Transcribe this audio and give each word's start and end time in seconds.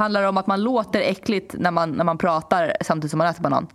handlar 0.00 0.22
det 0.22 0.28
om 0.28 0.36
att 0.36 0.46
man 0.46 0.62
låter 0.62 1.00
äckligt 1.00 1.54
när 1.58 1.70
man, 1.70 1.92
när 1.92 2.04
man 2.04 2.18
pratar 2.18 2.76
samtidigt 2.80 3.10
som 3.10 3.18
man 3.18 3.26
äter 3.26 3.42
banan? 3.42 3.66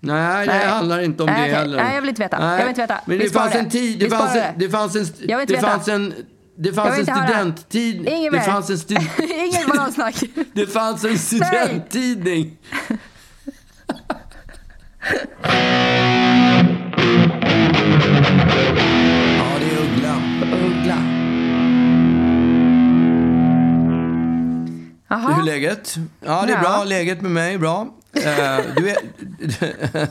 Nej, 0.00 0.46
det 0.46 0.52
Nej. 0.52 0.66
handlar 0.66 1.00
inte 1.00 1.22
om 1.22 1.26
Nej, 1.26 1.36
det 1.36 1.42
okej. 1.44 1.54
heller. 1.54 1.82
Nej, 1.84 1.94
jag 1.94 2.00
vill 2.00 2.08
inte 2.08 2.22
veta. 2.22 2.50
Jag 2.50 2.58
vill 2.58 2.68
inte 2.68 2.80
veta. 2.80 3.00
Men 3.06 3.18
det 3.18 3.30
fanns 3.30 3.52
det. 3.52 3.58
en 3.58 3.70
tid, 3.70 3.98
det 3.98 4.10
fanns 4.10 4.34
en, 4.36 4.38
det. 4.38 4.52
det 4.66 4.70
fanns 4.70 4.96
en, 4.96 5.06
Jag 5.28 5.36
vill 5.38 5.42
inte 5.42 5.52
det 5.52 5.56
veta. 5.56 5.66
fanns 5.70 5.88
en, 5.88 6.14
det 6.56 6.72
fanns 6.72 6.98
en 6.98 7.06
studenttid. 7.06 8.08
Inget 8.08 8.32
Det 8.32 8.40
fanns 8.40 8.70
en, 8.70 8.78
stud, 8.78 8.98
Inget 9.18 9.66
banansnack. 9.68 10.14
det 10.52 10.66
fanns 10.66 11.04
en 11.04 11.18
studenttidning. 11.18 12.56
Hur 25.08 25.40
är 25.40 25.42
läget? 25.44 25.94
Ja, 26.20 26.44
det 26.46 26.52
är 26.52 26.60
bra. 26.60 26.84
Läget 26.84 27.20
med 27.20 27.30
mig 27.30 27.54
är 27.54 27.58
bra. 27.58 27.94
Eh, 28.12 28.58
du 28.76 28.90
är, 28.90 28.96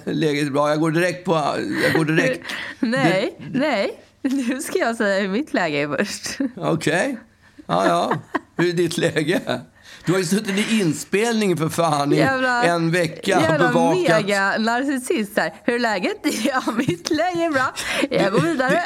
läget 0.14 0.48
är 0.48 0.52
bra. 0.52 0.70
Jag 0.70 0.80
går 0.80 0.92
direkt 0.92 1.26
på... 1.26 1.34
Jag 1.84 1.94
går 1.94 2.06
direkt... 2.06 2.42
Nej, 2.80 3.40
nej. 3.54 4.00
Nu 4.22 4.62
ska 4.62 4.80
jag 4.80 4.96
säga 4.96 5.22
hur 5.22 5.30
mitt 5.30 5.54
läge 5.54 5.78
är 5.78 5.98
först. 5.98 6.38
Okej. 6.56 7.18
Ja, 7.68 7.88
ja. 7.88 8.14
Hur 8.58 8.70
är 8.70 8.74
ditt 8.74 8.98
läge? 8.98 9.42
Du 10.06 10.12
har 10.12 10.20
ju 10.20 10.26
suttit 10.26 10.72
i 10.72 10.80
inspelning 10.82 11.58
för 11.58 11.70
fan 11.70 12.14
i 12.14 12.20
en 12.66 12.92
vecka 12.92 13.38
och 13.38 13.44
jävla 13.44 13.68
bevakat. 13.68 14.26
mega 14.26 14.58
narcissist 14.58 15.38
här. 15.38 15.54
Hur 15.64 15.76
är 15.76 15.80
läget? 15.80 16.18
Ja, 16.46 16.64
mitt 16.78 17.10
läge 17.10 17.44
är 17.46 17.52
bra. 17.52 17.74
Jag 18.10 18.32
går 18.34 18.40
vidare. 18.42 18.84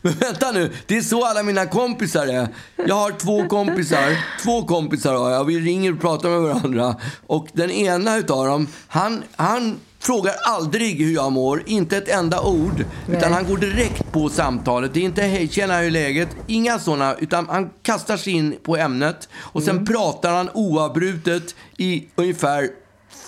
Men 0.00 0.12
vänta 0.12 0.52
nu, 0.52 0.72
det 0.86 0.96
är 0.96 1.02
så 1.02 1.24
alla 1.24 1.42
mina 1.42 1.66
kompisar 1.66 2.26
är. 2.26 2.48
Jag 2.86 2.94
har 2.94 3.10
två 3.10 3.48
kompisar, 3.48 4.24
två 4.42 4.62
kompisar 4.64 5.14
har 5.14 5.30
jag. 5.30 5.44
Vi 5.44 5.60
ringer 5.60 5.92
och 5.92 6.00
pratar 6.00 6.28
med 6.28 6.40
varandra. 6.40 6.96
Och 7.26 7.48
den 7.52 7.70
ena 7.70 8.16
utav 8.16 8.46
dem, 8.46 8.66
han, 8.88 9.22
han 9.36 9.80
frågar 9.98 10.34
aldrig 10.44 11.02
hur 11.02 11.14
jag 11.14 11.32
mår, 11.32 11.62
inte 11.66 11.96
ett 11.96 12.08
enda 12.08 12.40
ord. 12.42 12.84
Utan 13.08 13.32
han 13.32 13.46
går 13.46 13.56
direkt 13.56 14.12
på 14.12 14.28
samtalet. 14.28 14.94
Det 14.94 15.00
är 15.00 15.04
inte 15.04 15.22
hej, 15.22 15.48
tjena, 15.48 15.78
hur 15.78 15.86
är 15.86 15.90
läget? 15.90 16.28
Inga 16.46 16.78
sådana, 16.78 17.14
utan 17.14 17.48
han 17.48 17.70
kastar 17.82 18.16
sig 18.16 18.32
in 18.32 18.56
på 18.62 18.76
ämnet. 18.76 19.28
Och 19.36 19.62
sen 19.62 19.86
pratar 19.86 20.32
han 20.32 20.50
oavbrutet 20.54 21.54
i 21.76 22.08
ungefär 22.14 22.68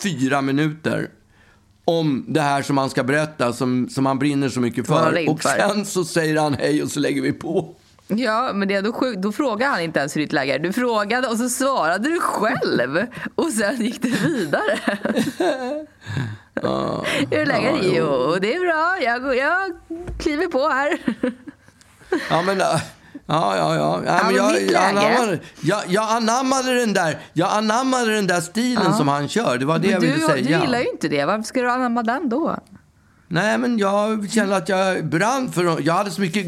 fyra 0.02 0.40
minuter 0.40 1.10
om 1.84 2.24
det 2.28 2.40
här 2.40 2.62
som 2.62 2.78
han 2.78 2.90
ska 2.90 3.04
berätta, 3.04 3.52
som, 3.52 3.88
som 3.88 4.06
han 4.06 4.18
brinner 4.18 4.48
så 4.48 4.60
mycket 4.60 4.86
för. 4.86 5.28
Och 5.28 5.42
sen 5.42 5.86
så 5.86 6.04
säger 6.04 6.40
han 6.40 6.54
hej 6.54 6.82
och 6.82 6.90
så 6.90 7.00
lägger 7.00 7.22
vi 7.22 7.32
på. 7.32 7.74
Ja, 8.06 8.50
men 8.54 8.68
det 8.68 8.74
är 8.74 8.82
då, 8.82 8.92
sjukt. 8.92 9.22
då 9.22 9.32
frågade 9.32 9.72
han 9.72 9.80
inte 9.80 9.98
ens 9.98 10.16
hur 10.16 10.20
ditt 10.20 10.32
läge 10.32 10.54
är. 10.54 10.58
Du 10.58 10.72
frågade 10.72 11.28
och 11.28 11.36
så 11.36 11.48
svarade 11.48 12.08
du 12.08 12.20
själv. 12.20 13.06
Och 13.34 13.52
sen 13.52 13.84
gick 13.84 14.02
det 14.02 14.08
vidare. 14.08 14.78
hur 17.30 17.38
är 17.38 17.46
läget? 17.46 17.74
ja, 17.74 17.80
jo. 17.82 17.92
jo, 17.94 18.36
det 18.40 18.54
är 18.54 18.60
bra. 18.60 18.98
Jag, 19.02 19.36
jag 19.36 19.72
kliver 20.18 20.46
på 20.46 20.68
här. 20.68 20.98
Ja, 22.30 22.42
men... 22.42 22.60
äh, 22.60 22.80
Ja, 23.26 23.56
ja, 23.56 23.74
ja. 23.74 24.02
ja, 24.06 24.20
men 24.24 24.34
jag, 24.34 24.62
jag, 24.70 24.84
anammade, 24.84 25.38
jag, 25.60 25.82
jag, 25.88 26.10
anammade 26.10 26.74
den 26.74 26.92
där, 26.92 27.18
jag 27.32 27.52
anammade 27.52 28.14
den 28.14 28.26
där 28.26 28.40
stilen 28.40 28.94
som 28.94 29.08
han 29.08 29.28
kör. 29.28 29.58
Det 29.58 29.64
var 29.64 29.78
det 29.78 29.88
jag 29.88 30.02
Men 30.02 30.10
ville 30.10 30.26
du, 30.26 30.32
säga. 30.32 30.58
du 30.58 30.64
gillar 30.64 30.78
ju 30.78 30.88
inte 30.88 31.08
det. 31.08 31.24
Varför 31.24 31.42
ska 31.42 31.60
du 31.60 31.70
anamma 31.70 32.02
den 32.02 32.28
då? 32.28 32.56
Nej, 33.28 33.58
men 33.58 33.78
jag 33.78 34.30
kände 34.30 34.56
att 34.56 34.68
jag 34.68 35.04
brann 35.06 35.52
för 35.52 35.80
Jag 35.80 35.94
hade 35.94 36.10
så 36.10 36.20
mycket, 36.20 36.46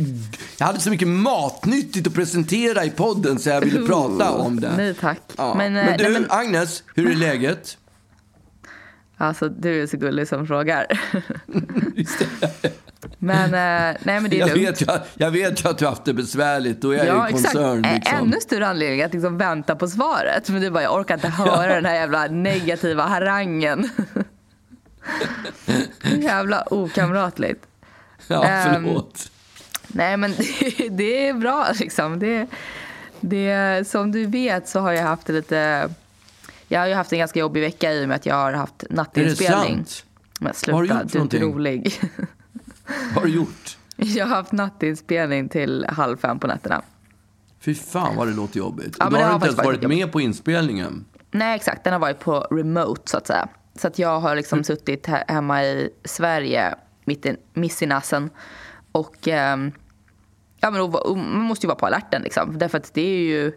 jag 0.58 0.66
hade 0.66 0.80
så 0.80 0.90
mycket 0.90 1.08
matnyttigt 1.08 2.06
att 2.06 2.14
presentera 2.14 2.84
i 2.84 2.90
podden 2.90 3.38
så 3.38 3.48
jag 3.48 3.60
ville 3.60 3.86
prata 3.86 4.30
om 4.30 4.60
det. 4.60 4.72
Nej 4.76 4.94
tack. 4.94 5.20
Ja. 5.36 5.54
Men, 5.54 5.72
Men, 5.72 5.88
eh, 5.88 5.96
du, 5.96 6.02
nej, 6.04 6.12
men, 6.12 6.26
Agnes, 6.30 6.82
hur 6.94 7.10
är 7.10 7.14
läget? 7.14 7.76
Alltså, 9.22 9.48
du 9.48 9.82
är 9.82 9.86
så 9.86 9.96
gullig 9.96 10.28
som 10.28 10.46
frågar. 10.46 10.86
Men, 13.18 13.44
eh, 13.44 13.96
nej, 14.02 14.20
men 14.20 14.30
det 14.30 14.36
är 14.36 14.40
Jag 14.40 14.48
lugnt. 14.48 14.68
vet, 14.68 14.80
jag, 14.80 15.00
jag 15.14 15.30
vet 15.30 15.64
ju 15.64 15.68
att 15.68 15.78
du 15.78 15.84
har 15.84 15.90
haft 15.92 16.04
det 16.04 16.14
besvärligt. 16.14 16.80
Då 16.80 16.90
är 16.90 16.96
jag 16.96 17.06
Ja, 17.06 17.26
ju 17.28 17.32
koncern. 17.32 17.82
Liksom. 17.82 18.18
Ännu 18.18 18.40
större 18.40 18.66
anledning 18.66 19.02
att 19.02 19.12
liksom 19.12 19.38
vänta 19.38 19.76
på 19.76 19.88
svaret. 19.88 20.48
Men 20.48 20.60
du 20.62 20.70
bara, 20.70 20.82
jag 20.82 20.94
orkar 20.94 21.14
inte 21.14 21.28
höra 21.42 21.74
den 21.74 21.84
här 21.84 21.94
jävla 21.94 22.26
negativa 22.26 23.02
harangen. 23.02 23.90
jävla 26.02 26.64
okamratligt. 26.70 27.66
Ja, 28.28 28.44
Ehm, 28.44 28.84
förlåt. 28.84 29.30
Nej, 29.88 30.16
men 30.16 30.34
det, 30.38 30.88
det 30.88 31.28
är 31.28 31.34
bra 31.34 31.66
liksom. 31.80 32.18
Det, 32.18 32.46
det, 33.20 33.88
som 33.88 34.12
du 34.12 34.26
vet 34.26 34.68
så 34.68 34.80
har 34.80 34.92
jag 34.92 35.02
haft 35.04 35.26
det 35.26 35.32
lite... 35.32 35.88
Jag 36.72 36.80
har 36.80 36.86
ju 36.86 36.94
haft 36.94 37.12
en 37.12 37.18
ganska 37.18 37.40
jobbig 37.40 37.60
vecka 37.60 37.92
i 37.92 38.04
och 38.04 38.08
med 38.08 38.14
att 38.16 38.26
jag 38.26 38.34
har 38.34 38.52
haft 38.52 38.82
Är 38.82 38.88
det 38.88 38.94
nattinspelning. 38.94 39.76
sant? 39.76 40.04
Men 40.40 40.52
Vad 40.66 40.74
har 40.74 40.82
du 40.82 40.88
sluta, 40.88 41.02
gjort 41.02 41.12
du 41.12 41.18
är 41.18 41.22
inte 41.22 41.38
rolig. 41.40 42.00
Vad 42.86 43.14
har 43.14 43.22
du 43.22 43.28
gjort? 43.34 43.78
Jag 43.96 44.26
har 44.26 44.36
haft 44.36 44.52
nattinspelning 44.52 45.48
till 45.48 45.86
halv 45.88 46.16
fem 46.16 46.38
på 46.38 46.46
nätterna. 46.46 46.82
Fy 47.60 47.74
fan 47.74 48.16
vad 48.16 48.26
det 48.28 48.32
låter 48.34 48.58
jobbigt. 48.58 48.96
Ja, 48.98 49.04
och 49.06 49.10
då 49.12 49.16
har 49.16 49.22
du 49.24 49.28
har 49.28 49.34
inte 49.34 49.46
ens 49.46 49.58
varit 49.58 49.66
varit 49.66 49.88
med 49.88 50.12
på 50.12 50.20
inspelningen. 50.20 51.04
Nej, 51.30 51.56
exakt. 51.56 51.84
Den 51.84 51.92
har 51.92 52.00
varit 52.00 52.18
på 52.20 52.40
remote, 52.50 53.02
så 53.10 53.16
att 53.16 53.26
säga. 53.26 53.48
Så 53.74 53.86
att 53.86 53.98
jag 53.98 54.20
har 54.20 54.36
liksom 54.36 54.64
suttit 54.64 55.08
he- 55.08 55.24
hemma 55.28 55.64
i 55.64 55.90
Sverige, 56.04 56.74
mitt 57.04 57.26
i, 57.26 57.36
miss 57.54 57.82
i 57.82 57.86
nassen. 57.86 58.30
Och, 58.92 59.28
ehm, 59.28 59.72
ja, 60.60 60.70
men 60.70 60.80
och, 60.80 61.10
och 61.10 61.18
man 61.18 61.42
måste 61.42 61.66
ju 61.66 61.68
vara 61.68 61.78
på 61.78 61.86
alerten, 61.86 62.22
liksom. 62.22 62.58
Därför 62.58 62.78
att 62.78 62.94
det 62.94 63.00
är 63.02 63.18
ju... 63.22 63.52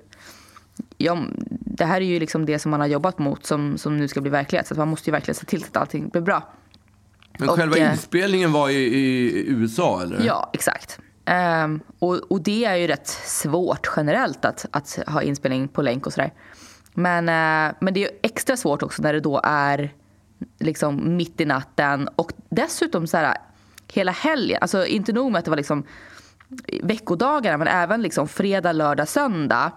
Ja, 0.97 1.23
det 1.59 1.85
här 1.85 2.01
är 2.01 2.05
ju 2.05 2.19
liksom 2.19 2.45
det 2.45 2.59
som 2.59 2.71
man 2.71 2.79
har 2.79 2.87
jobbat 2.87 3.19
mot 3.19 3.45
som, 3.45 3.77
som 3.77 3.97
nu 3.97 4.07
ska 4.07 4.21
bli 4.21 4.31
verklighet. 4.31 4.67
Så 4.67 4.75
man 4.75 4.87
måste 4.87 5.09
ju 5.09 5.11
verkligen 5.11 5.35
se 5.35 5.45
till 5.45 5.61
så 5.61 5.67
att 5.67 5.77
allting 5.77 6.09
blir 6.09 6.21
bra. 6.21 6.53
Men 7.39 7.49
Och, 7.49 7.55
själva 7.55 7.77
eh, 7.77 7.91
inspelningen 7.91 8.51
var 8.51 8.69
i, 8.69 8.75
i 8.75 9.49
USA, 9.49 10.01
eller? 10.01 10.25
Ja, 10.25 10.49
exakt. 10.53 10.99
Ehm, 11.25 11.79
och, 11.99 12.31
och 12.31 12.41
det 12.41 12.65
är 12.65 12.75
ju 12.75 12.87
rätt 12.87 13.07
svårt 13.07 13.91
generellt 13.95 14.45
att, 14.45 14.65
att 14.71 14.99
ha 15.07 15.21
inspelning 15.21 15.67
på 15.67 15.81
länk 15.81 16.05
och 16.05 16.13
sådär. 16.13 16.33
Men, 16.93 17.29
eh, 17.29 17.75
men 17.79 17.93
det 17.93 17.99
är 17.99 18.11
ju 18.11 18.19
extra 18.23 18.57
svårt 18.57 18.83
också 18.83 19.01
när 19.01 19.13
det 19.13 19.19
då 19.19 19.41
är 19.43 19.93
liksom 20.59 21.17
mitt 21.17 21.41
i 21.41 21.45
natten 21.45 22.09
och 22.15 22.31
dessutom 22.49 23.07
så 23.07 23.17
här 23.17 23.37
hela 23.93 24.11
helgen. 24.11 24.57
Alltså 24.61 24.85
inte 24.85 25.13
nog 25.13 25.31
med 25.31 25.39
att 25.39 25.45
det 25.45 25.51
var 25.51 25.57
liksom 25.57 25.83
veckodagarna 26.83 27.57
men 27.57 27.67
även 27.67 28.01
liksom 28.01 28.27
fredag, 28.27 28.71
lördag, 28.71 29.07
söndag 29.07 29.71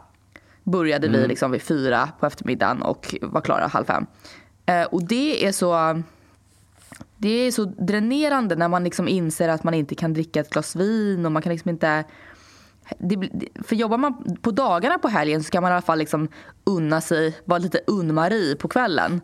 började 0.71 1.09
vi 1.09 1.27
liksom 1.27 1.51
vid 1.51 1.63
fyra 1.63 2.09
på 2.21 2.27
eftermiddagen 2.27 2.83
och 2.83 3.15
var 3.23 3.41
klara 3.41 3.67
halv 3.67 3.85
fem. 3.85 4.07
Eh, 4.67 4.83
och 4.83 5.05
det 5.05 5.47
är 5.47 5.53
så 5.53 6.03
det 7.17 7.29
är 7.29 7.51
så 7.51 7.65
dränerande 7.65 8.57
när 8.57 8.69
man 8.69 8.85
liksom 8.85 9.09
inser 9.09 9.49
att 9.49 9.65
man 9.65 9.75
inte 9.75 9.95
kan 9.95 10.13
dricka 10.13 10.41
ett 10.41 10.51
glas 10.51 10.77
vin 10.77 11.27
och 11.27 11.33
man 11.33 11.43
kan 11.43 11.53
liksom 11.53 11.69
inte... 11.69 12.05
Det, 12.99 13.29
för 13.65 13.77
jobbar 13.77 13.99
man 13.99 14.37
på 14.43 14.51
dagarna 14.51 14.99
på 14.99 15.09
helgen 15.09 15.43
så 15.43 15.51
kan 15.51 15.63
man 15.63 15.73
i 15.73 15.75
alla 15.75 15.83
fall 15.83 15.99
liksom 15.99 16.29
unna 16.65 17.01
sig, 17.01 17.39
vara 17.45 17.59
lite 17.59 17.81
Unn-Marie 17.87 18.57
på 18.57 18.69
kvällen. 18.69 19.21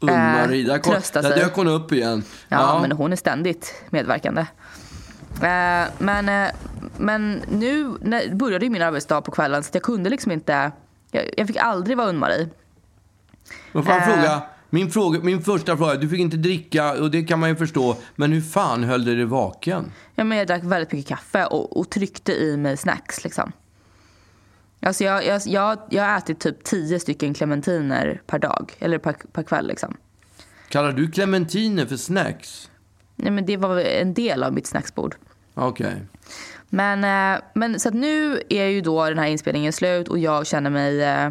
Där, 0.00 0.78
kom, 0.78 0.92
trösta 0.92 1.22
där 1.22 1.30
sig. 1.30 1.38
dök 1.38 1.54
hon 1.54 1.68
upp 1.68 1.92
igen. 1.92 2.22
Ja, 2.48 2.78
men 2.82 2.92
hon 2.92 3.12
är 3.12 3.16
ständigt 3.16 3.84
medverkande. 3.90 4.46
Eh, 5.36 5.88
men, 5.98 6.28
eh, 6.28 6.50
men 6.98 7.42
nu 7.50 7.94
när, 8.00 8.34
började 8.34 8.64
ju 8.64 8.70
min 8.70 8.82
arbetsdag 8.82 9.20
på 9.20 9.30
kvällen 9.30 9.62
så 9.62 9.70
jag 9.72 9.82
kunde 9.82 10.10
liksom 10.10 10.32
inte... 10.32 10.72
Jag, 11.10 11.30
jag 11.36 11.46
fick 11.46 11.56
aldrig 11.56 11.96
vara 11.96 12.08
Unn-Marie. 12.08 12.48
Men 13.72 13.82
får 13.84 13.94
jag 13.94 14.02
Eh. 14.02 14.08
fråga, 14.14 14.42
min, 14.70 14.90
fråga, 14.90 15.20
min 15.20 15.42
första 15.42 15.76
fråga, 15.76 15.94
du 15.94 16.08
fick 16.08 16.20
inte 16.20 16.36
dricka 16.36 16.92
och 16.92 17.10
det 17.10 17.22
kan 17.22 17.38
man 17.40 17.48
ju 17.48 17.56
förstå, 17.56 17.96
men 18.16 18.32
hur 18.32 18.40
fan 18.40 18.84
höll 18.84 19.04
du 19.04 19.16
dig 19.16 19.24
vaken? 19.24 19.92
Ja, 20.14 20.24
men 20.24 20.38
jag 20.38 20.46
drack 20.46 20.64
väldigt 20.64 20.92
mycket 20.92 21.08
kaffe 21.08 21.46
och, 21.46 21.76
och 21.76 21.90
tryckte 21.90 22.32
i 22.32 22.56
mig 22.56 22.76
snacks. 22.76 23.24
Liksom. 23.24 23.52
Alltså 24.82 25.04
jag, 25.04 25.26
jag, 25.26 25.42
jag, 25.46 25.78
jag 25.90 26.04
har 26.04 26.18
ätit 26.18 26.40
typ 26.40 26.64
tio 26.64 27.00
stycken 27.00 27.34
clementiner 27.34 28.22
per 28.26 28.38
dag, 28.38 28.72
eller 28.78 28.98
per, 28.98 29.16
per 29.32 29.42
kväll. 29.42 29.66
Liksom. 29.66 29.96
Kallar 30.68 30.92
du 30.92 31.10
clementiner 31.10 31.86
för 31.86 31.96
snacks? 31.96 32.70
Nej, 33.22 33.32
men 33.32 33.46
det 33.46 33.56
var 33.56 33.78
en 33.78 34.14
del 34.14 34.42
av 34.42 34.52
mitt 34.52 34.66
snacksbord. 34.66 35.14
Okej. 35.54 36.02
Men, 36.68 37.04
eh, 37.04 37.42
men 37.54 37.80
så 37.80 37.88
att 37.88 37.94
nu 37.94 38.42
är 38.48 38.64
ju 38.64 38.80
då 38.80 39.08
den 39.08 39.18
här 39.18 39.26
inspelningen 39.26 39.72
slut 39.72 40.08
och 40.08 40.18
jag 40.18 40.46
känner 40.46 40.70
mig 40.70 41.02
eh, 41.02 41.30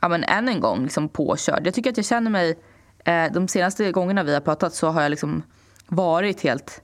ja, 0.00 0.08
men 0.08 0.24
än 0.24 0.48
en 0.48 0.60
gång 0.60 0.82
liksom 0.82 1.08
påkörd. 1.08 1.66
Jag 1.66 1.74
tycker 1.74 1.90
att 1.90 1.96
jag 1.96 2.06
känner 2.06 2.30
mig, 2.30 2.58
eh, 3.04 3.32
de 3.32 3.48
senaste 3.48 3.92
gångerna 3.92 4.22
vi 4.22 4.34
har 4.34 4.40
pratat 4.40 4.74
så 4.74 4.88
har 4.88 5.02
jag 5.02 5.10
liksom 5.10 5.42
varit 5.86 6.40
helt, 6.40 6.82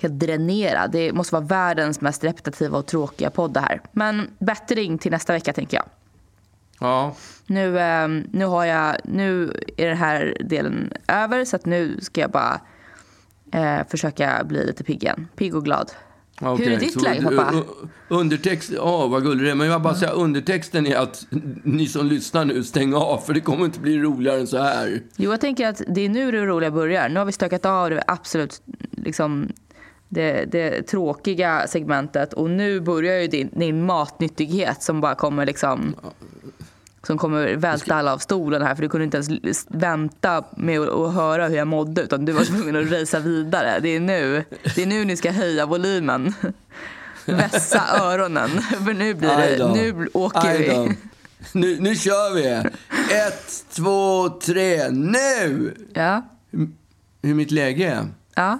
helt 0.00 0.14
dränerad. 0.14 0.90
Det 0.90 1.12
måste 1.12 1.34
vara 1.34 1.44
världens 1.44 2.00
mest 2.00 2.24
repetitiva 2.24 2.78
och 2.78 2.86
tråkiga 2.86 3.30
podd 3.30 3.52
det 3.52 3.60
här. 3.60 3.80
Men 3.92 4.30
bättring 4.38 4.98
till 4.98 5.12
nästa 5.12 5.32
vecka 5.32 5.52
tänker 5.52 5.76
jag. 5.76 5.86
Ja. 6.80 7.14
Nu, 7.46 7.70
nu, 8.30 8.44
har 8.44 8.64
jag, 8.64 8.96
nu 9.04 9.60
är 9.76 9.88
den 9.88 9.96
här 9.96 10.36
delen 10.40 10.92
över 11.08 11.44
så 11.44 11.56
att 11.56 11.64
nu 11.64 12.00
ska 12.00 12.20
jag 12.20 12.30
bara 12.30 12.60
eh, 13.54 13.86
försöka 13.88 14.44
bli 14.44 14.66
lite 14.66 14.84
pigg 14.84 15.02
igen. 15.02 15.28
Pigg 15.36 15.54
och 15.54 15.64
glad. 15.64 15.92
Okej, 16.40 16.66
Hur 16.66 16.74
är 16.74 16.80
ditt 16.80 17.02
läge, 17.02 17.22
pappa? 17.22 17.62
Undertext, 18.08 18.72
ja 18.76 19.06
vad 19.06 19.22
gullig 19.22 19.44
du 19.44 19.50
är. 19.50 19.54
Men 19.54 19.66
jag 19.66 19.82
bara 19.82 19.94
säga 19.94 20.10
undertexten 20.10 20.86
är 20.86 20.96
att 20.96 21.26
ni 21.62 21.86
som 21.86 22.06
lyssnar 22.06 22.44
nu, 22.44 22.62
stäng 22.62 22.94
av. 22.94 23.18
För 23.18 23.34
det 23.34 23.40
kommer 23.40 23.64
inte 23.64 23.80
bli 23.80 23.98
roligare 23.98 24.40
än 24.40 24.46
så 24.46 24.58
här. 24.58 25.02
Jo, 25.16 25.30
jag 25.30 25.40
tänker 25.40 25.68
att 25.68 25.82
det 25.88 26.00
är 26.00 26.08
nu 26.08 26.30
det 26.30 26.46
roliga 26.46 26.70
börjar. 26.70 27.08
Nu 27.08 27.18
har 27.18 27.24
vi 27.24 27.32
stökat 27.32 27.66
av 27.66 27.90
det 27.90 28.04
absolut 28.06 28.62
liksom, 28.90 29.48
det, 30.08 30.44
det 30.44 30.82
tråkiga 30.82 31.66
segmentet 31.68 32.32
och 32.32 32.50
nu 32.50 32.80
börjar 32.80 33.20
ju 33.20 33.26
din, 33.26 33.50
din 33.52 33.86
matnyttighet 33.86 34.82
som 34.82 35.00
bara 35.00 35.14
kommer 35.14 35.46
liksom 35.46 35.94
som 37.06 37.18
kommer 37.18 37.56
välta 37.56 37.94
alla 37.94 38.12
av 38.12 38.18
stolen 38.18 38.62
här 38.62 38.74
för 38.74 38.82
du 38.82 38.88
kunde 38.88 39.04
inte 39.04 39.16
ens 39.16 39.66
vänta 39.68 40.44
med 40.56 40.80
att, 40.80 41.14
höra 41.14 41.48
hur 41.48 41.56
jag 41.56 41.68
mådde 41.68 42.02
utan 42.02 42.24
du 42.24 42.32
var 42.32 42.44
tvungen 42.44 42.76
att 42.76 42.92
racea 42.92 43.20
vidare. 43.20 43.78
Det 43.82 43.88
är 43.88 44.00
nu, 44.00 44.44
det 44.74 44.82
är 44.82 44.86
nu 44.86 45.04
ni 45.04 45.16
ska 45.16 45.30
höja 45.30 45.66
volymen. 45.66 46.34
Vässa 47.26 47.82
öronen 48.00 48.50
för 48.62 48.92
nu 48.94 49.14
blir 49.14 49.28
det, 49.36 49.72
nu 49.74 50.08
åker 50.12 50.58
vi. 50.58 50.96
Nu, 51.52 51.80
nu 51.80 51.94
kör 51.96 52.34
vi! 52.34 52.46
Ett, 53.14 53.64
två, 53.70 54.28
tre, 54.28 54.88
nu! 54.90 55.74
Ja, 55.92 56.22
Hur 57.22 57.34
mitt 57.34 57.50
läge 57.50 57.90
är? 57.90 58.06
ja, 58.34 58.58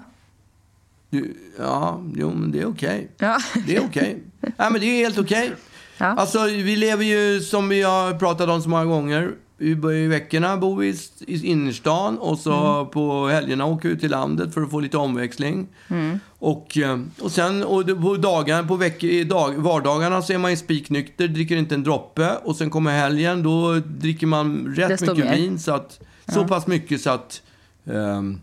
Du, 1.11 1.37
ja, 1.59 2.03
jo, 2.15 2.33
men 2.35 2.53
det 2.53 2.61
är 2.61 2.67
okej. 2.69 3.09
ja. 3.19 3.39
Det 3.67 3.77
är 3.77 3.85
okej. 3.85 4.23
Nej, 4.41 4.53
men 4.71 4.81
det 4.81 4.87
är 4.87 5.05
helt 5.05 5.19
okej. 5.19 5.53
Ja. 5.99 6.07
Alltså, 6.07 6.45
vi 6.45 6.77
lever 6.77 7.05
ju 7.05 7.41
som 7.41 7.69
vi 7.69 7.83
har 7.83 8.15
pratat 8.19 8.49
om 8.49 8.63
så 8.63 8.69
många 8.69 8.85
gånger. 8.85 9.33
Vi 9.57 9.71
i 9.71 10.07
veckorna 10.07 10.57
bo 10.57 10.83
i, 10.85 10.97
i 11.27 11.47
innerstan 11.47 12.19
och 12.19 12.39
så 12.39 12.53
Mm. 12.53 12.91
på 12.91 13.27
helgerna 13.29 13.65
åker 13.65 13.89
vi 13.89 13.95
ut 13.95 14.01
till 14.01 14.11
landet 14.11 14.55
för 14.55 14.63
att 14.63 14.71
få 14.71 14.81
lite 14.81 14.97
omväxling. 14.97 15.67
Mm. 15.89 16.21
Och, 16.39 16.79
eh, 16.79 16.99
och 17.21 17.33
sen 17.33 17.65
och 17.65 17.87
på 18.03 18.17
dagarna, 18.17 18.69
på 18.69 18.77
veck, 18.77 19.05
i 19.05 19.25
dag, 19.25 19.55
vardagarna 19.55 20.23
så 20.23 20.33
är 20.33 20.39
man 20.39 20.51
ju 20.51 20.57
spiknykter, 20.57 21.29
dricker 21.29 21.57
inte 21.57 21.75
en 21.75 21.83
droppe. 21.83 22.31
Och 22.45 22.57
sen 22.57 22.71
kommer 22.71 22.91
helgen, 22.93 23.43
då 23.43 23.75
dricker 23.87 24.27
man 24.27 24.75
rätt 24.77 24.89
Desto 24.89 25.15
mycket 25.15 25.31
mer. 25.31 25.37
vin. 25.37 25.59
Så, 25.59 25.73
att, 25.73 26.01
så 26.35 26.45
pass 26.49 26.67
mycket 26.67 27.01
så 27.01 27.11
att, 27.11 27.43
ehm, 27.91 28.41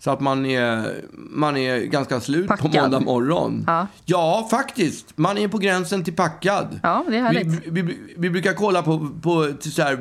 så 0.00 0.10
att 0.10 0.20
man, 0.20 0.46
är, 0.46 0.94
man 1.12 1.56
är 1.56 1.78
ganska 1.80 2.20
slut 2.20 2.48
Packad. 2.48 2.72
på 2.72 2.80
måndag 2.80 3.00
morgon. 3.00 3.64
Ja. 3.66 3.86
Ja, 4.04 4.48
faktiskt. 4.50 5.18
Man 5.18 5.38
är 5.38 5.48
på 5.48 5.58
gränsen 5.58 6.04
till 6.04 6.16
packad. 6.16 6.80
Ja, 6.82 7.04
det 7.08 7.16
är 7.16 7.22
härligt. 7.22 7.46
Vi, 7.66 7.82
vi, 7.82 7.98
vi 8.16 8.30
brukar 8.30 8.52
kolla 8.52 8.82
på, 8.82 9.10
på 9.22 9.52
så 9.60 9.82
här, 9.82 9.98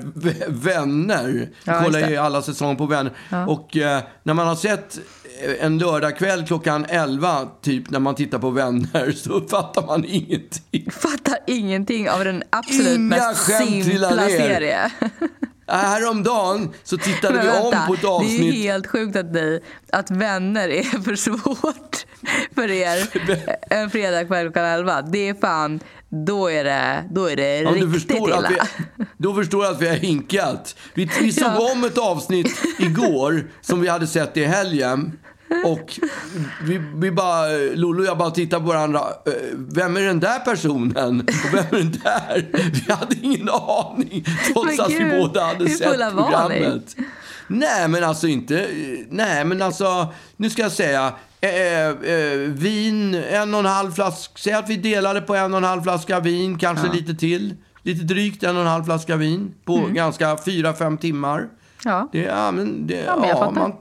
vänner. 0.47 1.27
Vi 1.27 1.47
Ja, 1.63 1.83
kollar 1.83 1.99
just 1.99 2.11
ju 2.11 2.17
alla 2.17 2.41
säsonger 2.41 2.75
på 2.75 2.85
vänner. 2.85 3.13
Och 3.47 3.77
eh, 3.77 4.01
när 4.23 4.33
man 4.33 4.47
har 4.47 4.55
sett 4.55 4.99
eh, 5.43 5.65
en 5.65 5.77
lördagkväll 5.77 6.45
klockan 6.47 6.85
11, 6.89 7.47
typ 7.61 7.89
när 7.89 7.99
man 7.99 8.15
tittar 8.15 8.39
på 8.39 8.49
vänner, 8.49 9.11
så 9.11 9.41
fattar 9.41 9.85
man 9.85 10.05
ingenting. 10.07 10.91
fattar 10.91 11.37
ingenting 11.47 12.09
av 12.09 12.23
den 12.23 12.43
absolut 12.49 12.97
Inga 12.97 12.99
mest 12.99 13.45
simpla 13.45 14.09
serie. 14.09 14.91
Äh, 15.69 15.75
Häromdagen 15.75 16.73
så 16.83 16.97
tittade 16.97 17.33
Men 17.33 17.45
vi 17.45 17.51
vänta, 17.51 17.79
om 17.81 17.87
på 17.87 17.93
ett 17.93 18.01
Det 18.01 18.07
är 18.07 18.11
avsnitt. 18.11 18.55
helt 18.55 18.87
sjukt 18.87 19.15
att, 19.15 19.31
ni, 19.33 19.59
att 19.91 20.11
vänner 20.11 20.69
är 20.69 20.83
för 21.03 21.15
svårt 21.15 22.05
för 22.55 22.71
er 22.71 23.09
en 23.73 23.89
fredagkväll 23.89 24.45
klockan 24.45 24.65
11. 24.65 25.01
Det 25.01 25.29
är 25.29 25.33
fan, 25.33 25.79
då 26.09 26.51
är 26.51 26.63
det, 26.63 27.03
då 27.11 27.29
är 27.29 27.35
det 27.35 27.57
Ja, 27.57 27.69
riktigt 27.71 27.93
förstår 27.93 28.29
illa. 28.29 28.37
att 28.37 28.51
vi, 28.51 29.05
då 29.17 29.33
förstår 29.35 29.65
jag 29.65 29.73
att 29.73 29.81
vi 29.81 29.87
har 29.89 29.95
hinkat. 29.95 30.75
Vi, 30.93 31.09
vi 31.21 31.31
såg 31.31 31.47
Ja. 31.47 31.71
om 31.73 31.83
ett 31.83 31.97
avsnitt 31.97 32.61
igår 32.79 33.47
som 33.61 33.81
vi 33.81 33.87
hade 33.87 34.07
sett 34.07 34.37
i 34.37 34.43
helgen. 34.45 35.19
Och 35.65 35.99
vi, 36.63 36.81
vi 36.95 37.11
bara, 37.11 37.47
Lollo 37.73 37.99
och 37.99 38.05
jag 38.05 38.17
bara 38.17 38.31
tittade 38.31 38.61
på 38.61 38.67
varandra. 38.67 38.99
Eh, 39.25 39.31
Vem 39.53 39.97
är 39.97 40.01
den 40.01 40.19
där 40.19 40.39
personen? 40.39 41.19
Och 41.21 41.53
vem 41.53 41.65
är 41.71 41.77
den 41.77 41.91
där? 42.03 42.45
Vi 42.73 42.93
hade 42.93 43.15
ingen 43.21 43.49
aning. 43.49 44.25
Trots 44.53 44.79
att 44.79 44.89
vi 44.91 45.19
båda 45.19 45.43
hade 45.45 45.69
sett 45.69 45.87
programmet. 46.11 46.95
Nej, 47.47 47.87
men 47.87 48.03
alltså 48.03 48.27
inte... 48.27 48.67
Nej, 49.09 49.45
men 49.45 49.61
alltså... 49.61 50.07
Nu 50.37 50.49
ska 50.49 50.61
jag 50.61 50.71
säga. 50.71 51.13
Eh, 51.41 51.87
eh, 51.87 52.37
vin, 52.47 53.15
en 53.15 53.53
och 53.53 53.59
en 53.59 53.65
halv 53.65 53.91
flaska. 53.91 54.33
Säg 54.37 54.53
att 54.53 54.69
vi 54.69 54.75
delade 54.77 55.21
på 55.21 55.35
en 55.35 55.51
och 55.53 55.57
en 55.57 55.63
halv 55.63 55.81
flaska 55.81 56.19
vin, 56.19 56.57
kanske 56.57 56.91
lite 56.93 57.15
till. 57.15 57.55
Lite 57.83 58.03
drygt 58.03 58.43
en 58.43 58.55
och 58.55 58.61
en 58.61 58.67
halv 58.67 58.83
flaska 58.83 59.15
vin 59.15 59.53
på 59.65 59.77
Mm. 59.77 59.93
ganska 59.93 60.37
fyra, 60.45 60.73
fem 60.73 60.97
timmar. 60.97 61.45
Ja. 61.83 62.09
Det, 62.11 62.19
ja, 62.21 62.51
men 62.51 62.87
det, 62.87 63.03
Ja, 63.05 63.15
men 63.15 63.29
jag 63.29 63.37
ja, 63.37 63.39
fattar. 63.39 63.61
man, 63.61 63.73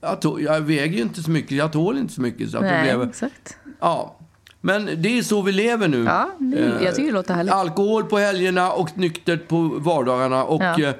jag, 0.00 0.20
tå, 0.20 0.40
jag 0.40 0.60
väger 0.60 0.96
ju 0.96 1.02
inte 1.02 1.22
så 1.22 1.30
mycket, 1.30 1.52
jag 1.52 1.72
tål 1.72 1.98
inte 1.98 2.12
så 2.14 2.20
mycket. 2.20 2.50
Så 2.50 2.56
att 2.56 2.62
det 2.62 2.70
Nej, 2.70 2.82
blev, 2.96 3.08
exakt. 3.08 3.56
ja. 3.80 4.16
Men 4.60 5.02
det 5.02 5.18
är 5.18 5.22
så 5.22 5.42
vi 5.42 5.52
lever 5.52 5.88
nu. 5.88 6.04
Ja, 6.04 6.30
det- 6.38 6.84
jag 6.84 6.94
tycker 6.94 7.06
det 7.08 7.14
låter 7.14 7.34
härligt. 7.34 7.52
Alkohol 7.52 8.04
på 8.04 8.18
helgerna 8.18 8.72
och 8.72 8.98
nyktert 8.98 9.48
på 9.48 9.62
vardagarna. 9.62 10.44
Och, 10.44 10.62
Ja. 10.62 10.80
eh, 10.82 10.94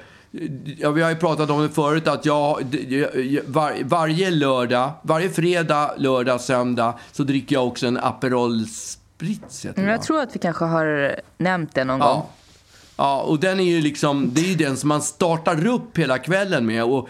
Ja, 0.77 0.91
vi 0.91 1.01
har 1.01 1.09
ju 1.09 1.15
pratat 1.15 1.49
om 1.49 1.61
det 1.61 1.69
förut 1.69 2.07
att 2.07 2.25
jag, 2.25 2.65
det- 2.65 3.47
var, 3.47 3.73
varje 3.83 4.31
lördag, 4.31 4.91
varje 5.01 5.29
fredag, 5.29 5.91
lördag, 5.97 6.41
söndag 6.41 6.93
så 7.11 7.23
dricker 7.23 7.55
jag 7.55 7.67
också 7.67 7.87
en 7.87 7.97
Aperol 7.97 8.65
Spritz. 8.67 9.61
det, 9.61 9.81
jag 9.81 9.85
va? 9.91 9.97
tror 9.97 10.21
att 10.21 10.35
vi 10.35 10.39
kanske 10.39 10.65
har 10.65 11.15
nämnt 11.37 11.75
det 11.75 11.83
någon 11.83 11.99
gång. 11.99 12.21
Ja. 12.97 13.21
Och 13.21 13.39
den 13.39 13.59
är 13.59 13.63
ju 13.63 13.81
liksom, 13.81 14.29
det 14.33 14.41
är 14.41 14.45
ju 14.45 14.55
den 14.55 14.77
som 14.77 14.87
man 14.89 15.01
startar 15.01 15.67
upp 15.67 15.97
hela 15.97 16.17
kvällen 16.17 16.65
med 16.65 16.83
och 16.83 17.09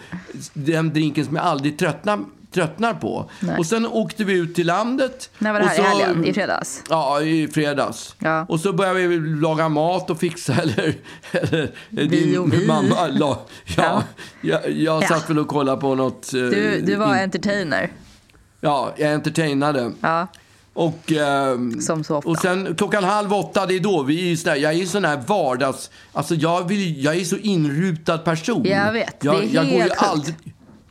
den 0.54 0.92
drinken 0.92 1.24
som 1.24 1.36
jag 1.36 1.44
aldrig 1.44 1.78
tröttnar, 1.78 2.18
tröttnar 2.54 2.94
på. 2.94 3.30
Nej. 3.40 3.58
Och 3.58 3.66
sen 3.66 3.86
åkte 3.86 4.24
vi 4.24 4.32
ut 4.32 4.54
till 4.54 4.66
landet. 4.66 5.30
När 5.38 5.52
var 5.52 5.60
det 5.60 5.66
här? 5.66 5.76
så- 5.76 5.82
I 5.82 5.84
helgen? 5.84 6.24
I 6.26 6.32
fredags? 6.32 6.82
Ja, 6.90 7.20
i 7.22 7.48
fredags. 7.48 8.14
Ja. 8.18 8.46
Och 8.48 8.60
så 8.60 8.72
började 8.72 9.06
vi 9.06 9.18
laga 9.40 9.68
mat 9.68 10.10
och 10.10 10.18
fixa, 10.20 10.52
eller, 10.62 10.94
eller 11.32 11.68
Vi 11.90 12.38
och 12.38 12.52
vi. 12.52 12.66
mamma 12.66 13.06
la, 13.08 13.38
ja, 13.64 13.74
Ja. 13.76 14.02
Jag, 14.40 14.70
jag 14.70 15.02
Ja. 15.02 15.08
satt 15.08 15.30
väl 15.30 15.38
och 15.38 15.48
kollade 15.48 15.80
på 15.80 15.94
något. 15.94 16.34
eh, 16.34 16.40
Du, 16.40 16.80
du 16.86 16.96
var 16.96 17.14
in- 17.14 17.20
entertainer. 17.22 17.90
Ja, 18.60 18.92
jag 18.96 19.12
entertainade. 19.12 19.92
Ja, 20.00 20.26
Och, 20.74 21.12
ehm, 21.12 21.80
Som 21.80 22.04
så 22.04 22.16
ofta. 22.16 22.30
och 22.30 22.38
sen 22.38 22.74
klockan 22.74 23.04
halv 23.04 23.32
åtta, 23.32 23.66
det 23.66 23.74
är 23.76 23.80
då. 23.80 24.02
Vi 24.02 24.32
är 24.32 24.48
här, 24.48 24.56
jag 24.56 24.74
är 24.74 24.86
sån 24.86 25.04
här 25.04 25.22
vardags... 25.26 25.90
Alltså 26.12 26.34
jag, 26.34 26.68
vill, 26.68 27.04
jag 27.04 27.16
är 27.16 27.24
så 27.24 27.36
inrutad 27.36 28.18
person. 28.18 28.64
Jag 28.64 28.92
vet, 28.92 29.20
det 29.20 29.28
är 29.28 29.32
jag, 29.32 29.44
jag 29.44 29.64
går 29.64 29.74
ju 29.74 29.80
helt 29.80 30.02
aldrig, 30.02 30.34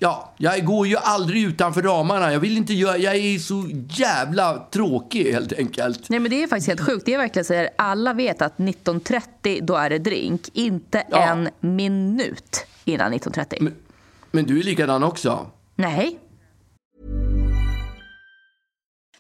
Ja, 0.04 0.34
jag 0.38 0.66
går 0.66 0.88
ju 0.88 0.98
aldrig 0.98 1.44
utanför 1.44 1.82
ramarna. 1.82 2.34
Jag 2.34 2.40
vill 2.40 2.58
inte 2.58 2.74
göra... 2.74 2.98
Jag 2.98 3.16
är 3.16 3.40
så 3.40 3.70
jävla 3.90 4.68
tråkig 4.72 5.32
helt 5.34 5.54
enkelt. 5.54 6.10
Nej, 6.10 6.20
men 6.20 6.32
det 6.32 6.44
är 6.44 6.48
faktiskt 6.48 6.68
helt 6.68 6.82
sjukt. 6.82 7.06
Det 7.06 7.14
är 7.14 7.18
verkligen 7.18 7.46
så 7.46 7.54
här, 7.54 7.70
alla 7.78 8.14
vet 8.14 8.42
att 8.42 8.58
19.30 8.58 9.60
då 9.62 9.76
är 9.76 9.90
det 9.90 9.98
drink. 10.00 10.42
Inte 10.54 11.04
Ja. 11.10 11.18
en 11.18 11.50
minut 11.60 12.66
innan 12.86 13.14
19.30. 13.14 13.58
Men, 13.62 13.74
men 14.32 14.46
du 14.46 14.60
är 14.60 14.64
likadan 14.64 15.04
också. 15.04 15.46
Nej. 15.76 16.20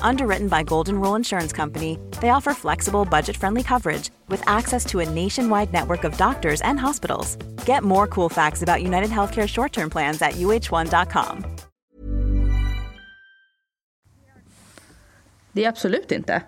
Underwritten 0.00 0.48
by 0.48 0.62
Golden 0.62 1.00
Rule 1.00 1.16
Insurance 1.16 1.52
Company, 1.56 1.98
they 2.20 2.30
offer 2.30 2.54
flexible, 2.54 3.04
budget 3.04 3.36
friendly 3.36 3.62
coverage 3.62 4.10
with 4.28 4.42
access 4.46 4.84
to 4.86 5.00
a 5.00 5.04
nationwide 5.04 5.72
network 5.72 6.04
of 6.04 6.16
doctors 6.16 6.60
and 6.62 6.78
hospitals. 6.80 7.36
Get 7.66 7.82
more 7.82 8.06
cool 8.06 8.28
facts 8.30 8.62
about 8.62 8.82
United 8.82 9.10
Healthcare 9.10 9.48
short 9.48 9.72
term 9.72 9.90
plans 9.90 10.22
at 10.22 10.32
uh1.com. 10.32 11.44
Det 15.52 15.64
är 15.64 15.68
absolut 15.68 16.12
inte. 16.12 16.42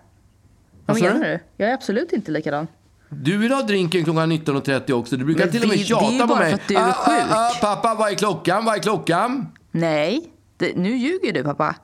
Vad 0.87 1.01
Vad 1.01 1.03
menar 1.13 1.25
du? 1.27 1.33
du? 1.33 1.41
Jag 1.57 1.71
är 1.71 1.75
absolut 1.75 2.13
inte 2.13 2.31
likadan. 2.31 2.67
Du 3.09 3.37
vill 3.39 3.53
ha 3.53 3.63
drinken 3.63 4.05
klockan 4.05 4.33
19.30 4.33 4.93
också. 4.93 5.17
Du 5.17 5.25
brukar 5.25 5.45
Men 5.45 5.53
till 5.53 5.63
och 5.63 5.69
med 5.69 5.79
vi- 5.79 5.85
det 5.85 5.95
är 5.95 6.01
ju 6.01 6.17
tjata 6.17 6.27
på 6.27 6.27
bara 6.35 6.39
mig. 6.39 6.49
för 6.51 6.55
att 6.55 6.69
du 6.69 6.75
är 6.77 6.81
ah, 6.81 6.89
ah, 6.91 7.05
sjuk. 7.21 7.25
Ah, 7.31 7.51
pappa, 7.61 7.95
vad 7.95 8.11
är 8.11 8.15
klockan? 8.15 8.65
Vad 8.65 8.75
är 8.77 8.79
klockan? 8.83 9.47
Nej, 9.71 10.31
det, 10.57 10.77
nu 10.77 10.97
ljuger 10.97 11.33
du 11.33 11.43
pappa. 11.45 11.75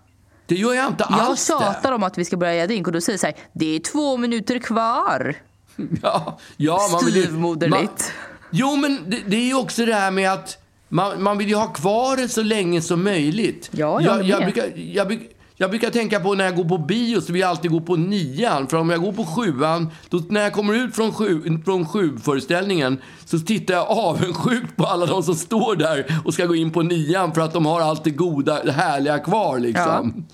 Det 0.51 0.57
gör 0.57 0.75
jag 0.75 0.87
inte 0.87 1.07
Jag 1.11 1.21
alls 1.21 1.47
tjatar 1.47 1.93
om 1.93 2.03
att 2.03 2.19
vi 2.19 2.25
ska 2.25 2.37
börja 2.37 2.55
göra 2.55 2.67
drink 2.67 2.87
och 2.87 2.93
du 2.93 3.01
säger 3.01 3.19
så 3.19 3.27
här, 3.27 3.37
det 3.53 3.77
är 3.77 3.81
två 3.81 4.17
minuter 4.17 4.59
kvar. 4.59 5.35
Ja, 6.03 6.39
ja, 6.57 6.89
man 6.93 7.05
vill 7.05 7.17
ju- 7.17 7.23
Styvmoderligt. 7.23 8.13
Jo, 8.51 8.77
men 8.77 9.11
det, 9.11 9.19
det 9.27 9.37
är 9.37 9.45
ju 9.47 9.55
också 9.55 9.87
det 9.87 9.95
här 9.95 10.11
med 10.11 10.33
att 10.33 10.59
man, 10.89 11.23
man 11.23 11.39
vill 11.39 11.49
ju 11.49 11.55
ha 11.55 11.67
kvar 11.67 12.17
det 12.17 12.29
så 12.29 12.43
länge 12.43 12.83
som 12.83 13.05
möjligt. 13.05 13.69
Ja, 13.73 14.01
jag 14.01 14.17
jag, 14.19 14.25
jag, 14.27 14.43
brukar, 14.43 14.73
jag, 14.77 15.07
brukar, 15.07 15.27
jag 15.61 15.71
brukar 15.71 15.91
tänka 15.91 16.21
på 16.21 16.35
när 16.35 16.45
jag 16.45 16.57
går 16.57 16.65
på 16.65 16.79
bio 16.79 17.21
så 17.21 17.33
vill 17.33 17.41
jag 17.41 17.51
alltid 17.51 17.71
gå 17.71 17.81
på 17.81 17.97
nian. 17.97 18.69
För 18.69 18.77
om 18.77 18.91
jag 18.91 19.01
går 19.01 19.13
på 19.13 19.25
sjuan, 19.25 19.91
då, 20.09 20.23
när 20.29 20.41
jag 20.41 20.53
kommer 20.53 20.75
ut 20.75 20.95
från, 20.95 21.13
sju, 21.13 21.59
från 21.65 21.87
sjuföreställningen 21.87 22.99
så 23.25 23.39
tittar 23.39 23.75
jag 23.75 23.91
avundsjukt 23.91 24.77
på 24.77 24.87
alla 24.87 25.07
de 25.07 25.23
som 25.23 25.35
står 25.35 25.77
där 25.77 26.21
och 26.25 26.35
ska 26.35 26.47
gå 26.47 26.55
in 26.55 26.71
på 26.71 26.83
nian 26.83 27.35
för 27.35 27.41
att 27.41 27.53
de 27.53 27.67
har 27.67 27.81
allt 27.81 28.05
det 28.05 28.11
goda, 28.11 28.73
härliga 28.73 29.19
kvar 29.19 29.59
liksom. 29.59 30.27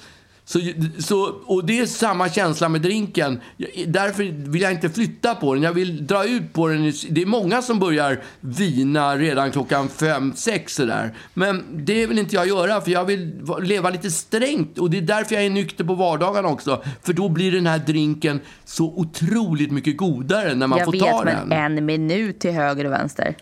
Så, 0.49 0.61
så, 0.99 1.23
och 1.47 1.65
det 1.65 1.79
är 1.81 1.87
samma 1.87 2.29
känsla 2.29 2.69
med 2.69 2.81
drinken. 2.83 3.41
Jag- 3.57 3.71
Därför 3.89 4.25
vill 4.51 4.63
jag 4.63 4.73
inte 4.73 4.91
flytta 4.91 5.35
på 5.35 5.55
den. 5.55 5.63
Jag 5.63 5.73
vill 5.73 6.07
dra 6.07 6.25
ut 6.25 6.53
på 6.53 6.69
den. 6.69 6.93
Det 7.11 7.23
är 7.23 7.27
många 7.27 7.63
som 7.63 7.79
börjar 7.79 8.23
vina 8.41 9.17
redan 9.17 9.51
klockan 9.53 9.89
fem, 9.89 10.33
sex 10.37 10.75
sådär. 10.75 11.15
Men 11.35 11.65
det 11.73 12.07
vill 12.07 12.19
inte 12.19 12.35
jag 12.35 12.49
göra 12.49 12.81
för 12.81 12.91
jag 12.91 13.05
vill 13.05 13.33
va- 13.41 13.59
leva 13.59 13.91
lite 13.91 14.11
strängt. 14.11 14.79
Och 14.79 14.91
det 14.91 14.99
är 14.99 15.03
därför 15.03 15.35
jag 15.35 15.45
är 15.45 15.51
nykter 15.51 15.85
på 15.85 15.95
vardagarna 15.95 16.49
också. 16.49 16.83
För 17.03 17.13
då 17.13 17.29
blir 17.29 17.53
den 17.53 17.67
här 17.67 17.79
drinken 17.79 18.41
så 18.65 18.85
otroligt 18.85 19.71
mycket 19.73 19.97
godare 19.97 20.55
när 20.55 20.67
man 20.67 20.79
jag 20.79 20.85
får 20.87 20.93
vet, 20.93 21.01
ta 21.03 21.23
men 21.25 21.49
den. 21.49 21.79
en 21.79 21.87
minut 21.87 22.39
till 22.39 22.53
höger 22.53 22.85
och 22.85 22.93
vänster. 22.93 23.35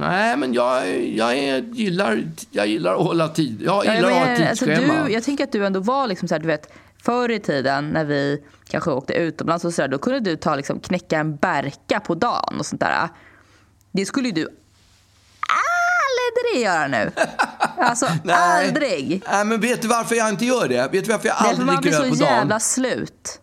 Nej, 0.00 0.36
men 0.36 0.52
jag, 0.54 1.00
jag, 1.06 1.38
är, 1.38 1.58
gillar, 1.58 2.24
jag 2.50 2.66
gillar 2.66 2.94
att 2.94 3.02
hålla 3.02 3.28
tid. 3.28 3.62
Jag 3.64 3.86
Ja, 3.86 3.94
gillar 3.94 4.08
att 4.10 4.14
ha 4.16 4.24
men, 4.24 4.42
ett 4.42 4.50
alltså, 4.50 4.64
tidsschema. 4.64 5.04
du, 5.04 5.12
jag 5.12 5.22
tänker 5.24 5.44
att 5.44 5.52
du 5.52 5.66
ändå 5.66 5.80
var 5.80 6.06
liksom 6.06 6.28
så 6.28 6.34
här, 6.34 6.40
du 6.40 6.46
vet, 6.46 6.72
förr 7.02 7.30
i 7.30 7.40
tiden 7.40 7.90
när 7.90 8.04
vi 8.04 8.42
kanske 8.68 8.90
åkte 8.90 9.12
utomlands 9.14 9.64
och 9.64 9.74
så 9.74 9.82
där, 9.82 9.88
då 9.88 9.98
kunde 9.98 10.20
du 10.20 10.36
ta 10.36 10.56
liksom, 10.56 10.80
knäcka 10.80 11.18
en 11.18 11.36
berka 11.36 12.00
på 12.00 12.14
dagen 12.14 12.56
och 12.58 12.66
sånt 12.66 12.80
där. 12.80 13.08
Det 13.92 14.06
skulle 14.06 14.28
ju 14.28 14.34
du 14.34 14.48
aldrig 16.52 16.64
göra 16.64 16.86
nu. 16.88 17.10
Alltså 17.80 18.06
Nej. 18.24 18.36
aldrig. 18.68 19.22
Nej, 19.30 19.44
men 19.44 19.60
vet 19.60 19.82
du 19.82 19.88
varför 19.88 20.14
jag 20.14 20.28
inte 20.28 20.44
gör 20.44 20.68
det? 20.68 20.88
Vet 20.92 21.04
du 21.04 21.10
varför 21.12 21.28
jag 21.28 21.36
aldrig 21.38 21.66
man 21.66 21.76
blir 21.80 21.82
dricker 21.82 21.98
så 21.98 22.04
öl 22.04 22.10
på 22.10 22.16
dagen? 22.16 22.34
jävla 22.34 22.60
slut. 22.60 23.40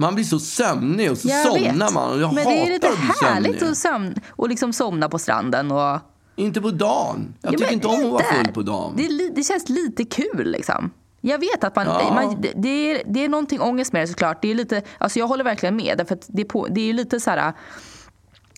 Man 0.00 0.14
blir 0.14 0.24
så 0.24 0.38
sömnig 0.38 1.10
och 1.10 1.18
så 1.18 1.28
Jag 1.28 1.46
somnar 1.46 1.84
vet. 1.86 1.94
man. 1.94 2.20
Jag 2.20 2.34
Men 2.34 2.44
det 2.44 2.66
är 2.66 2.70
lite 2.70 2.88
härligt 3.22 3.62
att 3.62 3.78
sömn, 3.78 4.14
och 4.30 4.48
liksom 4.48 4.72
somna 4.72 5.08
på 5.08 5.18
stranden. 5.18 5.70
Och, 5.72 5.98
Inte 6.36 6.60
på 6.60 6.70
dagen. 6.70 7.34
Jag 7.42 7.54
Ja, 7.54 7.58
tycker 7.58 7.72
inte 7.72 7.86
om 7.88 7.94
att 8.06 8.12
vara 8.12 8.24
full 8.24 8.52
på 8.54 8.62
dagen. 8.62 8.92
Det, 8.96 9.30
det 9.34 9.42
känns 9.42 9.68
lite 9.68 10.04
kul 10.04 10.50
liksom. 10.50 10.90
Jag 11.20 11.38
vet 11.38 11.64
att 11.64 11.76
man, 11.76 11.86
Ja. 11.86 12.12
man 12.14 12.40
det, 12.40 12.52
det, 12.56 12.68
är, 12.68 13.02
det 13.06 13.24
är 13.24 13.28
någonting 13.28 13.60
ångest 13.60 13.92
med 13.92 14.02
det 14.02 14.06
såklart. 14.06 14.42
Det 14.42 14.50
är 14.50 14.54
lite, 14.54 14.82
alltså 14.98 15.18
jag 15.18 15.26
håller 15.26 15.44
verkligen 15.44 15.76
med. 15.76 15.98
Därför 15.98 16.18
det, 16.26 16.42
är 16.42 16.46
på, 16.46 16.66
det 16.70 16.80
är 16.80 16.92
lite 16.92 17.20
så 17.20 17.30
här 17.30 17.52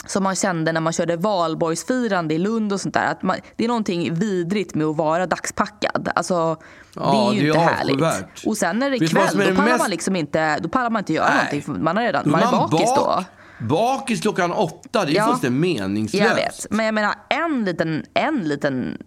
som 0.06 0.22
man 0.22 0.34
kände 0.36 0.72
när 0.72 0.80
man 0.80 0.92
körde 0.92 1.16
valborgsfirande 1.16 2.34
i 2.34 2.38
Lund 2.38 2.72
och 2.72 2.80
sånt 2.80 2.94
där. 2.94 3.06
Att 3.06 3.22
man, 3.22 3.36
det 3.56 3.64
är 3.64 3.68
någonting 3.68 4.14
vidrigt 4.14 4.74
med 4.74 4.86
att 4.86 4.96
vara 4.96 5.26
dagspackad. 5.26 6.08
Alltså, 6.14 6.54
det 6.54 7.00
Ja, 7.00 7.30
är 7.30 7.34
ju 7.34 7.40
det 7.40 7.46
är 7.46 7.48
inte 7.48 7.60
härligt. 7.60 8.02
avskyvärt. 8.02 8.42
Och 8.46 8.56
sen 8.56 8.78
när 8.78 8.90
det 8.90 8.96
är 8.96 9.06
kväll, 9.08 9.26
då 9.32 9.38
det 9.38 9.54
pallar 9.54 9.68
mest- 9.68 9.78
man 9.78 9.90
liksom 9.90 10.16
inte, 10.16 10.58
då 10.58 10.68
pallar 10.68 10.90
man 10.90 11.00
inte 11.00 11.12
göra 11.12 11.28
Nej. 11.28 11.36
någonting. 11.64 11.84
Man 11.84 11.98
är 11.98 12.02
redan 12.02 12.24
Då 12.24 12.30
man 12.30 12.40
är 12.42 12.50
bakis 12.52 12.94
då. 12.96 13.04
bak, 13.04 13.24
bakis 13.58 14.20
klockan 14.20 14.52
åtta. 14.52 15.04
Det 15.04 15.12
är 15.12 15.16
Ja. 15.16 15.26
fullständigt 15.26 15.60
meningslöst. 15.60 16.26
Jag 16.28 16.34
vet. 16.34 16.66
Men 16.70 16.86
jag 16.86 16.94
menar 16.94 17.14
en 17.28 17.64
liten, 17.64 18.04
en 18.14 18.38
liten 18.48 18.98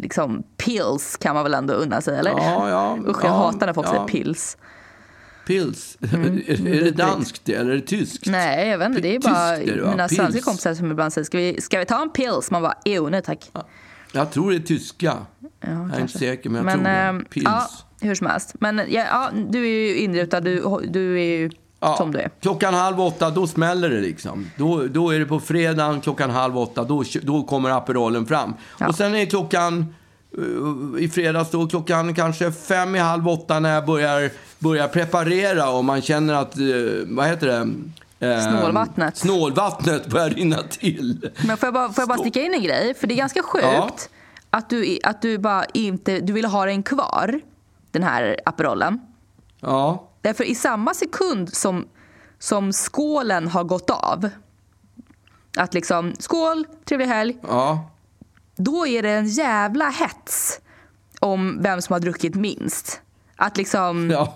liksom 0.00 0.42
pills 0.56 1.16
kan 1.16 1.34
man 1.34 1.44
väl 1.44 1.54
ändå 1.54 1.74
unna 1.74 2.00
sig 2.00 2.18
eller? 2.18 2.30
Ja, 2.30 2.68
ja, 2.68 2.98
Usch 3.06 3.24
jag 3.24 3.30
ja, 3.30 3.36
hatar 3.36 3.66
när 3.66 3.72
folk 3.74 3.86
ja. 3.86 3.90
säger 3.92 4.04
pills. 4.04 4.56
Pils. 5.48 5.98
är, 6.00 6.66
är 6.68 6.84
det 6.84 6.90
danskt 6.90 7.40
det, 7.44 7.54
eller 7.54 7.70
är 7.70 7.74
det 7.76 7.80
tyskt? 7.82 8.26
Mm, 8.26 8.40
Nej 8.40 8.68
jag 8.68 8.78
vet 8.78 8.88
inte, 8.88 9.00
det 9.00 9.14
är 9.14 9.20
bara 9.20 9.56
det, 9.56 9.90
mina 9.90 10.08
Pils. 10.08 10.16
svenska 10.18 10.40
kompisar 10.40 10.74
som 10.74 10.90
ibland 10.90 11.12
säger 11.12 11.24
ska 11.24 11.38
vi, 11.38 11.60
ska 11.60 11.78
vi 11.78 11.84
ta 11.84 12.02
en 12.02 12.10
pills? 12.10 12.50
Man 12.50 12.62
bara 12.62 12.74
ew 12.84 13.10
nej 13.10 13.22
tack. 13.22 13.50
Jag 14.12 14.30
tror 14.32 14.50
det 14.50 14.56
är 14.56 14.60
tyska. 14.60 15.16
jag 15.60 15.70
är 15.96 16.00
inte 16.00 16.18
säker, 16.18 16.50
men 16.50 16.64
jag 16.64 16.74
tror 16.74 16.84
det. 16.84 16.90
ehm, 16.90 17.24
Pils. 17.24 17.44
ja, 17.44 17.68
hur 18.00 18.14
som 18.14 18.26
helst. 18.26 18.54
Men 18.60 18.78
ja, 18.78 18.84
ja, 19.10 19.30
du 19.48 19.58
är 19.58 19.70
ju 19.88 19.96
inrutad, 19.98 20.40
du, 20.40 20.64
du 20.88 21.20
är 21.20 21.24
ju 21.38 21.50
Ja, 21.80 21.96
som 21.96 22.12
du 22.12 22.18
är. 22.18 22.30
Klockan 22.40 22.74
halv 22.74 23.00
åtta, 23.00 23.30
då 23.30 23.46
smäller 23.46 23.90
det 23.90 24.00
liksom. 24.00 24.50
Då, 24.56 24.82
då 24.86 25.10
är 25.10 25.18
det 25.18 25.26
på 25.26 25.40
fredagen 25.40 26.00
klockan 26.00 26.30
halv 26.30 26.58
åtta, 26.58 26.84
då, 26.84 27.04
då 27.22 27.42
kommer 27.42 27.70
Aperolen 27.70 28.26
fram. 28.26 28.54
Ja. 28.78 28.88
Och 28.88 28.94
sen 28.94 29.14
är 29.14 29.26
klockan, 29.26 29.94
i 30.98 31.08
fredags 31.08 31.50
då, 31.50 31.66
klockan 31.66 32.14
kanske 32.14 32.52
fem 32.52 32.94
i 32.96 32.98
halv 32.98 33.28
åtta 33.28 33.60
när 33.60 33.74
jag 33.74 33.86
börjar, 33.86 34.30
börjar 34.58 34.88
preparera 34.88 35.70
och 35.70 35.84
man 35.84 36.02
känner 36.02 36.34
att, 36.34 36.58
eh, 36.58 36.64
vad 37.06 37.26
heter 37.26 37.46
det? 37.46 37.68
Eh, 38.26 38.40
Snålvattnet. 38.42 39.16
Snålvattnet 39.16 40.06
börjar 40.06 40.30
rinna 40.30 40.62
till. 40.62 41.30
Men 41.46 41.56
får 41.56 41.66
jag 41.66 41.74
bara, 41.74 41.92
får 41.92 42.02
jag 42.02 42.08
bara 42.08 42.18
sticka 42.18 42.42
in 42.42 42.54
en 42.54 42.62
grej? 42.62 42.94
För 42.94 43.06
det 43.06 43.14
är 43.14 43.16
ganska 43.16 43.42
sjukt 43.42 43.64
Ja. 43.64 43.90
att, 44.50 44.70
du, 44.70 44.98
att 45.02 45.22
du 45.22 45.38
bara 45.38 45.64
inte, 45.64 46.20
du 46.20 46.32
vill 46.32 46.44
ha 46.44 46.64
den 46.66 46.82
kvar, 46.82 47.40
den 47.90 48.02
här 48.02 48.36
Aperolen. 48.44 49.00
Ja, 49.60 50.04
Därför 50.20 50.44
i 50.44 50.54
samma 50.54 50.94
sekund 50.94 51.54
som, 51.54 51.86
som 52.38 52.72
skålen 52.72 53.48
har 53.48 53.64
gått 53.64 53.90
av, 53.90 54.28
att 55.56 55.74
liksom 55.74 56.12
skål, 56.18 56.64
trevlig 56.84 57.06
helg, 57.06 57.36
ja. 57.48 57.90
Då 58.58 58.86
är 58.86 59.02
det 59.02 59.10
en 59.10 59.26
jävla 59.28 59.88
hets 59.90 60.60
om 61.20 61.62
vem 61.62 61.82
som 61.82 61.92
har 61.92 62.00
druckit 62.00 62.34
minst. 62.34 63.00
Att 63.36 63.56
liksom, 63.56 64.10
ja. 64.10 64.34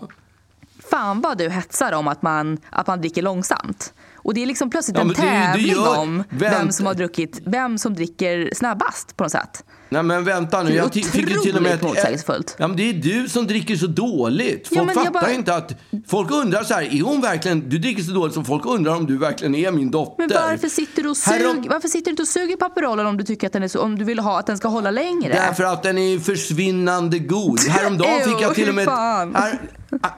fan 0.90 1.20
vad 1.20 1.38
du 1.38 1.48
hetsar 1.50 1.92
om 1.92 2.08
att 2.08 2.22
man, 2.22 2.58
att 2.70 2.86
man 2.86 3.00
dricker 3.00 3.22
långsamt. 3.22 3.92
Och 4.14 4.34
det 4.34 4.42
är 4.42 4.46
liksom 4.46 4.70
plötsligt 4.70 4.96
Ja, 4.96 5.00
en 5.00 5.06
men 5.06 5.16
det 5.16 5.22
tävling 5.22 5.66
gör- 5.72 5.98
om 5.98 6.24
vem 6.30 6.50
Vänt- 6.52 6.72
som 6.74 6.86
har 6.86 6.94
druckit, 6.94 7.40
vem 7.46 7.78
som 7.78 7.94
dricker 7.94 8.50
snabbast 8.54 9.16
på 9.16 9.24
något 9.24 9.32
sätt. 9.32 9.64
Nej 9.92 10.02
men 10.02 10.25
vänta 10.25 10.62
nu, 10.62 10.75
jag 10.75 10.96
ju 10.96 11.02
till 11.02 11.56
och 11.56 11.62
med 11.62 11.72
otroligt 11.72 11.82
motsägelsefullt. 11.82 12.56
Ja 12.58 12.68
men 12.68 12.76
det 12.76 12.88
är 12.88 12.92
du 12.92 13.28
som 13.28 13.46
dricker 13.46 13.76
så 13.76 13.87
dåligt. 13.87 14.68
Ja, 14.70 14.78
Folk 14.84 14.96
jag 14.96 15.04
fattar 15.04 15.20
bara- 15.20 15.32
inte 15.32 15.54
att... 15.54 15.72
Folk 16.06 16.30
undrar 16.30 16.64
så 16.64 16.75
här, 16.75 16.82
är 16.82 17.02
hon 17.02 17.20
verkligen... 17.20 17.68
Du 17.68 17.78
dricker 17.78 18.02
så 18.02 18.12
dåligt 18.12 18.34
så 18.34 18.44
folk 18.44 18.66
undrar 18.66 18.96
om 18.96 19.06
du 19.06 19.18
verkligen 19.18 19.54
är 19.54 19.70
min 19.70 19.90
dotter. 19.90 20.14
Men 20.18 20.28
varför 20.28 20.68
sitter 20.68 21.02
du 21.02 21.08
och 21.08 21.16
Härom- 21.16 21.56
suger, 21.56 21.70
varför 21.70 21.88
sitter 21.88 22.04
du 22.04 22.11
inte 22.11 22.22
och 22.22 22.28
suger 22.28 22.56
på 22.56 22.64
Aperolen 22.64 23.06
om 23.06 23.16
du 23.16 23.25
tycker 23.25 23.46
att 23.46 23.52
den 23.52 23.62
är 23.62 23.68
så, 23.68 23.80
om 23.80 23.99
du 23.99 24.04
vill 24.04 24.18
ha 24.18 24.38
att 24.38 24.46
den 24.46 24.58
ska 24.58 24.68
hålla 24.68 24.90
längre? 24.90 25.32
Därför 25.34 25.64
att 25.64 25.82
den 25.82 25.99
är 25.99 26.18
försvinnande 26.18 27.18
god. 27.18 27.61
Häromdagen 27.61 28.20
fick 28.25 28.40
jag 28.42 28.54
till 28.54 28.68
och 28.68 28.75
med... 28.75 28.88
Här, 28.88 29.61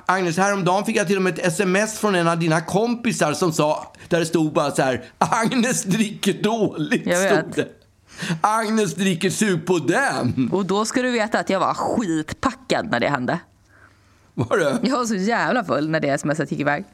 Agnes, 0.07 0.37
häromdagen 0.37 0.85
fick 0.85 0.97
jag 0.97 1.07
till 1.07 1.17
och 1.17 1.23
med 1.23 1.39
ett 1.39 1.47
sms 1.47 1.99
från 1.99 2.15
en 2.15 2.29
av 2.29 2.39
dina 2.39 2.61
kompisar 2.61 3.33
som 3.33 3.53
sa, 3.53 3.93
där 4.09 4.21
det 4.21 4.27
stod 4.27 4.53
bara 4.53 4.71
så 4.71 4.83
här, 4.83 5.05
Agnes 5.19 5.85
dricker 5.85 6.43
dåligt. 6.43 7.03
Jag 7.07 7.21
vet. 7.21 7.84
Agnes 8.41 8.95
dricker 8.95 9.31
sug 9.31 9.67
på 9.67 9.79
den. 9.79 10.49
Och 10.53 10.67
då 10.67 10.85
ska 10.85 11.03
du 11.03 11.11
veta 11.11 11.39
att 11.39 11.51
jag 11.51 11.61
var 11.61 11.75
skitpackad 11.75 12.91
när 12.91 13.01
det 13.01 13.09
hände. 13.09 13.39
Var 14.35 14.59
det? 14.59 14.79
Jag 14.83 14.99
var 14.99 15.05
så 15.05 15.15
jävla 15.15 15.65
full 15.65 15.91
när 15.91 16.01
det 16.01 16.19
smset 16.19 16.51
gick 16.51 16.61
iväg. 16.61 16.85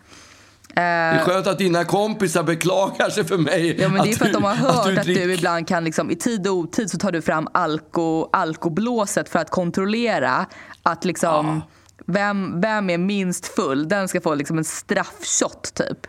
Det 0.74 0.80
är 0.80 1.24
skönt 1.24 1.46
att 1.46 1.58
dina 1.58 1.84
kompisar 1.84 2.42
beklagar 2.42 3.10
sig 3.10 3.24
för 3.24 3.38
mig. 3.38 3.80
Ja, 3.80 3.88
men 3.88 4.02
det 4.02 4.10
är 4.12 4.16
för 4.16 4.26
att 4.26 4.32
de 4.32 4.44
har 4.44 4.54
hört 4.54 4.76
att 4.76 4.84
du, 4.86 4.94
dricker- 4.94 5.28
ibland 5.30 5.68
kan, 5.68 5.84
liksom, 5.84 6.10
i 6.10 6.16
tid 6.16 6.46
och 6.46 6.54
otid 6.54 6.90
så 6.90 6.98
tar 6.98 7.12
du 7.12 7.22
fram 7.22 7.48
alko, 7.54 8.28
alkoblåset 8.32 9.28
för 9.28 9.38
att 9.38 9.50
kontrollera 9.50 10.46
att 10.82 11.04
liksom, 11.04 11.62
vem, 12.06 12.60
vem 12.60 12.90
är 12.90 12.98
minst 12.98 13.46
full? 13.46 13.88
Den 13.88 14.08
ska 14.08 14.20
få 14.20 14.34
liksom 14.34 14.58
en 14.58 14.64
straffshot 14.64 15.74
typ. 15.74 16.06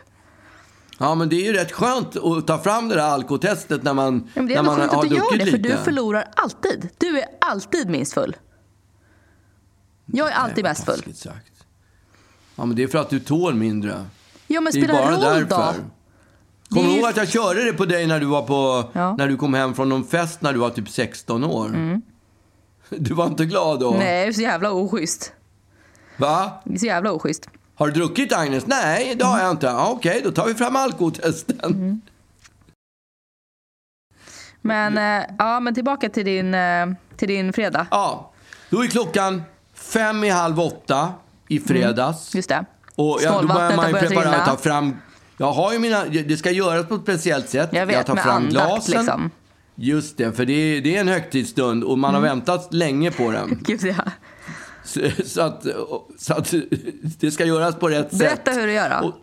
Ja, 0.98 1.14
men 1.14 1.28
det 1.28 1.36
är 1.36 1.44
ju 1.44 1.52
rätt 1.52 1.72
skönt 1.72 2.16
att 2.16 2.46
ta 2.46 2.58
fram 2.58 2.88
det 2.88 2.94
där 2.94 3.02
alkotestet 3.02 3.82
när 3.82 3.94
man, 3.94 4.30
Ja, 4.34 4.42
men 4.42 4.46
det 4.48 4.54
är 4.54 4.62
när 4.62 4.70
ändå 4.70 4.70
man 4.72 4.80
sjukt 4.80 4.94
har 4.94 5.02
att 5.02 5.08
du 5.10 5.16
gör 5.16 5.22
druckit 5.30 5.38
det 5.46 5.50
för 5.50 5.58
lite. 5.58 5.76
du 5.76 5.84
förlorar 5.84 6.24
alltid. 6.36 6.88
Du 6.98 7.18
är 7.20 7.24
alltid 7.40 7.88
minst 7.90 8.12
full. 8.14 8.36
Jag 10.06 10.28
är 10.28 10.32
alltid 10.34 10.64
mest 10.64 10.84
full. 10.84 11.14
Sagt. 11.14 11.52
Ja, 12.56 12.64
men 12.64 12.76
det 12.76 12.82
är 12.82 12.86
för 12.88 12.98
att 12.98 13.10
du 13.10 13.20
tål 13.20 13.54
mindre. 13.54 14.04
Ja 14.46 14.60
men 14.60 14.72
Det 14.72 14.78
är 14.78 14.84
spelar 14.84 15.02
bara 15.02 15.12
roll 15.12 15.20
därför. 15.20 15.46
då? 15.48 15.56
Kommer 16.74 16.88
Det 16.88 16.92
är 16.92 16.94
du 16.94 17.00
ihåg 17.00 17.08
att 17.10 17.16
jag 17.16 17.28
körde 17.28 17.64
det 17.64 17.72
på 17.72 17.84
dig 17.84 18.06
när 18.06 18.20
du 18.20 18.26
var 18.26 18.42
på, 18.42 18.90
Ja. 18.92 19.14
när 19.18 19.28
du 19.28 19.36
kom 19.36 19.54
hem 19.54 19.74
från 19.74 19.88
någon 19.88 20.04
fest 20.04 20.42
när 20.42 20.52
du 20.52 20.58
var 20.58 20.70
typ 20.70 20.88
16 20.88 21.44
år? 21.44 22.00
Du 22.98 23.14
var 23.14 23.26
inte 23.26 23.44
glad 23.44 23.80
då? 23.80 23.90
Nej, 23.98 24.32
så 24.34 24.40
jävla 24.40 24.70
oschysst. 24.72 25.32
Va? 26.16 26.50
Det 26.64 26.74
är 26.74 26.78
så 26.78 26.86
jävla 26.86 27.12
oschysst. 27.12 27.48
Har 27.82 27.86
du 27.88 27.92
druckit 27.94 28.32
Agnes? 28.32 28.66
Nej, 28.66 29.14
det 29.14 29.24
har 29.24 29.38
jag 29.40 29.50
inte. 29.50 29.66
Ja, 29.66 29.90
Okej, 29.90 30.20
då 30.24 30.30
tar 30.32 30.46
vi 30.46 30.54
fram 30.54 30.76
alkotesten. 30.76 32.00
Men, 34.60 34.98
eh, 34.98 35.26
ja, 35.38 35.60
men 35.60 35.74
tillbaka 35.74 36.08
till 36.08 36.24
din, 36.24 36.54
eh, 36.54 36.86
till 37.16 37.28
din 37.28 37.52
fredag. 37.52 37.86
Ja, 37.90 38.32
då 38.70 38.84
är 38.84 38.86
klockan 38.86 39.42
fem 39.74 40.24
i 40.24 40.28
halv 40.28 40.60
åtta 40.60 41.12
i 41.48 41.60
fredags. 41.60 42.34
Just 42.34 42.48
det. 42.48 42.64
Och 42.94 43.18
ja, 43.22 43.40
då 43.42 43.48
börjar 43.48 43.70
Stålvattnet 43.70 43.76
man 43.76 43.84
har 43.84 43.92
börjat 43.92 44.08
preparera, 44.08 44.32
rinna. 44.32 44.46
ta 44.46 44.56
fram... 44.56 44.96
Jag 45.36 45.52
har 45.52 45.72
ju 45.72 45.78
mina... 45.78 46.04
Det 46.04 46.36
ska 46.36 46.50
göras 46.50 46.86
på 46.88 46.94
ett 46.94 47.02
speciellt 47.02 47.48
sätt. 47.48 47.68
Jag 47.72 47.86
vet, 47.86 48.06
tar 48.06 48.14
med 48.14 48.24
fram 48.24 48.36
andakt 48.36 48.52
glasen. 48.68 48.94
liksom. 49.00 49.30
Just 49.74 50.16
det, 50.16 50.32
för 50.32 50.44
det 50.44 50.52
är, 50.52 50.80
det 50.80 50.96
är 50.96 51.00
en 51.00 51.08
högtidsstund 51.08 51.84
och 51.84 51.98
man 51.98 52.10
Mm. 52.14 52.22
har 52.22 52.28
väntat 52.28 52.74
länge 52.74 53.10
på 53.10 53.30
den. 53.30 53.58
Gud, 53.66 53.82
ja. 53.84 54.04
Så, 54.84 55.00
så, 55.24 55.40
att, 55.40 55.66
så 56.18 56.34
att 56.34 56.54
det 57.20 57.30
ska 57.30 57.44
göras 57.44 57.74
på 57.74 57.88
rätt 57.88 58.10
sätt. 58.10 58.18
Berätta 58.18 58.50
hur 58.50 58.66
du 58.66 58.72
gör 58.72 59.00
då. 59.00 59.08
Och, 59.08 59.14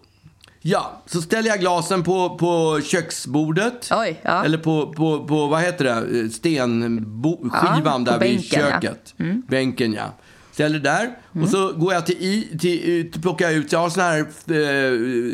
ja, 0.61 1.01
så 1.05 1.21
ställer 1.21 1.49
jag 1.49 1.59
glasen 1.59 2.03
på, 2.03 2.37
på 2.37 2.81
köksbordet. 2.83 3.89
Oj, 3.91 4.19
ja. 4.21 4.45
Eller 4.45 4.57
på, 4.57 4.93
på, 4.93 5.27
på, 5.27 5.47
vad 5.47 5.61
heter 5.61 5.85
det, 5.85 6.29
stenskivan 6.29 8.05
Ja, 8.05 8.11
där 8.11 8.19
vid 8.19 8.19
bänken, 8.19 8.59
ja. 8.59 8.67
Mm. 8.67 8.81
köket. 8.81 9.13
Bänken, 9.47 9.93
ja. 9.93 10.13
Ställer 10.51 10.79
där. 10.79 11.09
Och 11.43 11.49
så 11.49 11.73
går 11.73 11.93
jag 11.93 12.05
till, 12.05 12.17
i, 12.19 12.57
till, 12.59 13.11
till 13.11 13.21
plockar 13.21 13.45
jag 13.45 13.53
ut, 13.53 13.71
jag 13.71 13.79
har 13.79 13.89
såna 13.89 14.05
här 14.05 14.19
eh, 14.19 14.91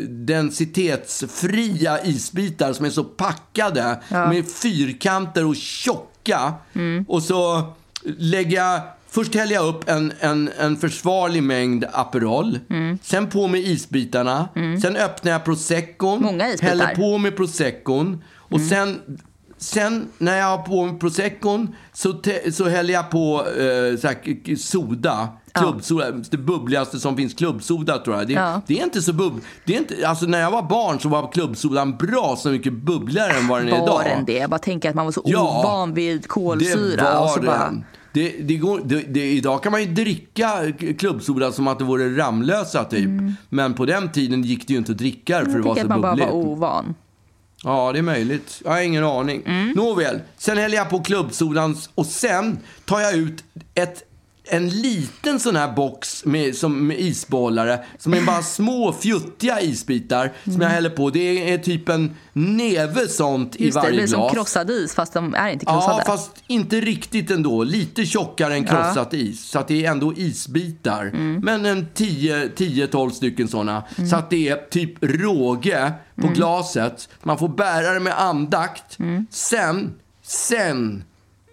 densitetsfria 0.08 2.04
isbitar 2.04 2.72
som 2.72 2.86
är 2.86 2.90
så 2.90 3.04
packade. 3.04 4.00
Med 4.10 4.50
fyrkanter 4.50 5.46
och 5.46 5.56
tjocka. 5.56 6.54
Mm. 6.72 7.04
Och 7.08 7.22
så 7.22 7.72
lägger 8.18 8.56
jag 8.56 8.80
Först 9.16 9.34
häller 9.34 9.54
jag 9.54 9.66
upp 9.66 9.88
en, 9.88 10.12
en, 10.20 10.50
en 10.58 10.76
försvarlig 10.76 11.42
mängd 11.42 11.84
Aperol. 11.92 12.58
Mm. 12.70 12.98
Sen 13.02 13.28
på 13.28 13.46
med 13.48 13.60
isbitarna. 13.60 14.48
Sen 14.82 14.96
öppnar 14.96 15.32
jag 15.32 15.44
proseccon. 15.44 16.22
Många 16.22 16.48
isbitar. 16.48 16.68
Häller 16.68 16.94
på 16.94 17.18
med 17.18 17.36
proseccon. 17.36 18.24
Och 18.34 18.60
sen, 18.60 19.00
sen 19.58 20.08
när 20.18 20.38
jag 20.38 20.46
har 20.46 20.58
på 20.58 20.84
med 20.86 21.00
proseccon 21.00 21.76
så, 21.92 22.12
te, 22.12 22.52
så 22.52 22.68
häller 22.68 22.94
jag 22.94 23.10
på 23.10 23.40
eh, 23.46 23.98
så 24.00 24.06
här, 24.06 24.56
soda. 24.56 25.28
Klubbsoda, 25.54 26.10
det 26.10 26.36
bubbligaste 26.36 26.98
som 26.98 27.16
finns, 27.16 27.34
klubbsoda 27.34 27.98
tror 27.98 28.16
jag. 28.16 28.26
Det, 28.26 28.32
Ja. 28.32 28.60
det 28.66 28.78
är 28.80 28.84
inte 28.84 29.02
så 29.02 29.12
bubb... 29.12 29.40
Det 29.64 29.74
är 29.74 29.78
inte, 29.78 30.08
alltså 30.08 30.26
när 30.26 30.40
jag 30.40 30.50
var 30.50 30.62
barn 30.62 31.00
så 31.00 31.08
var 31.08 31.32
klubbsodan 31.32 31.96
bra 31.96 32.36
så 32.38 32.48
mycket 32.48 32.72
bubbligare 32.72 33.32
än 33.32 33.48
vad 33.48 33.60
den 33.60 33.68
är 33.68 33.72
idag. 33.82 33.86
Var 33.86 34.04
den 34.04 34.24
det? 34.24 34.32
Jag 34.32 34.50
bara 34.50 34.58
tänker 34.58 34.88
att 34.88 34.94
man 34.94 35.04
var 35.04 35.12
så 35.12 35.22
Ja, 35.24 35.60
ovan 35.64 35.94
vid 35.94 36.22
Det 36.22 36.28
kolsyra. 36.28 37.20
och 37.20 37.30
så 37.30 37.40
var 37.40 37.46
bara, 37.46 37.58
den. 37.58 37.84
Det, 38.16 38.34
det 38.40 38.56
går, 38.56 38.80
det, 38.84 39.32
idag 39.32 39.62
kan 39.62 39.72
man 39.72 39.80
ju 39.80 39.86
dricka 39.86 40.72
klubbsoda 40.98 41.52
som 41.52 41.68
att 41.68 41.78
det 41.78 41.84
vore 41.84 42.16
Ramlösa 42.16 42.84
typ. 42.84 43.08
Men 43.48 43.74
på 43.74 43.86
den 43.86 44.12
tiden 44.12 44.42
gick 44.42 44.66
det 44.66 44.72
ju 44.72 44.78
inte 44.78 44.92
att 44.92 44.98
dricka 44.98 45.38
för 45.38 45.46
det 45.46 45.52
jag 45.52 45.62
var 45.62 45.74
så 45.74 45.80
att 45.80 45.88
man 45.88 46.00
bara 46.00 46.12
bubbligt. 46.12 46.32
var 46.32 46.40
ovan. 46.40 46.94
Ja, 47.64 47.92
det 47.92 47.98
är 47.98 48.02
möjligt. 48.02 48.62
Jag 48.64 48.70
har 48.70 48.80
ingen 48.80 49.04
aning. 49.04 49.42
Mm. 49.46 49.70
Nåväl, 49.70 50.20
sen 50.36 50.58
häller 50.58 50.76
jag 50.76 50.90
på 50.90 51.00
klubbsodan 51.02 51.76
och 51.94 52.06
sen 52.06 52.58
tar 52.84 53.00
jag 53.00 53.14
ut 53.14 53.44
ett, 53.74 54.02
en 54.48 54.68
liten 54.68 55.40
sån 55.40 55.56
här 55.56 55.72
box 55.72 56.24
med, 56.24 56.56
som, 56.56 56.86
med 56.86 57.00
isbollare 57.00 57.84
som 57.98 58.14
är 58.14 58.22
bara 58.22 58.42
små 58.42 58.92
fjuttiga 58.92 59.60
isbitar 59.60 60.32
som 60.44 60.52
Mm. 60.52 60.62
jag 60.62 60.68
häller 60.68 60.90
på. 60.90 61.10
Det 61.10 61.52
är 61.52 61.58
typ 61.58 61.88
en 61.88 62.16
neve 62.32 63.08
sånt 63.08 63.56
i 63.56 63.64
Just 63.64 63.74
det, 63.74 63.80
det 63.80 63.84
varje 63.86 63.96
blir 63.96 64.06
som 64.06 64.20
glas. 64.20 64.32
krossad 64.32 64.70
is 64.70 64.94
fast 64.94 65.12
de 65.12 65.34
är 65.34 65.48
inte 65.48 65.64
krossade. 65.66 65.98
Ja, 65.98 66.02
fast 66.06 66.30
inte 66.46 66.80
riktigt 66.80 67.30
ändå. 67.30 67.64
Lite 67.64 68.06
tjockare 68.06 68.54
än 68.54 68.64
krossat 68.64 69.14
is. 69.14 69.44
Så 69.48 69.58
att 69.58 69.68
det 69.68 69.86
är 69.86 69.90
ändå 69.90 70.12
isbitar. 70.16 71.04
Mm. 71.06 71.40
Men 71.44 71.66
en 71.66 71.86
10-12 71.94 73.10
stycken 73.10 73.48
sådana. 73.48 73.82
Så 74.10 74.16
att 74.16 74.30
det 74.30 74.48
är 74.48 74.56
typ 74.70 74.94
råge 75.00 75.92
på 76.14 76.22
Mm. 76.22 76.34
glaset. 76.34 77.08
Man 77.22 77.38
får 77.38 77.48
bära 77.48 77.94
det 77.94 78.00
med 78.00 78.20
andakt. 78.20 78.98
Sen, 79.30 79.92
sen, 80.22 81.04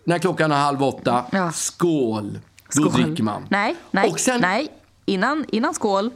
när 0.05 0.19
klockan 0.19 0.51
är 0.51 0.55
halv 0.55 0.83
åtta, 0.83 1.25
Ja. 1.31 1.51
skål. 1.51 2.39
Då 2.75 2.89
Skål. 2.89 3.01
dricker 3.03 3.23
man. 3.23 3.45
Nej, 3.49 3.75
nej, 3.91 4.13
sen, 4.17 4.41
nej. 4.41 4.67
Innan, 5.05 5.45
innan 5.51 5.73
skål, 5.73 6.09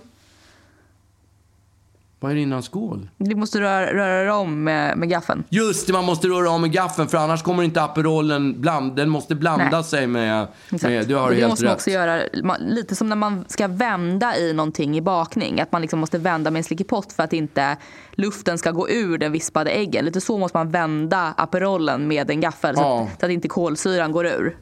Vad 2.19 2.31
är 2.31 2.35
det 2.35 2.41
innan 2.41 2.63
skål? 2.63 3.09
du 3.17 3.35
måste 3.35 3.59
röra, 3.61 3.93
röra 3.93 4.35
om 4.35 4.63
med, 4.63 4.97
med 4.97 5.09
gaffeln. 5.09 5.43
Just 5.49 5.87
det, 5.87 5.93
man 5.93 6.05
måste 6.05 6.27
röra 6.27 6.49
om 6.49 6.61
med 6.61 6.71
gaffeln 6.71 7.07
för 7.07 7.17
annars 7.17 7.43
kommer 7.43 7.63
inte 7.63 7.81
Aperolen 7.83 8.61
bland, 8.61 8.95
Den 8.95 9.09
måste 9.09 9.35
blanda 9.35 9.69
Nej. 9.71 9.83
sig 9.83 10.07
med, 10.07 10.47
med... 10.69 11.07
Du 11.07 11.15
har 11.15 11.29
det 11.29 11.35
helt 11.35 11.49
måste 11.49 11.65
man 11.65 11.69
rätt. 11.71 11.77
också 11.77 11.89
göra 11.89 12.21
lite 12.59 12.95
som 12.95 13.09
när 13.09 13.15
man 13.15 13.45
ska 13.47 13.67
vända 13.67 14.37
i 14.37 14.53
någonting 14.53 14.97
i 14.97 15.01
bakning. 15.01 15.61
Att 15.61 15.71
man 15.71 15.81
liksom 15.81 15.99
måste 15.99 16.17
vända 16.17 16.51
med 16.51 16.59
en 16.59 16.63
slickepott 16.63 17.13
för 17.13 17.23
att 17.23 17.33
inte 17.33 17.77
luften 18.11 18.57
ska 18.57 18.71
gå 18.71 18.89
ur 18.89 19.17
den 19.17 19.31
vispade 19.31 19.69
äggen. 19.71 20.05
Lite 20.05 20.21
så 20.21 20.37
måste 20.37 20.57
man 20.57 20.71
vända 20.71 21.33
Aperolen 21.37 22.07
med 22.07 22.29
en 22.29 22.41
gaffel 22.41 22.75
så, 22.75 22.81
Ja. 22.81 23.03
att, 23.13 23.19
så 23.19 23.25
att 23.25 23.31
inte 23.31 23.47
kolsyran 23.47 24.11
går 24.11 24.25
ur. 24.27 24.57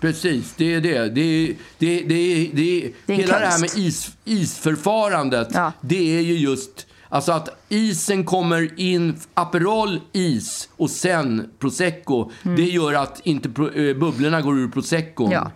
Precis, 0.00 0.54
det 0.56 0.74
är 0.74 0.80
det. 0.80 1.08
Det 1.08 1.20
är, 1.20 1.54
det, 1.78 2.00
det, 2.02 2.02
det, 2.08 2.50
Det 2.52 2.82
är 2.82 2.92
en 3.06 3.16
hela 3.20 3.38
det 3.38 3.46
här 3.46 3.60
med 3.60 3.70
is, 3.76 4.10
isförfarandet, 4.24 5.48
Ja. 5.54 5.72
det 5.80 6.16
är 6.18 6.22
ju 6.22 6.34
just 6.38 6.86
alltså 7.08 7.32
att 7.32 7.48
isen 7.68 8.24
kommer 8.24 8.80
in, 8.80 9.14
Aperol, 9.34 10.00
is 10.12 10.68
och 10.76 10.90
sen 10.90 11.50
prosecco. 11.58 12.30
Det 12.42 12.62
gör 12.64 12.92
att 12.94 13.20
inte 13.24 13.48
eh, 13.48 13.96
bubblorna 13.96 14.40
går 14.40 14.58
ur 14.58 14.68
proseccon. 14.68 15.26
Mm. 15.26 15.38
Ja. 15.44 15.50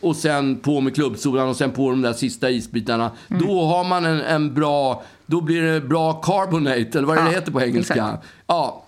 Och 0.00 0.16
sen 0.16 0.56
på 0.56 0.80
med 0.80 0.94
klubbsodan 0.94 1.48
och 1.48 1.56
sen 1.56 1.70
på 1.70 1.90
de 1.90 2.02
där 2.02 2.12
sista 2.12 2.50
isbitarna. 2.50 3.10
Mm. 3.30 3.46
Då 3.46 3.64
har 3.64 3.84
man 3.84 4.04
en, 4.04 4.20
en 4.20 4.54
bra, 4.54 5.02
då 5.26 5.40
blir 5.40 5.62
det 5.62 5.80
bra 5.80 6.12
carbonate, 6.12 6.98
eller 6.98 7.02
vad 7.08 7.18
Ja, 7.18 7.22
det 7.22 7.30
heter 7.30 7.52
på 7.52 7.62
engelska. 7.62 7.94
exakt. 7.94 8.26
Ja. 8.46 8.84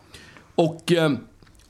Och, 0.55 0.93
eh, 0.93 1.13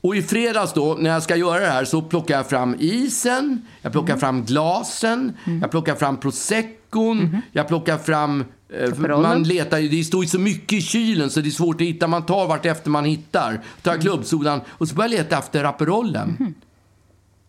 och 0.01 0.15
i 0.15 0.21
fredags 0.21 0.73
då, 0.73 0.97
när 0.99 1.09
jag 1.09 1.23
ska 1.23 1.35
göra 1.35 1.59
det 1.59 1.67
här, 1.67 1.85
så 1.85 2.01
plockar 2.01 2.35
jag 2.37 2.49
fram 2.49 2.75
isen, 2.79 3.65
jag 3.81 3.91
plockar 3.91 4.17
fram 4.17 4.45
glasen, 4.45 5.33
jag 5.61 5.71
plockar 5.71 5.95
fram 5.95 6.17
proseccon, 6.19 7.37
jag 7.51 7.67
plockar 7.67 7.97
fram... 7.97 8.45
Eh, 8.73 8.97
man 9.19 9.43
letar 9.43 9.77
ju, 9.77 9.89
det 9.89 10.03
står 10.03 10.23
ju 10.23 10.29
så 10.29 10.39
mycket 10.39 10.73
i 10.73 10.81
kylen 10.81 11.29
så 11.29 11.41
det 11.41 11.49
är 11.49 11.51
svårt 11.51 11.75
att 11.75 11.87
hitta. 11.87 12.07
Man 12.07 12.25
tar 12.25 12.47
vart 12.47 12.65
efter 12.65 12.89
man 12.89 13.05
hittar. 13.05 13.63
Tar 13.81 13.97
klubbsodan 13.97 14.61
och 14.67 14.87
så 14.87 14.95
börjar 14.95 15.09
jag 15.09 15.17
leta 15.17 15.37
efter 15.37 15.63
Aperollen. 15.63 16.55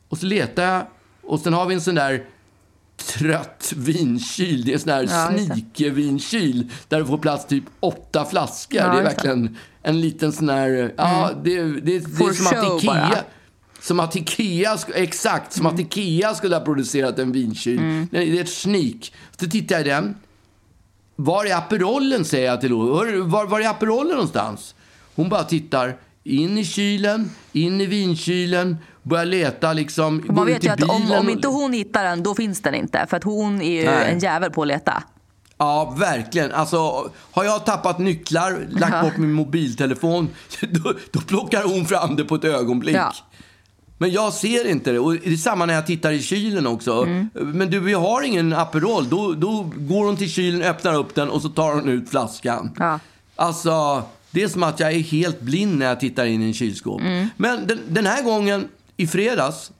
Och 0.08 0.18
så 0.18 0.26
letar 0.26 0.62
jag 0.62 0.82
och 1.22 1.40
sen 1.40 1.52
har 1.52 1.66
vi 1.66 1.74
en 1.74 1.80
sån 1.80 1.94
där 1.94 2.24
trött 2.96 3.72
vinkyl. 3.76 4.64
Det 4.64 4.70
är 4.70 4.74
en 4.74 4.80
sån 4.80 4.92
här 4.92 5.08
Ja, 5.10 5.46
sneakervinkyl 5.46 6.70
där 6.88 6.98
du 6.98 7.06
får 7.06 7.18
plats 7.18 7.46
typ 7.46 7.64
åtta 7.80 8.24
flaskor. 8.24 8.80
Ja, 8.80 8.92
det 8.92 9.00
är 9.00 9.04
verkligen 9.04 9.56
en 9.82 10.00
liten 10.00 10.32
sån 10.32 10.48
här... 10.48 10.94
Ja, 10.96 11.30
det, 11.44 11.62
det, 11.62 11.80
det 11.80 11.94
är 11.94 12.32
som 12.32 12.46
att 12.46 12.82
Ikea... 12.82 12.92
bara. 12.92 13.18
Som 13.80 14.00
att 14.00 14.16
Ikea, 14.16 14.76
exakt, 14.94 15.52
som 15.52 15.66
att 15.66 15.80
Ikea 15.80 16.34
skulle 16.34 16.56
ha 16.56 16.64
producerat 16.64 17.18
en 17.18 17.32
vinkyl. 17.32 18.06
Det 18.10 18.18
är 18.18 18.40
ett 18.40 18.48
sneak. 18.48 19.12
Så 19.40 19.46
tittar 19.46 19.74
jag 19.74 19.86
i 19.86 19.88
den. 19.88 20.16
Var 21.16 21.44
är 21.44 21.56
Aperollen, 21.56 22.24
säger 22.24 22.46
jag 22.46 22.60
till 22.60 22.70
Lo. 22.70 22.86
Var, 23.24 23.46
var 23.46 23.60
är 23.60 23.68
Aperollen 23.68 24.12
någonstans? 24.12 24.74
Hon 25.14 25.28
bara 25.28 25.44
tittar 25.44 25.96
in 26.24 26.58
i 26.58 26.64
kylen, 26.64 27.30
in 27.52 27.80
i 27.80 27.86
vinkylen, 27.86 28.76
börjar 29.02 29.24
leta 29.24 29.72
liksom. 29.72 30.24
Man 30.28 30.46
vet 30.46 30.64
ju 30.64 30.68
att 30.68 30.82
om, 30.82 31.12
om 31.12 31.30
inte 31.30 31.48
hon 31.48 31.72
hittar 31.72 32.04
den, 32.04 32.22
då 32.22 32.34
finns 32.34 32.62
den 32.62 32.74
inte. 32.74 33.06
För 33.10 33.16
att 33.16 33.24
hon 33.24 33.62
är 33.62 33.80
ju 33.80 33.84
Nej. 33.84 34.12
en 34.12 34.18
jävel 34.18 34.50
på 34.50 34.62
att 34.62 34.68
leta. 34.68 35.02
Ja, 35.62 35.94
verkligen. 35.98 36.52
Alltså, 36.52 37.10
har 37.32 37.44
jag 37.44 37.64
tappat 37.64 37.98
nycklar, 37.98 38.66
lagt 38.70 39.02
bort 39.02 39.16
min 39.16 39.32
mobiltelefon, 39.32 40.28
då, 40.60 40.94
då 41.10 41.20
plockar 41.20 41.62
hon 41.64 41.86
fram 41.86 42.16
det 42.16 42.24
på 42.24 42.34
ett 42.34 42.44
ögonblick. 42.44 42.96
Ja. 42.96 43.12
Men 43.98 44.10
jag 44.10 44.32
ser 44.32 44.68
inte 44.68 44.92
det. 44.92 44.98
Och 44.98 45.14
det 45.14 45.32
är 45.32 45.36
samma 45.36 45.66
när 45.66 45.74
jag 45.74 45.86
tittar 45.86 46.12
i 46.12 46.22
kylen 46.22 46.66
också. 46.66 46.92
Mm. 46.92 47.30
Men 47.34 47.70
du, 47.70 47.80
vi 47.80 47.92
har 47.92 48.22
ingen 48.22 48.52
Aperol. 48.52 49.08
Då, 49.08 49.32
då 49.32 49.72
går 49.76 50.06
hon 50.06 50.16
till 50.16 50.30
kylen, 50.30 50.62
öppnar 50.62 50.94
upp 50.94 51.14
den 51.14 51.30
och 51.30 51.42
så 51.42 51.48
tar 51.48 51.74
hon 51.74 51.88
ut 51.88 52.10
flaskan. 52.10 52.70
Ja. 52.78 53.00
Alltså, 53.36 54.02
det 54.30 54.42
är 54.42 54.48
som 54.48 54.62
att 54.62 54.80
jag 54.80 54.92
är 54.92 55.00
helt 55.00 55.40
blind 55.40 55.78
när 55.78 55.86
jag 55.86 56.00
tittar 56.00 56.24
in 56.24 56.42
i 56.42 56.46
en 56.46 56.54
kylskåp. 56.54 57.00
Mm. 57.00 57.28
Men 57.36 57.66
den, 57.66 57.78
den 57.88 58.06
här 58.06 58.22
gången, 58.22 58.68
i 58.96 59.06
fredags, 59.06 59.70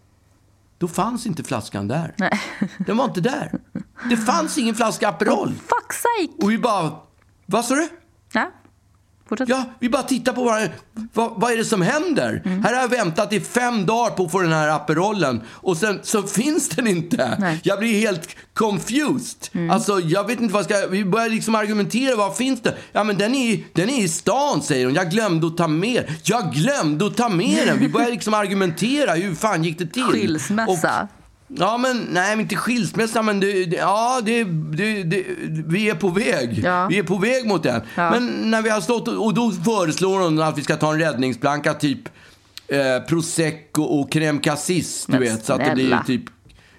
då 0.82 0.88
fanns 0.88 1.26
inte 1.26 1.44
flaskan 1.44 1.88
där. 1.88 2.14
Nej. 2.18 2.40
Den 2.86 2.96
var 2.96 3.04
inte 3.04 3.20
där. 3.20 3.60
Det 4.08 4.16
fanns 4.16 4.58
ingen 4.58 4.74
flaska 4.74 5.08
Aperol. 5.08 5.48
Fuck 5.48 5.92
sake! 5.92 6.44
Och 6.44 6.50
vi 6.50 6.58
bara, 6.58 6.92
vad 7.46 7.64
sa 7.64 7.74
du? 7.74 7.88
Ja. 8.32 8.50
Fortsätt. 9.32 9.48
Ja, 9.48 9.64
vi 9.78 9.88
bara 9.88 10.02
tittar 10.02 10.32
på 10.32 10.44
varandra. 10.44 10.68
Vad, 11.14 11.32
vad 11.36 11.52
är 11.52 11.56
det 11.56 11.64
som 11.64 11.82
händer? 11.82 12.42
Här 12.44 12.74
har 12.74 12.80
jag 12.80 12.88
väntat 12.88 13.32
i 13.32 13.40
fem 13.40 13.86
dagar 13.86 14.10
på 14.10 14.24
att 14.24 14.32
få 14.32 14.40
den 14.40 14.52
här 14.52 14.68
Aperollen 14.68 15.40
och 15.48 15.76
sen 15.76 16.00
så 16.02 16.22
finns 16.42 16.68
den 16.68 16.86
inte. 16.86 17.36
Nej. 17.38 17.60
Jag 17.64 17.78
blir 17.78 18.00
helt 18.00 18.36
confused. 18.54 19.70
Alltså, 19.70 20.00
jag 20.00 20.26
vet 20.26 20.40
inte 20.40 20.54
vad 20.54 20.70
jag 20.70 20.78
ska... 20.78 20.86
Vi 20.86 21.04
börjar 21.04 21.28
liksom 21.28 21.54
argumentera. 21.54 22.16
Var 22.16 22.30
finns 22.30 22.60
den? 22.60 22.74
Ja, 22.92 23.04
men 23.04 23.18
den 23.18 23.34
är, 23.34 23.64
den 23.72 23.90
är 23.90 24.02
i 24.02 24.08
stan, 24.08 24.62
säger 24.62 24.86
hon. 24.86 24.94
Jag 24.94 25.10
glömde 25.10 25.46
att 25.46 25.56
ta 25.56 25.68
med 25.68 26.04
Jag 26.22 26.52
glömde 26.52 27.06
att 27.06 27.16
ta 27.16 27.28
med 27.28 27.66
den. 27.66 27.78
Vi 27.78 27.88
börjar 27.88 28.10
liksom 28.10 28.34
argumentera. 28.34 29.14
Hur 29.14 29.34
fan 29.34 29.64
gick 29.64 29.78
det 29.78 29.86
till? 29.86 30.02
Skilsmässa. 30.02 31.02
Och, 31.02 31.21
Ja, 31.58 31.78
men 31.78 32.06
nej, 32.10 32.36
men 32.36 32.40
inte 32.40 32.56
skilsmässa, 32.56 33.22
men 33.22 33.40
det, 33.40 33.64
det, 33.64 33.76
ja, 33.76 34.20
det, 34.24 34.44
det, 34.44 35.02
det, 35.02 35.24
vi 35.66 35.90
är 35.90 35.94
på 35.94 36.08
väg. 36.08 36.60
Ja. 36.64 36.86
Vi 36.86 36.98
är 36.98 37.02
på 37.02 37.16
väg 37.16 37.46
mot 37.46 37.62
den. 37.62 37.80
Ja. 37.94 38.10
Men 38.10 38.50
när 38.50 38.62
vi 38.62 38.70
har 38.70 38.80
stått, 38.80 39.08
och 39.08 39.34
då 39.34 39.50
föreslår 39.50 40.20
hon 40.20 40.42
att 40.42 40.58
vi 40.58 40.62
ska 40.62 40.76
ta 40.76 40.92
en 40.92 40.98
räddningsplanka, 40.98 41.74
typ 41.74 42.08
eh, 42.68 43.06
Prosecco 43.08 43.82
och 43.82 44.10
crème 44.10 44.40
cassis, 44.40 45.06
du 45.06 45.12
Men 45.12 45.20
vet. 45.20 45.44
Så 45.44 45.52
att 45.52 45.64
det 45.64 45.74
blir 45.74 46.02
typ, 46.06 46.22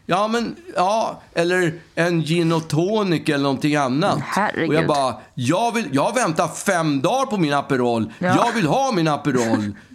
ja 0.06 0.28
men, 0.28 0.56
ja, 0.76 1.22
eller 1.34 1.74
en 1.96 2.22
gin 2.22 2.52
och 2.52 2.68
tonic 2.68 3.30
eller 3.30 3.44
någonting 3.44 3.76
annat. 3.76 4.20
Herregud. 4.24 4.70
Och 4.70 4.76
jag 4.76 4.88
bara, 4.88 5.16
jag, 5.34 5.72
vill, 5.76 5.86
jag 5.92 6.16
väntar 6.16 6.48
fem 6.48 7.02
dagar 7.02 7.26
på 7.26 7.38
min 7.38 7.54
Aperol. 7.54 8.14
Ja. 8.20 8.28
Jag 8.46 8.54
vill 8.56 8.68
ha 8.68 8.92
min 8.92 9.08
Aperol. 9.08 9.76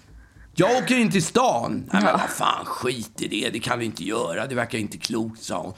Jag 0.61 0.77
åker 0.77 0.97
in 0.99 1.11
till 1.11 1.25
stan. 1.25 1.85
Nej, 1.92 2.03
men 2.03 2.12
vad 2.12 2.31
fan, 2.31 2.64
skit 2.64 3.11
i 3.23 3.29
det. 3.29 3.51
Det 3.53 3.59
kan 3.59 3.79
vi 3.79 3.85
inte 3.85 4.05
göra. 4.05 4.47
Det 4.47 4.55
verkar 4.55 4.79
inte 4.79 4.99
klokt, 4.99 5.42
sa 5.42 5.62
hon, 5.62 5.73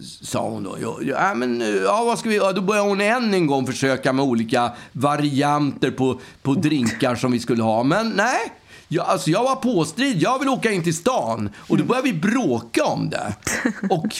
S- 0.00 0.28
sa 0.28 0.48
hon 0.48 0.62
då. 0.62 0.76
Ja, 0.82 0.98
ja, 1.02 1.34
men, 1.34 1.62
eh, 1.62 1.68
ja, 1.68 2.04
vad 2.04 2.18
ska 2.18 2.28
vi 2.28 2.34
göra? 2.34 2.52
Då 2.52 2.60
började 2.60 2.88
hon 2.88 3.00
än 3.00 3.34
en 3.34 3.46
gång 3.46 3.66
försöka 3.66 4.12
med 4.12 4.24
olika 4.24 4.72
varianter 4.92 5.90
på, 5.90 6.20
på 6.42 6.54
drinkar 6.54 7.14
som 7.14 7.32
vi 7.32 7.38
skulle 7.40 7.62
ha. 7.62 7.82
Men 7.82 8.08
nej. 8.10 8.52
Jag, 8.88 9.06
alltså 9.06 9.30
jag 9.30 9.42
var 9.44 9.56
påstrid. 9.56 10.22
Jag 10.22 10.38
vill 10.38 10.48
åka 10.48 10.70
in 10.72 10.82
till 10.82 10.96
stan. 10.96 11.50
Och 11.68 11.76
då 11.78 11.84
började 11.84 12.12
vi 12.12 12.18
bråka 12.18 12.84
om 12.84 13.10
det. 13.10 13.34
Och 13.90 14.16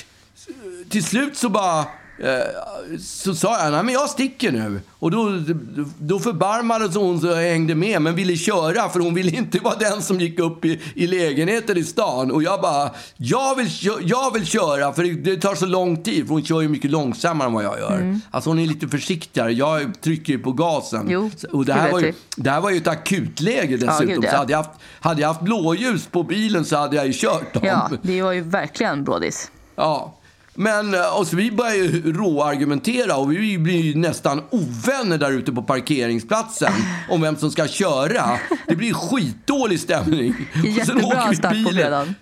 till 0.90 1.05
slut 1.05 1.37
så 1.37 1.49
bara... 1.49 1.85
Eh, 2.18 2.98
så 3.00 3.35
sa 3.35 3.62
jag, 3.64 3.72
nej 3.72 3.83
men 3.83 3.94
jag 3.94 4.11
sticker 4.11 4.52
nu. 4.52 4.81
Och 4.98 5.11
då, 5.11 5.42
då 5.98 6.18
förbarmades 6.18 6.96
hon 6.96 7.20
så 7.20 7.26
jag 7.26 7.37
hängde 7.37 7.74
med, 7.74 8.02
men 8.02 8.14
ville 8.14 8.37
köra 8.37 8.88
för 8.88 9.00
hon 9.00 9.14
ville 9.14 9.31
inte 9.31 9.59
vara 9.59 9.74
den 9.74 10.02
som 10.02 10.20
gick 10.20 10.38
upp 10.38 10.64
i, 10.64 10.81
i 10.94 11.07
lägenheten 11.07 11.79
i 11.79 11.85
stan. 11.85 12.31
Och 12.31 12.42
jag 12.42 12.61
bara, 12.61 12.90
jag 13.16 13.57
vill, 13.57 13.68
jag 14.00 14.35
vill 14.35 14.46
köra 14.46 14.92
för 14.92 15.02
det, 15.02 15.12
det 15.12 15.37
tar 15.37 15.55
så 15.55 15.66
lång 15.66 16.02
tid. 16.02 16.26
För 16.26 16.33
hon 16.35 16.44
kör 16.44 16.61
ju 16.61 16.68
mycket 16.68 16.90
långsammare 16.90 17.48
än 17.48 17.55
vad 17.55 17.64
jag 17.64 17.79
gör. 17.79 18.20
Alltså 18.31 18.50
hon 18.50 18.59
är 18.59 18.66
lite 18.66 18.88
försiktigare. 18.88 19.52
Jag 19.52 20.00
trycker 20.00 20.33
ju 20.33 20.38
på 20.38 20.52
gasen. 20.52 21.07
Jo, 21.09 21.31
och 21.52 21.64
det 21.64 21.72
här, 21.72 21.92
var 21.92 22.00
ju, 22.00 22.12
det 22.37 22.50
här 22.50 22.61
var 22.61 22.70
ju 22.70 22.76
ett 22.76 22.87
akutläge 22.88 23.76
dessutom. 23.76 24.07
gud, 24.07 24.24
ja. 24.24 24.31
Så 24.31 24.37
hade 24.37 24.52
jag, 24.52 24.59
haft, 24.59 24.70
hade 25.00 25.20
jag 25.20 25.29
haft 25.29 25.40
blåljus 25.40 26.07
på 26.07 26.22
bilen 26.22 26.64
så 26.64 26.76
hade 26.76 26.96
jag 26.96 27.07
ju 27.07 27.12
kört 27.12 27.55
dem. 27.55 27.62
Ja, 27.66 27.90
det 28.02 28.22
var 28.22 28.33
ju 28.33 28.40
verkligen 28.40 29.05
brådis. 29.05 29.50
Ja. 29.76 30.14
Men 30.57 30.95
eh, 30.95 31.19
och 31.19 31.27
så 31.27 31.37
vi 31.37 31.51
börjar 31.53 31.75
ju 31.75 32.12
råargumentera 32.12 33.16
och 33.16 33.33
vi 33.33 33.59
blir 33.59 33.81
ju 33.81 33.95
nästan 33.95 34.42
ovänner 34.51 35.19
där 35.19 35.33
ute 35.33 35.53
på 35.53 35.62
parkeringsplatsen 35.62 36.73
om 37.11 37.21
vem 37.21 37.37
som 37.37 37.51
ska 37.51 37.66
köra. 37.69 38.38
Det 38.69 38.77
blir 38.77 38.95
skitdålig 38.95 39.81
stämning. 39.81 40.35
Jättebra 40.64 41.07
åker 41.07 41.27
vi 41.29 41.33
i 41.33 41.37
start 41.37 41.64
på 41.64 41.71
fredagen. 41.71 42.14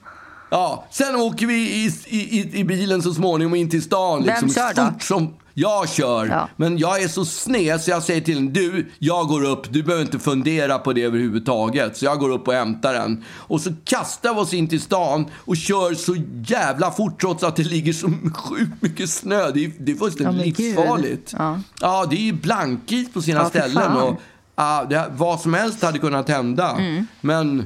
Ja, 0.51 0.87
sen 0.91 1.17
åker 1.17 1.47
vi 1.47 1.55
i, 1.55 1.93
i, 2.07 2.61
i, 2.61 2.65
bilen 2.65 3.03
så 3.03 3.15
småningom 3.15 3.55
in 3.55 3.71
till 3.71 3.83
stan. 3.83 4.25
Vem 4.25 4.27
Liksom, 4.27 4.51
kör 4.51 4.75
då? 4.75 4.93
Som, 5.01 5.35
jag 5.55 5.89
kör. 5.89 6.27
Ja. 6.27 6.49
Men 6.57 6.79
jag 6.79 7.03
är 7.03 7.09
så 7.09 7.25
sned 7.25 7.81
så 7.81 7.91
jag 7.91 8.03
säger 8.03 8.21
till 8.21 8.35
den, 8.35 8.53
du, 8.53 8.91
jag 8.99 9.27
går 9.29 9.45
upp, 9.45 9.73
du 9.73 9.83
behöver 9.83 10.05
inte 10.05 10.19
fundera 10.19 10.79
på 10.79 10.93
det 10.93 11.03
överhuvudtaget. 11.03 11.97
Så 11.97 12.05
jag 12.05 12.19
går 12.19 12.31
upp 12.31 12.49
och 12.49 12.55
hämtar 12.55 12.93
den. 12.95 13.25
Och 13.31 13.61
så 13.61 13.71
kastar 13.85 14.35
vi 14.35 14.41
oss 14.41 14.55
in 14.55 14.69
till 14.69 14.81
stan 14.81 15.27
och 15.35 15.57
kör 15.57 15.95
så 15.95 16.17
jävla 16.47 16.91
fort 16.91 17.21
trots 17.21 17.43
att 17.45 17.57
det 17.57 17.63
ligger 17.63 17.93
så 17.93 18.07
sjukt 18.35 18.83
mycket 18.83 19.11
snö. 19.11 19.51
Det 19.51 19.65
är, 19.65 19.73
det 19.79 19.93
är 19.93 19.97
fullständigt 19.97 20.59
Ja, 20.59 20.65
men 20.65 20.67
livsfarligt. 20.67 21.35
Ja. 21.39 21.61
ja, 21.81 22.07
det 22.11 22.17
är 22.17 22.21
ju 22.25 22.33
blankis 22.33 23.13
på 23.13 23.23
sina 23.23 23.41
Ja, 23.41 23.49
ställen. 23.49 23.93
Och, 23.93 24.21
ja, 24.57 24.87
det, 24.91 25.05
vad 25.17 25.41
som 25.41 25.55
helst 25.55 25.83
hade 25.83 25.99
kunnat 25.99 26.29
hända. 26.29 26.79
Men 27.21 27.61
eh, 27.61 27.65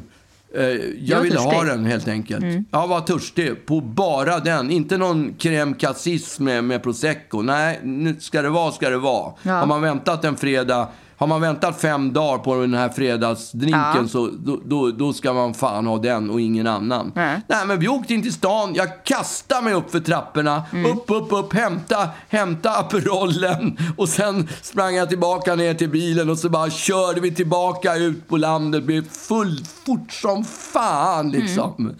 jag 0.52 0.60
Mm. 0.60 1.16
var 1.16 1.22
ville 1.22 1.38
ha 1.38 1.64
den 1.64 1.84
helt 1.84 2.08
enkelt. 2.08 2.42
Mm. 2.42 2.64
Jag 2.70 2.88
var 2.88 3.00
törstig 3.00 3.66
på 3.66 3.80
bara 3.80 4.38
den. 4.40 4.70
Inte 4.70 4.96
någon 4.98 5.34
crème 5.38 5.74
cassis 5.74 6.40
med, 6.40 6.64
med 6.64 6.82
prosecco. 6.82 7.42
Nej, 7.42 7.80
nu 7.82 8.16
ska 8.20 8.42
det 8.42 8.48
vara, 8.50 8.72
ska 8.72 8.90
det 8.90 8.98
vara. 8.98 9.32
Ja. 9.42 9.52
Har 9.52 9.66
man 9.66 9.80
väntat 9.82 10.24
en 10.24 10.36
fredag, 10.36 10.88
har 11.18 11.26
man 11.26 11.40
väntat 11.40 11.80
fem 11.80 12.12
dagar 12.12 12.38
på 12.38 12.54
den 12.60 12.74
här 12.74 12.88
fredagsdrinken 12.88 13.80
Ja. 14.02 14.08
så 14.08 14.30
då, 14.38 14.60
då, 14.64 14.90
då 14.90 15.12
ska 15.12 15.32
man 15.32 15.54
fan 15.54 15.86
ha 15.86 15.98
den 15.98 16.30
och 16.30 16.40
ingen 16.40 16.66
annan. 16.66 17.12
Nej. 17.14 17.40
Nej, 17.48 17.66
men 17.66 17.78
vi 17.80 17.88
åkte 17.88 18.14
in 18.14 18.22
till 18.22 18.32
stan. 18.32 18.74
Jag 18.74 19.04
kastade 19.04 19.62
mig 19.62 19.74
upp 19.74 19.90
för 19.90 20.00
trapporna. 20.00 20.62
Mm. 20.72 20.92
Upp, 20.92 21.04
upp, 21.10 21.32
upp, 21.32 21.52
hämta, 21.54 22.08
hämta 22.28 22.70
Aperollen. 22.78 23.78
Och 23.96 24.08
sen 24.08 24.48
sprang 24.62 24.94
jag 24.94 25.08
tillbaka 25.08 25.54
ner 25.54 25.74
till 25.74 25.90
bilen 25.90 26.30
och 26.30 26.38
så 26.38 26.48
bara 26.48 26.70
körde 26.70 27.20
vi 27.20 27.34
tillbaka 27.34 27.94
ut 27.96 28.28
på 28.28 28.36
landet. 28.36 28.80
Det 28.80 28.86
blev 28.86 29.08
fullt 29.08 29.68
fort 29.86 30.12
som 30.12 30.44
fan 30.44 31.30
liksom. 31.30 31.94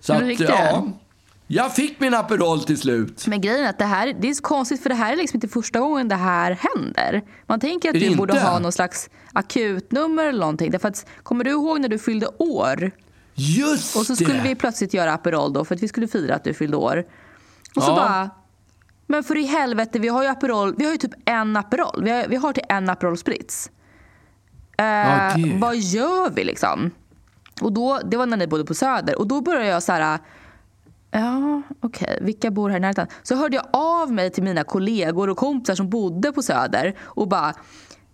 Så 0.00 0.12
Mm. 0.12 0.28
Du 0.36 0.44
att, 0.44 0.50
ja. 0.50 0.86
Jag 1.54 1.74
fick 1.74 2.00
min 2.00 2.14
Aperol 2.14 2.64
till 2.64 2.78
slut. 2.78 3.26
Men 3.26 3.40
grejen 3.40 3.64
är 3.64 3.68
att 3.70 3.78
det 3.78 3.84
här 3.84 4.14
det 4.20 4.30
är 4.30 4.34
så 4.34 4.42
konstigt 4.42 4.82
för 4.82 4.88
det 4.88 4.94
här 4.94 5.12
är 5.12 5.16
liksom 5.16 5.36
inte 5.36 5.48
första 5.48 5.80
gången 5.80 6.08
det 6.08 6.14
här 6.14 6.58
händer. 6.74 7.22
Man 7.46 7.60
tänker 7.60 7.88
att 7.88 7.94
Är 7.96 8.00
det 8.00 8.08
du 8.08 8.16
borde 8.16 8.32
inte? 8.32 8.44
ha 8.46 8.58
någon 8.58 8.72
slags 8.72 9.10
akutnummer 9.32 10.24
eller 10.26 10.40
någonting. 10.40 10.70
Därför 10.70 10.88
att, 10.88 11.06
kommer 11.22 11.44
du 11.44 11.50
ihåg 11.50 11.80
när 11.80 11.88
du 11.88 11.98
fyllde 11.98 12.26
år? 12.38 12.90
Just 13.34 13.96
Och 13.96 14.06
så 14.06 14.12
det! 14.12 14.24
skulle 14.24 14.42
vi 14.42 14.54
plötsligt 14.54 14.94
göra 14.94 15.12
Aperol 15.12 15.52
då 15.52 15.64
för 15.64 15.74
att 15.74 15.82
vi 15.82 15.88
skulle 15.88 16.08
fira 16.08 16.34
att 16.34 16.44
du 16.44 16.54
fyllde 16.54 16.76
år. 16.76 17.04
Och 17.76 17.82
så 17.82 17.90
Ja. 17.90 17.94
bara, 17.96 18.30
men 19.06 19.24
för 19.24 19.36
i 19.36 19.42
helvete 19.46 19.98
vi 19.98 20.08
har 20.08 20.22
ju 20.22 20.28
Aperol, 20.28 20.74
vi 20.78 20.84
har 20.84 20.92
ju 20.92 20.98
typ 20.98 21.14
en 21.24 21.56
Aperol. 21.56 22.04
Vi 22.04 22.10
har, 22.10 22.28
vi 22.28 22.36
har 22.36 22.52
till 22.52 22.64
en 22.68 22.90
Aperol 22.90 23.18
Spritz. 23.18 23.70
Eh, 24.78 24.84
det- 25.36 25.58
vad 25.60 25.76
gör 25.76 26.30
vi 26.30 26.44
liksom? 26.44 26.90
Och 27.60 27.72
då, 27.72 28.00
det 28.04 28.16
var 28.16 28.26
när 28.26 28.36
ni 28.36 28.46
bodde 28.46 28.64
på 28.64 28.74
Söder 28.74 29.18
och 29.18 29.26
då 29.26 29.40
började 29.40 29.66
jag 29.66 29.82
så 29.82 29.92
här. 29.92 30.18
Ja, 31.14 31.62
okej. 31.82 32.18
Vilka 32.20 32.50
bor 32.50 32.70
här 32.70 32.76
i 32.76 32.80
närheten? 32.80 33.06
Så 33.22 33.36
hörde 33.36 33.56
jag 33.56 33.66
av 33.72 34.12
mig 34.12 34.30
till 34.30 34.42
mina 34.42 34.64
kollegor 34.64 35.30
och 35.30 35.36
kompisar 35.36 35.74
som 35.74 35.90
bodde 35.90 36.32
på 36.32 36.42
Söder 36.42 36.94
och 37.02 37.28
bara 37.28 37.54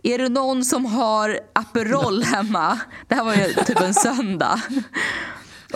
är 0.02 0.18
det 0.18 0.28
någon 0.28 0.64
som 0.64 0.84
har 0.86 1.38
Aperol 1.52 2.22
hemma? 2.34 2.78
Det 3.08 3.14
här 3.14 3.24
var 3.24 3.34
ju 3.34 3.44
typ 3.64 3.80
en 3.80 3.94
söndag. 3.94 4.60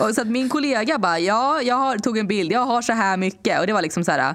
Och 0.00 0.14
så 0.14 0.20
att 0.20 0.28
min 0.28 0.48
kollega 0.48 0.98
bara, 0.98 1.18
ja, 1.18 1.62
jag 1.62 1.74
har, 1.76 1.98
tog 1.98 2.18
en 2.18 2.26
bild, 2.26 2.52
jag 2.52 2.66
har 2.66 2.82
så 2.82 2.92
här 2.92 3.16
mycket. 3.16 3.60
Och 3.60 3.66
det 3.66 3.72
var 3.72 3.82
liksom 3.82 4.04
så 4.04 4.12
här 4.12 4.34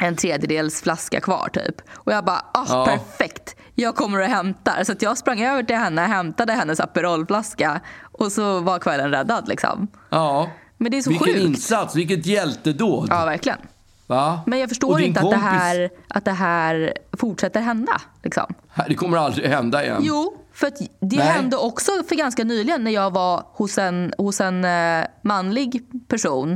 en 0.00 0.16
tredjedels 0.16 0.82
flaska 0.82 1.20
kvar 1.20 1.48
typ. 1.52 1.74
Och 1.94 2.12
jag 2.12 2.24
bara, 2.24 2.44
ah, 2.54 2.66
Ja. 2.68 2.84
perfekt. 2.86 3.56
Jag 3.74 3.94
kommer 3.96 4.18
och 4.20 4.26
hämtar. 4.26 4.84
Så 4.84 4.92
att 4.92 5.02
jag 5.02 5.18
sprang 5.18 5.42
över 5.42 5.62
till 5.62 5.76
henne, 5.76 6.00
hämtade 6.00 6.52
hennes 6.52 6.80
Aperolflaska 6.80 7.80
och 8.12 8.32
så 8.32 8.60
var 8.60 8.78
kvällen 8.78 9.10
räddad 9.10 9.48
liksom. 9.48 9.88
Ja. 10.10 10.50
Men 10.78 10.90
det 10.90 10.98
är 10.98 11.02
så 11.02 11.10
Vilken 11.10 11.26
sjukt. 11.26 11.38
insats, 11.40 11.94
vilket 11.96 12.26
hjältedåd. 12.26 13.08
Ja, 13.10 13.24
verkligen. 13.24 13.58
Va? 14.06 14.40
Men 14.46 14.58
jag 14.58 14.68
förstår 14.68 15.00
inte 15.00 15.20
att 15.20 15.30
det, 15.30 15.36
kompis- 15.36 15.40
här, 15.50 15.90
att 16.08 16.24
det 16.24 16.32
här 16.32 16.92
fortsätter 17.12 17.60
hända. 17.60 18.00
Liksom. 18.22 18.54
Det 18.88 18.94
kommer 18.94 19.16
aldrig 19.18 19.48
hända 19.50 19.84
igen. 19.84 20.00
Jo, 20.04 20.34
för 20.52 20.70
det 21.00 21.16
Nej. 21.16 21.18
hände 21.26 21.56
också 21.56 21.92
för 22.08 22.14
ganska 22.14 22.44
nyligen 22.44 22.84
när 22.84 22.90
jag 22.90 23.10
var 23.10 23.42
hos 23.52 23.78
en, 23.78 24.12
hos 24.18 24.40
en 24.40 24.64
eh, 24.64 25.04
manlig 25.22 25.82
person. 26.08 26.52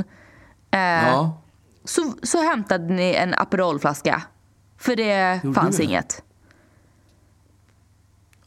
Eh, 0.71 0.79
Ja. 0.79 1.41
så, 1.85 2.13
så 2.23 2.41
hämtade 2.41 2.93
ni 2.93 3.13
en 3.13 3.33
Aperolflaska. 3.33 4.21
För 4.79 4.95
det 4.95 5.39
Gjorde 5.43 5.59
fanns 5.61 5.77
du? 5.77 5.83
inget. 5.83 6.21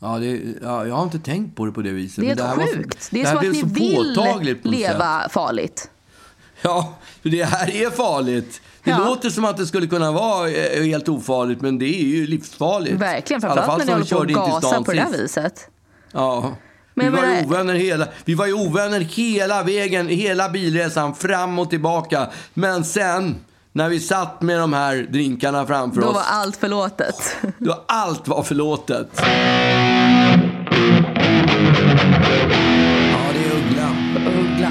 Ja, 0.06 0.18
det, 0.18 0.40
ja, 0.62 0.86
jag 0.86 0.94
har 0.94 1.02
inte 1.02 1.18
tänkt 1.18 1.56
på 1.56 1.66
det 1.66 1.72
på 1.72 1.82
det 1.82 1.90
viset. 1.90 2.24
Det 2.24 2.30
är 2.30 2.36
men 2.36 2.46
här 2.46 2.56
var 2.56 2.66
så- 2.66 2.72
sjukt. 2.76 3.08
Det 3.10 3.22
är 3.22 3.26
som 3.26 3.36
att 3.36 3.42
ni 3.42 3.62
vill 3.62 4.12
något 4.16 4.44
sätt. 4.46 4.58
leva 4.64 5.28
farligt. 5.30 5.90
Ja, 6.62 6.94
för 7.22 7.28
det 7.28 7.44
här 7.44 7.70
är 7.70 7.90
farligt. 7.90 8.60
Det 8.84 8.90
Ja. 8.90 8.98
låter 8.98 9.30
som 9.30 9.44
att 9.44 9.56
det 9.56 9.66
skulle 9.66 9.86
kunna 9.86 10.12
vara 10.12 10.50
eh, 10.50 10.82
helt 10.84 11.08
ofarligt, 11.08 11.60
men 11.60 11.78
det 11.78 11.84
är 12.02 12.04
ju 12.04 12.26
livsfarligt. 12.26 12.96
Verkligen, 12.96 13.40
framförallt 13.40 13.86
när 13.86 13.98
ni 13.98 14.10
håller 14.10 14.34
på 14.34 14.40
och 14.40 14.50
gasar 14.62 14.80
på 14.82 14.92
det 14.92 15.00
här 15.00 15.10
viset. 15.12 15.68
Ja. 16.12 16.54
Men 16.94 17.12
vi, 17.12 17.20
var 17.20 17.44
ovänner 17.46 17.74
hela, 17.74 18.08
vi 18.24 18.34
var 18.34 18.46
ju 18.46 18.52
ovänner 18.52 19.00
hela 19.00 19.62
vägen, 19.62 20.08
hela 20.08 20.48
bilresan, 20.48 21.14
fram 21.14 21.58
och 21.58 21.70
tillbaka. 21.70 22.26
Men 22.54 22.84
sen, 22.84 23.34
när 23.76 23.88
vi 23.88 24.00
satt 24.00 24.42
med 24.42 24.58
de 24.58 24.72
här 24.72 24.96
drinkarna 24.96 25.66
framför 25.66 26.00
Då 26.00 26.08
oss, 26.08 26.14
var 26.14 26.22
allt 26.22 26.56
förlåtet. 26.56 27.36
då 27.58 27.84
allt 27.88 28.28
var 28.28 28.42
förlåtet. 28.42 29.08
Ja, 29.14 29.26
det 33.32 33.44
är 33.44 33.52
Uggla. 33.56 33.90
Uggla. 34.40 34.70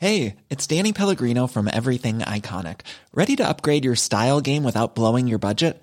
Hey, 0.00 0.36
it's 0.48 0.66
Danny 0.76 0.92
Pellegrino 0.92 1.48
from 1.48 1.68
Everything 1.68 2.18
Iconic. 2.18 2.80
Ready 3.14 3.36
to 3.36 3.48
upgrade 3.48 3.84
your 3.84 3.96
style 3.96 4.40
game 4.40 4.64
without 4.64 4.94
blowing 4.94 5.28
your 5.28 5.38
budget? 5.38 5.82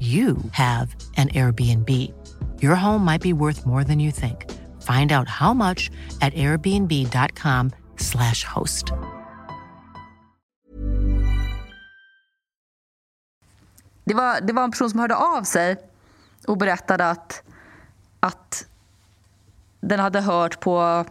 you 0.00 0.36
have 0.52 0.96
an 1.16 1.28
Airbnb. 1.28 1.90
Your 2.62 2.74
home 2.74 3.04
might 3.04 3.22
be 3.22 3.32
worth 3.32 3.66
more 3.66 3.84
than 3.84 4.00
you 4.00 4.12
think. 4.12 4.46
Find 4.80 5.12
out 5.12 5.28
how 5.28 5.54
much 5.54 5.90
at 6.20 6.34
airbnb.com/slash 6.34 8.44
host. 8.44 8.92
Det 14.04 14.14
var, 14.14 14.40
det 14.40 14.52
var 14.52 14.64
en 14.64 14.70
person 14.70 14.90
som 14.90 15.00
hörde 15.00 15.16
av 15.16 15.42
sig 15.42 15.76
och 16.46 16.58
berättade 16.58 17.10
att, 17.10 17.42
att 18.20 18.66
den 19.80 20.00
hade 20.00 20.20
hört 20.20 20.60
på, 20.60 21.04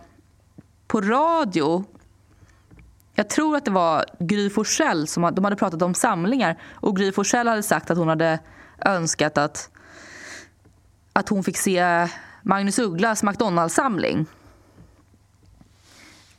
på 0.88 1.02
radio 1.02 1.86
jag 3.19 3.30
tror 3.30 3.58
att 3.58 3.65
det 3.65 3.71
var 3.71 4.06
Gry 4.19 4.49
Forssell 4.49 5.08
som 5.08 5.36
de 5.36 5.43
hade 5.43 5.56
pratat 5.56 5.82
om 5.82 5.93
samlingar 5.93 6.62
och 6.71 6.95
Gry 6.95 7.12
Forssell 7.12 7.47
hade 7.47 7.63
sagt 7.63 7.91
att 7.91 7.97
hon 7.97 8.08
hade 8.08 8.39
önskat 8.86 9.38
att, 9.38 9.70
att 11.13 11.30
hon 11.30 11.44
fick 11.44 11.58
se 11.58 12.08
Magnus 12.44 12.80
Ugglas 12.80 13.24
McDonalds-samling. 13.24 14.26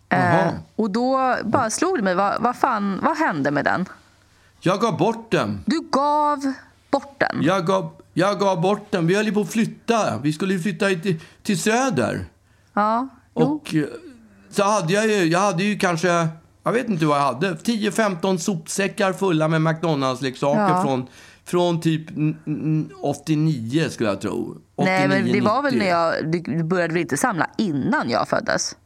Eh, 0.09 0.48
och 0.76 0.90
då 0.90 1.37
bara 1.44 1.70
slog 1.70 1.98
det 1.98 2.03
mig, 2.03 2.14
vad, 2.14 2.42
vad 2.42 2.57
fan, 2.57 3.00
vad 3.03 3.16
hände 3.16 3.50
med 3.50 3.64
den? 3.64 3.88
Jag 4.61 4.81
gav 4.81 4.98
bort 4.98 5.31
den. 5.31 5.61
Du 5.66 5.81
gav 5.92 6.53
bort 6.90 7.14
den? 7.18 7.42
Jag 7.42 7.66
gav, 7.66 7.92
jag 8.12 8.38
gav 8.40 8.61
bort 8.61 8.87
den. 8.90 9.07
Vi 9.07 9.14
höll 9.14 9.26
ju 9.26 9.33
på 9.33 9.40
att 9.40 9.50
flytta. 9.53 10.18
Vi 10.18 10.33
skulle 10.33 10.55
ju 10.55 10.61
flytta 10.61 10.87
till, 10.87 11.20
till 11.42 11.61
Söder. 11.62 12.24
Ja, 12.72 13.09
jo. 13.35 13.42
Och 13.42 13.74
eh, 13.74 13.85
så 14.50 14.62
hade 14.64 14.92
jag 14.92 15.07
ju, 15.07 15.24
jag 15.24 15.40
hade 15.40 15.64
ju 15.64 15.79
kanske, 15.79 16.29
jag 16.62 16.72
vet 16.72 16.88
inte 16.88 17.07
vad 17.07 17.18
jag 17.18 17.24
hade, 17.24 17.53
10-15 17.55 18.37
sopsäckar 18.38 19.12
fulla 19.12 19.48
med 19.48 19.61
McDonalds-leksaker 19.62 20.68
Ja. 20.68 20.83
från, 20.83 21.07
från 21.50 21.80
typ 21.80 22.10
n- 22.10 22.36
n- 22.46 22.90
89 23.02 23.88
skulle 23.90 24.08
jag 24.08 24.20
tro. 24.20 24.56
89, 24.76 24.98
Nej, 24.98 25.08
men 25.08 25.32
det 25.32 25.40
var 25.40 25.62
väl 25.62 25.72
90. 25.74 25.84
när 25.84 25.90
jag... 25.90 26.30
Du 26.58 26.62
började 26.64 26.92
väl 26.94 27.02
inte 27.02 27.16
samla 27.16 27.50
innan 27.58 28.10
jag 28.10 28.28
föddes? 28.28 28.76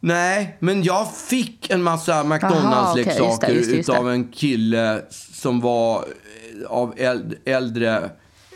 Nej, 0.00 0.56
men 0.60 0.82
jag 0.82 1.14
fick 1.14 1.70
en 1.70 1.82
massa 1.82 2.24
McDonalds-leksaker 2.24 3.22
okej, 3.22 3.26
just 3.28 3.40
det, 3.40 3.52
just 3.52 3.70
det, 3.70 3.76
just 3.76 3.86
det. 3.88 3.92
utav 3.92 4.10
en 4.10 4.28
kille 4.28 5.02
som 5.10 5.60
var 5.60 5.96
eh, 5.98 6.66
av 6.70 6.94
äld- 6.96 7.34
äldre, 7.44 8.10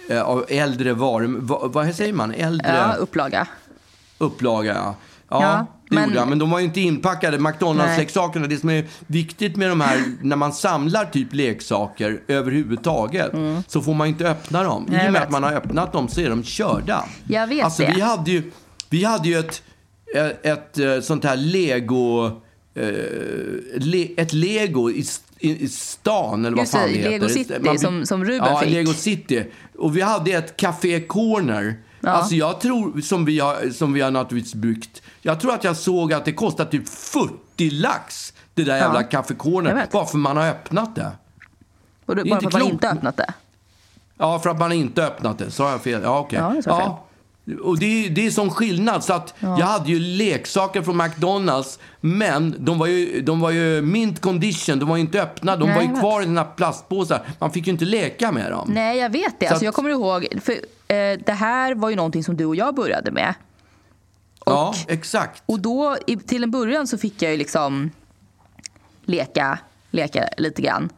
eh, 0.08 0.22
av 0.22 0.44
äldre 0.48 0.92
varor... 0.94 1.38
va- 1.40 1.60
Vad 1.72 1.94
säger 1.94 2.12
man? 2.12 2.34
Äldre 2.34 2.68
Ja, 2.76 2.94
upplaga. 2.94 3.48
upplaga, 4.18 4.74
ja. 4.74 4.94
Ja, 5.28 5.42
Ja, 5.42 5.66
det 5.90 5.94
men- 5.94 6.08
gjorde 6.08 6.20
han. 6.20 6.28
Men 6.28 6.38
de 6.38 6.50
var 6.50 6.58
ju 6.58 6.64
inte 6.64 6.80
inpackade. 6.80 7.38
McDonalds-leksakerna, 7.38 8.46
det 8.46 8.56
som 8.56 8.70
är 8.70 8.84
viktigt 9.06 9.56
med 9.56 9.68
de 9.68 9.80
här, 9.80 10.02
när 10.22 10.36
man 10.36 10.52
samlar 10.52 11.04
typ 11.04 11.34
leksaker 11.34 12.20
överhuvudtaget, 12.28 13.32
så 13.66 13.80
får 13.80 13.94
man 13.94 14.08
inte 14.08 14.28
öppna 14.30 14.62
dem. 14.62 14.82
Mm. 14.82 14.94
Nej, 14.96 15.04
I 15.04 15.08
och 15.08 15.12
med 15.12 15.22
att 15.22 15.30
man 15.30 15.42
har 15.42 15.52
öppnat 15.52 15.92
dem 15.92 16.08
så 16.08 16.20
är 16.20 16.30
de 16.30 16.42
körda. 16.44 17.04
Jag 17.28 17.46
vet 17.46 17.64
alltså, 17.64 17.82
det. 17.82 17.92
Vi 17.94 18.00
hade 18.00 18.30
ju, 18.30 18.50
vi 18.90 19.04
hade 19.04 19.28
ju 19.28 19.38
ett, 19.38 19.62
ett, 20.14 20.46
ett 20.46 20.78
eh, 20.78 21.00
sånt 21.00 21.24
här 21.24 21.36
lego... 21.36 22.26
Eh, 22.74 22.88
ett 24.16 24.32
lego 24.32 24.90
i, 24.90 25.04
i, 25.38 25.68
stan, 25.68 26.44
eller 26.44 26.56
vad 26.56 26.62
Just 26.62 26.72
fan 26.72 26.88
det 26.88 26.96
heter. 26.98 27.10
Lego 27.10 27.28
City, 27.28 27.54
Man- 27.60 27.78
som- 27.78 28.06
som 28.06 28.24
Ruben 28.24 28.48
ja, 28.52 28.58
fick. 28.60 28.70
Lego 28.70 28.92
City. 28.92 29.44
Och 29.78 29.96
vi 29.96 30.00
hade 30.00 30.30
ett 30.32 30.56
Café 30.56 31.00
Corner. 31.00 31.74
Ja. 32.00 32.10
Alltså 32.10 32.34
jag 32.34 32.60
tror, 32.60 33.00
som 33.00 33.24
vi, 33.24 33.38
har, 33.38 33.70
som 33.72 33.92
vi 33.92 34.00
har 34.00 34.10
naturligtvis 34.10 34.54
byggt, 34.54 35.02
jag 35.22 35.40
tror 35.40 35.54
att 35.54 35.64
jag 35.64 35.76
såg 35.76 36.12
att 36.12 36.24
det 36.24 36.32
kostar 36.32 36.64
typ 36.64 36.88
40 36.88 37.70
lax, 37.70 38.34
det 38.54 38.64
där 38.64 38.76
jävla 38.76 39.02
vet. 39.74 39.90
bara 39.90 40.06
för 40.06 40.18
man 40.18 40.36
har 40.36 40.46
öppnat 40.48 40.94
det. 40.94 41.10
Och 42.06 42.16
du, 42.16 42.24
bara 42.24 42.28
inte 42.28 42.40
för 42.40 42.46
att 42.46 42.52
man 42.52 42.62
inte 42.72 42.88
öppnat 42.90 43.16
det? 43.16 43.34
Ja, 44.18 44.38
för 44.38 44.50
att 44.50 44.58
man 44.58 44.72
inte 44.72 45.04
öppnat 45.06 45.38
det. 45.38 45.50
Sa 45.50 45.70
jag 45.70 45.82
fel? 45.82 46.00
Ja, 46.04 46.18
okej. 46.18 46.38
Ja, 46.38 46.48
det 46.48 46.62
sa 46.62 46.78
du 47.44 47.56
Och 47.56 47.78
det, 47.78 48.06
är- 48.06 48.10
det 48.10 48.26
är 48.26 48.30
sån 48.30 48.50
skillnad. 48.50 49.04
Så 49.04 49.12
att 49.12 49.34
Jag 49.40 49.48
hade 49.66 49.90
ju 49.90 49.98
leksaker 49.98 50.82
från 50.82 50.96
McDonalds, 50.96 51.78
men 52.00 52.54
de 52.58 52.78
var 52.78 52.86
ju, 52.86 53.20
de 53.22 53.40
var 53.40 53.50
ju 53.50 53.82
mint 53.82 54.20
condition. 54.20 54.78
De 54.78 54.88
var 54.88 54.96
inte 54.96 55.22
öppna. 55.22 55.56
De 55.56 55.68
Nej, 55.68 55.74
var 55.76 55.94
ju 55.94 56.00
kvar 56.00 56.20
i 56.20 56.24
sina 56.24 56.44
plastpåsar. 56.44 57.20
Man 57.38 57.50
fick 57.50 57.66
ju 57.66 57.72
inte 57.72 57.84
leka 57.84 58.32
med 58.32 58.50
dem. 58.50 58.70
Nej, 58.74 58.98
jag 58.98 59.10
vet 59.10 59.40
det. 59.40 59.46
Så 59.46 59.52
Alltså, 59.52 59.54
att- 59.56 59.62
jag 59.62 59.74
kommer 59.74 59.90
ihåg, 59.90 60.26
för 60.42 60.52
eh, 60.52 61.18
det 61.26 61.32
här 61.32 61.74
var 61.74 61.90
ju 61.90 61.96
någonting 61.96 62.24
som 62.24 62.36
du 62.36 62.44
och 62.44 62.56
jag 62.56 62.74
började 62.74 63.10
med. 63.10 63.34
Ja, 64.46 64.74
exakt. 64.88 65.42
Och 65.46 65.60
då, 65.60 65.96
till 66.26 66.42
en 66.42 66.50
början 66.50 66.86
så 66.86 66.98
fick 66.98 67.22
jag 67.22 67.32
ju 67.32 67.38
liksom 67.38 67.90
leka, 69.02 69.58
leka 69.90 70.28
lite 70.36 70.62
grann. 70.62 70.90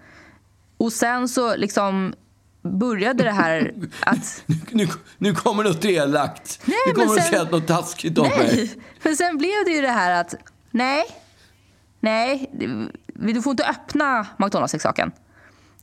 Och 0.76 0.92
sen 0.92 1.28
så 1.28 1.56
liksom 1.56 2.14
började 2.62 3.24
det 3.24 3.32
här 3.32 3.74
att... 4.00 4.44
Nu, 4.70 4.88
nu 5.18 5.34
kommer 5.34 5.64
något 5.64 5.84
elakt. 5.84 6.60
Nej, 6.64 6.76
nu 6.86 6.92
kommer 6.92 7.06
men 7.06 7.16
du 7.16 7.20
sen- 7.22 7.30
säga 7.30 7.44
något 7.44 7.66
taskigt 7.66 8.18
om 8.18 8.28
mig. 8.28 8.56
Nej, 8.56 8.78
för 9.00 9.14
sen 9.14 9.38
blev 9.38 9.64
det 9.66 9.70
ju 9.70 9.80
det 9.80 9.88
här 9.90 10.20
att 10.20 10.34
nej, 10.70 11.04
nej, 12.00 12.50
du 13.06 13.42
får 13.42 13.50
inte 13.50 13.66
öppna 13.66 14.26
McDonalds-leksaken. 14.38 15.12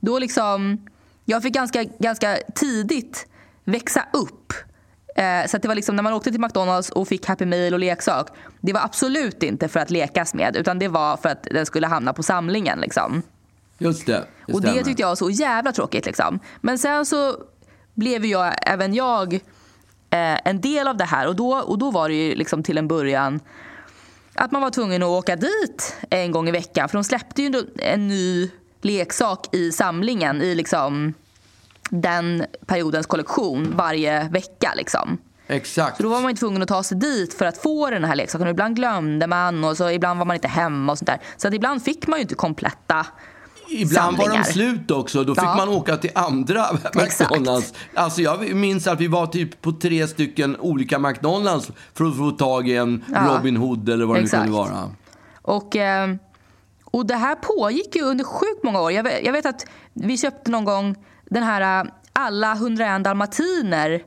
Då 0.00 0.18
liksom, 0.18 0.86
jag 1.24 1.42
fick 1.42 1.54
ganska, 1.54 1.84
ganska 1.84 2.38
tidigt 2.54 3.26
växa 3.64 4.06
upp. 4.12 4.52
Eh, 5.16 5.46
så 5.46 5.58
det 5.58 5.68
var 5.68 5.74
liksom 5.74 5.96
när 5.96 6.02
man 6.02 6.12
åkte 6.12 6.30
till 6.30 6.40
McDonalds 6.40 6.90
och 6.90 7.08
fick 7.08 7.26
Happy 7.26 7.46
Meal 7.46 7.74
och 7.74 7.80
leksak. 7.80 8.28
Det 8.60 8.72
var 8.72 8.80
absolut 8.80 9.42
inte 9.42 9.68
för 9.68 9.80
att 9.80 9.90
lekas 9.90 10.34
med 10.34 10.56
utan 10.56 10.78
det 10.78 10.88
var 10.88 11.16
för 11.16 11.28
att 11.28 11.42
den 11.42 11.66
skulle 11.66 11.86
hamna 11.86 12.12
på 12.12 12.22
samlingen. 12.22 12.80
Liksom. 12.80 13.22
Just 13.78 14.06
det. 14.06 14.24
det 14.46 14.52
Och 14.52 14.60
det 14.60 14.68
stämmer. 14.68 14.84
tyckte 14.84 15.02
jag 15.02 15.08
var 15.08 15.16
så 15.16 15.30
jävla 15.30 15.72
tråkigt. 15.72 16.06
Liksom. 16.06 16.40
Men 16.60 16.78
sen 16.78 17.06
så 17.06 17.36
blev 17.94 18.26
jag, 18.26 18.54
även 18.66 18.94
jag 18.94 19.34
eh, 19.34 19.40
en 20.44 20.60
del 20.60 20.88
av 20.88 20.96
det 20.96 21.04
här. 21.04 21.28
Och 21.28 21.36
då, 21.36 21.56
och 21.56 21.78
då 21.78 21.90
var 21.90 22.08
det 22.08 22.14
ju 22.14 22.34
liksom 22.34 22.62
till 22.62 22.78
en 22.78 22.88
början 22.88 23.40
att 24.34 24.52
man 24.52 24.62
var 24.62 24.70
tvungen 24.70 25.02
att 25.02 25.08
åka 25.08 25.36
dit 25.36 25.96
en 26.10 26.32
gång 26.32 26.48
i 26.48 26.52
veckan. 26.52 26.88
För 26.88 26.98
de 26.98 27.04
släppte 27.04 27.42
ju 27.42 27.64
en 27.78 28.08
ny 28.08 28.50
leksak 28.82 29.54
i 29.54 29.72
samlingen 29.72 30.42
i 30.42 30.54
liksom 30.54 31.14
den 31.90 32.44
periodens 32.66 33.06
kollektion 33.06 33.72
varje 33.76 34.28
vecka. 34.28 34.72
Liksom. 34.76 35.18
Exakt. 35.46 35.96
Så 35.96 36.02
då 36.02 36.08
var 36.08 36.20
man 36.20 36.34
tvungen 36.36 36.62
att 36.62 36.68
ta 36.68 36.82
sig 36.82 36.98
dit 36.98 37.34
för 37.34 37.44
att 37.44 37.58
få 37.58 37.90
den 37.90 38.04
här 38.04 38.14
leksaken. 38.14 38.46
Och 38.46 38.50
ibland 38.50 38.76
glömde 38.76 39.26
man 39.26 39.64
och 39.64 39.76
så 39.76 39.90
ibland 39.90 40.18
var 40.18 40.26
man 40.26 40.34
inte 40.36 40.48
hemma 40.48 40.92
och 40.92 40.98
sånt 40.98 41.06
där. 41.06 41.20
Så 41.36 41.48
att 41.48 41.54
ibland 41.54 41.82
fick 41.82 42.06
man 42.06 42.18
ju 42.18 42.22
inte 42.22 42.34
kompletta 42.34 43.06
Ibland 43.72 44.16
var 44.16 44.24
de 44.24 44.30
samlingar. 44.44 44.44
slut 44.44 44.90
också. 44.90 45.24
Då 45.24 45.34
fick 45.34 45.44
Ja. 45.44 45.56
man 45.56 45.68
åka 45.68 45.96
till 45.96 46.10
andra 46.14 46.66
Exakt. 46.94 47.30
McDonalds. 47.30 47.74
Alltså 47.94 48.22
jag 48.22 48.54
minns 48.54 48.86
att 48.86 49.00
vi 49.00 49.06
var 49.06 49.26
typ 49.26 49.62
på 49.62 49.72
tre 49.72 50.08
stycken 50.08 50.56
olika 50.60 50.98
McDonalds 50.98 51.70
för 51.94 52.04
att 52.04 52.16
få 52.16 52.30
tag 52.30 52.68
i 52.68 52.76
en 52.76 53.04
Ja. 53.14 53.36
Robin 53.36 53.56
Hood 53.56 53.88
eller 53.88 54.04
vad 54.06 54.16
det 54.16 54.20
nu 54.20 54.24
Exakt. 54.24 54.42
kunde 54.42 54.58
vara. 54.58 54.90
Och, 55.42 55.76
eh, 55.76 56.14
och 56.84 57.06
det 57.06 57.16
här 57.16 57.34
pågick 57.34 57.96
ju 57.96 58.02
under 58.02 58.24
sjukt 58.24 58.62
många 58.64 58.80
år. 58.80 58.92
Jag 58.92 59.02
vet, 59.02 59.24
jag 59.24 59.32
vet 59.32 59.46
att 59.46 59.66
vi 59.92 60.18
köpte 60.18 60.50
någon 60.50 60.64
gång 60.64 60.96
den 61.30 61.42
här 61.42 61.84
eh, 61.84 61.90
alla 62.12 62.52
101 62.52 63.04
dalmatiner 63.04 64.02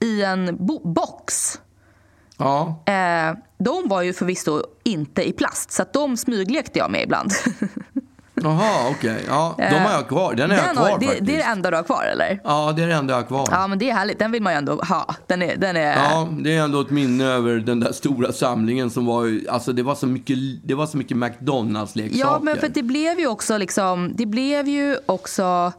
i 0.00 0.22
en 0.22 0.56
bo- 0.66 0.92
box. 0.92 1.58
Ja. 2.38 2.82
Eh, 2.86 3.36
de 3.58 3.88
var 3.88 4.02
ju 4.02 4.12
förvisso 4.12 4.62
inte 4.82 5.28
i 5.28 5.32
plast 5.32 5.72
så 5.72 5.84
de 5.92 6.16
smyglekte 6.16 6.78
jag 6.78 6.90
med 6.90 7.02
ibland. 7.02 7.30
Jaha, 8.42 8.88
okej. 8.90 9.24
Ja, 9.28 9.54
de 9.58 9.64
har 9.78 9.92
jag 9.92 10.08
kvar. 10.08 10.34
Den 10.34 10.50
är 10.50 10.56
jag 10.56 10.64
Den 10.66 10.74
kvar 10.76 10.90
har, 10.90 10.98
det, 10.98 11.06
faktiskt. 11.06 11.26
det 11.26 11.32
är 11.34 11.38
det 11.38 11.44
enda 11.44 11.70
du 11.70 11.76
har 11.76 11.82
kvar 11.84 12.04
eller? 12.04 12.40
Ja, 12.44 12.72
det 12.76 12.82
är 12.82 12.86
det 12.86 12.94
enda 12.94 13.12
jag 13.14 13.18
har 13.18 13.26
kvar. 13.26 13.48
Ja 13.50 13.66
men 13.66 13.78
det 13.78 13.90
är 13.90 13.94
härligt, 13.94 14.18
den 14.18 14.32
vill 14.32 14.42
man 14.42 14.52
ju 14.52 14.56
ändå 14.56 14.72
ha. 14.74 15.14
Den 15.26 15.42
är, 15.42 15.56
den 15.56 15.76
är, 15.76 15.94
Ja, 15.96 16.28
det 16.40 16.56
är 16.56 16.62
ändå 16.62 16.80
ett 16.80 16.90
minne 16.90 17.24
över 17.24 17.54
den 17.56 17.80
där 17.80 17.92
stora 17.92 18.32
samlingen 18.32 18.90
som 18.90 19.06
var 19.06 19.24
ju- 19.24 19.48
alltså 19.48 19.72
det 19.72 19.82
var 19.82 19.94
så 19.94 20.06
mycket, 20.06 20.36
det 20.64 20.74
var 20.74 20.86
så 20.86 20.96
mycket 20.96 21.16
McDonalds-leksaker. 21.16 22.20
Ja, 22.20 22.38
men 22.42 22.56
för 22.60 22.68
det 22.68 22.82
blev 22.82 23.18
ju 23.18 23.26
också 23.26 23.58
liksom, 23.58 24.12
det 24.14 24.26
blev 24.26 24.68
ju 24.68 24.96
också 25.06 25.72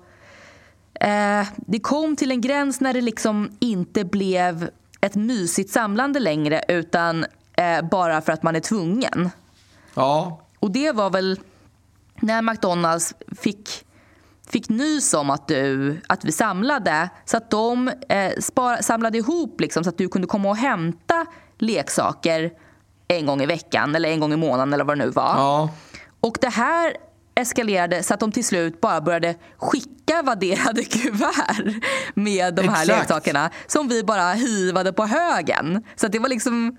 eh, 1.01 1.47
det 1.55 1.79
kom 1.79 2.15
till 2.15 2.31
en 2.31 2.41
gräns 2.41 2.79
när 2.79 2.93
det 2.93 3.01
liksom 3.01 3.51
inte 3.59 4.05
blev 4.05 4.69
ett 5.01 5.15
mysigt 5.15 5.69
samlande 5.69 6.19
längre 6.19 6.61
utan 6.67 7.25
eh, 7.57 7.81
bara 7.91 8.21
för 8.21 8.31
att 8.31 8.43
man 8.43 8.55
är 8.55 8.59
tvungen. 8.59 9.29
Ja, 9.93 10.41
Och 10.59 10.71
det 10.71 10.91
var 10.91 11.09
väl 11.09 11.39
när 12.15 12.41
McDonalds 12.41 13.13
fick, 13.37 13.85
fick 14.47 14.69
nys 14.69 15.13
om 15.13 15.29
att, 15.29 15.47
du, 15.47 15.97
att 16.07 16.25
vi 16.25 16.31
samlade 16.31 17.09
så 17.25 17.37
att 17.37 17.51
de 17.51 17.87
eh, 18.09 18.31
spar, 18.39 18.81
samlade 18.81 19.17
ihop 19.17 19.61
liksom, 19.61 19.83
så 19.83 19.89
att 19.89 19.97
du 19.97 20.07
kunde 20.07 20.27
komma 20.27 20.49
och 20.49 20.57
hämta 20.57 21.25
leksaker 21.57 22.51
en 23.07 23.25
gång 23.25 23.41
i 23.41 23.45
veckan 23.45 23.95
eller 23.95 24.09
en 24.09 24.19
gång 24.19 24.33
i 24.33 24.37
månaden 24.37 24.73
eller 24.73 24.83
vad 24.83 24.97
det 24.97 25.05
nu 25.05 25.11
var. 25.11 25.33
ja. 25.37 25.69
Och 26.19 26.37
det 26.41 26.49
här 26.49 26.93
eskalerade 27.35 28.03
så 28.03 28.13
att 28.13 28.19
de 28.19 28.31
till 28.31 28.45
slut 28.45 28.81
bara 28.81 29.01
började 29.01 29.35
skicka 29.57 30.21
vadderade 30.23 30.83
kuvert 30.89 31.81
med 32.13 32.55
de 32.55 32.61
här 32.61 32.83
Exakt. 32.83 32.87
leksakerna 32.87 33.49
som 33.67 33.87
vi 33.87 34.03
bara 34.03 34.33
hivade 34.33 34.93
på 34.93 35.05
högen. 35.05 35.83
Så 35.95 36.05
att 36.05 36.11
det 36.11 36.19
var 36.19 36.29
liksom 36.29 36.77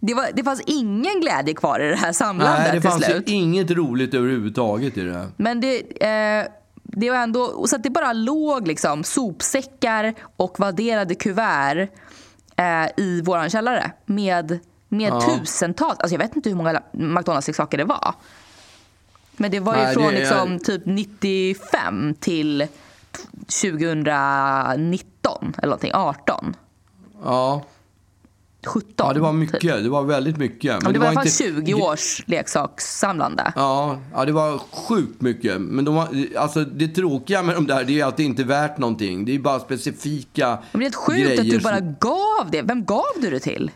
det, 0.00 0.14
var, 0.14 0.26
det 0.34 0.44
fanns 0.44 0.62
ingen 0.66 1.20
glädje 1.20 1.54
kvar 1.54 1.80
i 1.80 1.88
det 1.88 1.96
här 1.96 2.12
samlandet 2.12 2.58
Nej, 2.58 2.72
det 2.72 2.80
till 2.80 2.90
fanns 2.90 3.08
ju 3.08 3.12
slut. 3.12 3.28
inget 3.28 3.70
roligt 3.70 4.14
överhuvudtaget 4.14 4.96
i 4.96 5.00
det. 5.00 5.28
Men 5.36 5.60
det, 5.60 6.04
eh, 6.04 6.46
det 6.82 7.10
var 7.10 7.16
ändå, 7.18 7.66
så 7.66 7.76
att 7.76 7.82
det 7.82 7.90
bara 7.90 8.12
låg 8.12 8.68
liksom 8.68 9.04
sopsäckar 9.04 10.14
och 10.36 10.60
vadderade 10.60 11.14
kuvert 11.14 11.88
eh, 12.56 12.86
i 12.96 13.22
våran 13.24 13.50
källare 13.50 13.92
med, 14.06 14.58
med 14.88 15.12
tusentals, 15.20 15.98
alltså 15.98 16.14
jag 16.14 16.18
vet 16.18 16.36
inte 16.36 16.48
hur 16.48 16.56
många 16.56 16.82
McDonalds-leksaker 16.92 17.78
det 17.78 17.84
var. 17.84 18.14
Men 19.42 19.50
det 19.50 19.60
var 19.60 19.76
ju 19.76 19.82
Nej, 19.82 19.94
från 19.94 20.14
det 20.14 20.18
liksom 20.20 20.58
typ 20.58 20.82
95 20.86 22.14
till 22.20 22.66
2019 23.62 25.54
eller 25.58 25.66
någonting, 25.66 25.90
18, 25.94 26.56
Ja, 27.24 27.64
17. 28.66 28.92
ja 28.96 29.12
det 29.12 29.20
var 29.20 29.30
typ. 29.30 29.38
mycket. 29.52 29.82
Det 29.82 29.88
var 29.88 30.02
väldigt 30.02 30.36
mycket. 30.36 30.64
Ja, 30.64 30.90
det, 30.92 30.98
var 30.98 31.06
alla 31.06 31.14
fall 31.14 31.26
inte- 31.26 31.70
20 31.70 31.74
års 31.74 32.22
leksakssamlande. 32.26 33.52
Ja, 33.56 33.98
ja, 34.14 34.24
det 34.24 34.32
var 34.32 34.58
sjukt 34.58 35.20
mycket. 35.20 35.60
Men 35.60 35.84
de 35.84 35.94
var, 35.94 36.08
alltså, 36.38 36.64
det 36.64 36.88
tråkiga 36.88 37.42
med 37.42 37.54
de 37.54 37.66
där 37.66 37.84
det 37.84 38.00
är 38.00 38.06
att 38.06 38.16
det 38.16 38.22
inte 38.24 38.42
är 38.42 38.46
värt 38.46 38.78
någonting. 38.78 39.24
Det 39.24 39.34
är 39.34 39.38
bara 39.38 39.60
specifika 39.60 40.58
Men 40.72 40.80
det 40.80 40.84
är 40.84 40.86
helt 40.86 40.94
sjukt 40.94 41.30
att 41.30 41.36
grejer 41.36 41.58
du 41.58 41.60
bara 41.60 41.80
gav 41.80 42.50
det. 42.50 42.62
Vem 42.62 42.84
gav 42.84 43.12
du 43.20 43.30
det 43.30 43.40
till? 43.40 43.70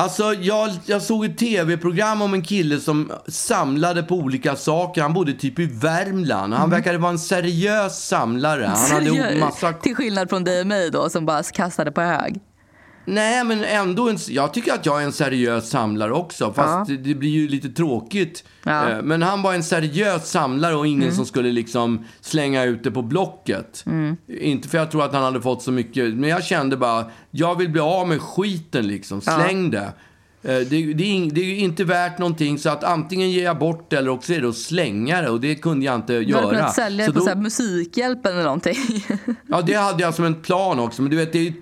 Alltså, 0.00 0.34
jag, 0.34 0.70
jag 0.86 1.02
såg 1.02 1.24
ett 1.24 1.38
tv-program 1.38 2.22
om 2.22 2.34
en 2.34 2.42
kille 2.42 2.80
som 2.80 3.12
samlade 3.28 4.02
på 4.02 4.14
olika 4.14 4.56
saker. 4.56 5.02
Han 5.02 5.12
bodde 5.12 5.32
typ 5.32 5.58
i 5.58 5.66
Värmland. 5.66 6.54
Han 6.54 6.70
verkade 6.70 6.98
vara 6.98 7.12
en 7.12 7.18
seriös 7.18 8.06
samlare. 8.06 8.64
Han 8.64 8.90
hade 8.90 9.06
Seriöst. 9.06 9.40
massa... 9.40 9.72
Till 9.72 9.94
skillnad 9.94 10.30
från 10.30 10.44
dig 10.44 10.60
och 10.60 10.66
mig 10.66 10.90
då 10.90 11.10
som 11.10 11.26
bara 11.26 11.42
kastade 11.42 11.92
på 11.92 12.00
hög. 12.00 12.40
Nej, 13.04 13.44
men 13.44 13.64
ändå. 13.64 14.08
En, 14.08 14.16
jag 14.28 14.54
tycker 14.54 14.72
att 14.72 14.86
jag 14.86 15.00
är 15.02 15.04
en 15.04 15.12
seriös 15.12 15.70
samlare 15.70 16.12
också. 16.12 16.52
Fast 16.52 16.90
Ja. 16.90 16.96
det, 16.96 17.14
blir 17.14 17.30
ju 17.30 17.48
lite 17.48 17.68
tråkigt. 17.68 18.44
Ja. 18.64 18.82
Mm. 18.82 18.96
Eh, 18.98 19.02
Men 19.02 19.22
han 19.22 19.42
var 19.42 19.54
en 19.54 19.62
seriös 19.64 20.30
samlare 20.30 20.74
och 20.74 20.86
ingen 20.86 21.12
som 21.14 21.26
skulle 21.26 21.52
liksom 21.52 22.04
slänga 22.20 22.64
ut 22.64 22.84
det 22.84 22.90
på 22.90 23.02
Blocket. 23.02 23.82
Mm. 23.86 24.16
Inte 24.40 24.68
för 24.68 24.78
jag 24.78 24.90
tror 24.90 25.04
att 25.04 25.12
han 25.12 25.22
hade 25.22 25.40
fått 25.42 25.62
så 25.62 25.72
mycket. 25.72 26.14
Men 26.14 26.30
jag 26.30 26.44
kände 26.44 26.76
bara, 26.76 27.10
jag 27.30 27.58
vill 27.58 27.68
bli 27.70 27.80
av 27.80 28.08
med 28.08 28.20
skiten 28.20 28.86
liksom. 28.86 29.20
Släng 29.20 29.70
det. 29.70 29.78
Eh, 30.42 30.58
Det, 30.58 30.64
det, 30.64 31.04
är, 31.04 31.30
det 31.30 31.40
är 31.40 31.58
inte 31.58 31.84
värt 31.84 32.18
någonting 32.18 32.58
så 32.58 32.68
att 32.70 32.84
antingen 32.84 33.30
ger 33.30 33.44
jag 33.44 33.58
bort 33.58 33.90
det 33.90 33.96
eller 33.96 34.10
också 34.10 34.32
är 34.32 34.40
det 34.40 34.48
att 34.48 34.56
slänga 34.56 35.22
det 35.22 35.28
och 35.30 35.40
det 35.40 35.54
kunde 35.54 35.86
jag 35.86 35.94
inte 35.94 36.12
Du 36.12 36.18
hade 36.18 36.30
göra. 36.46 36.50
kunnat 36.56 36.74
sälja 36.74 37.06
det 37.06 37.12
på 37.12 37.18
då- 37.26 37.34
Musikhjälpen 37.36 38.32
eller 38.32 38.42
någonting. 38.44 38.76
Ja, 39.46 39.62
det 39.62 39.74
hade 39.74 40.02
jag 40.02 40.14
som 40.14 40.24
en 40.24 40.34
plan 40.42 40.78
också. 40.80 41.02
Men 41.02 41.10
du 41.10 41.16
vet, 41.16 41.32
det 41.32 41.46
är 41.48 41.52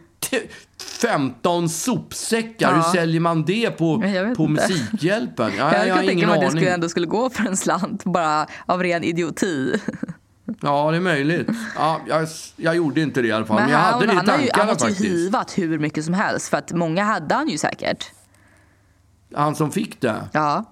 15 0.83 1.69
sopsäckar. 1.69 2.71
Ja. 2.71 2.77
Hur 2.77 2.83
säljer 2.83 3.21
man 3.21 3.45
det 3.45 3.71
på, 3.71 4.05
Jag 4.07 4.37
på. 4.37 4.49
Musikhjälpen? 4.49 5.53
Ja, 5.59 5.73
jag 5.73 5.81
jag, 5.81 5.87
kan 5.87 5.97
har 5.97 6.05
tänka 6.05 6.27
mig 6.27 6.37
att 6.37 6.45
det 6.45 6.51
skulle 6.51 6.75
ändå 6.75 6.89
skulle 6.89 7.07
gå 7.07 7.31
för 7.31 7.47
en 7.47 7.57
slant 7.57 8.05
bara 8.05 8.47
av 8.67 8.83
ren 8.83 9.05
idioti. 9.05 9.81
Ja, 10.61 10.91
det 10.91 10.97
är 10.97 11.01
möjligt. 11.01 11.49
Ja, 11.77 12.01
jag, 12.09 12.29
jag 12.57 12.77
gjorde 12.77 13.01
inte 13.01 13.23
det 13.23 13.29
i 13.29 13.33
alla 13.33 13.47
fall. 13.47 13.61
Men, 13.61 13.71
jag 13.71 13.79
han, 13.79 13.95
hade 13.95 14.07
det 14.07 14.13
i 14.13 14.17
har 14.17 14.23
ju, 14.23 14.29
han 14.29 14.39
tankarna 14.39 14.67
måste 14.67 14.87
ju 14.87 14.91
faktiskt. 14.91 15.11
hivat 15.11 15.59
hur 15.59 15.79
mycket 15.79 16.05
som 16.05 16.15
helst 16.15 16.49
för 16.49 16.57
att 16.57 16.73
många 16.73 17.05
hade 17.05 17.35
han 17.35 17.49
ju 17.49 17.59
säkert. 17.59 18.11
Han 19.35 19.55
som 19.55 19.71
fick 19.73 20.01
det. 20.01 20.29
Ja. 20.33 20.65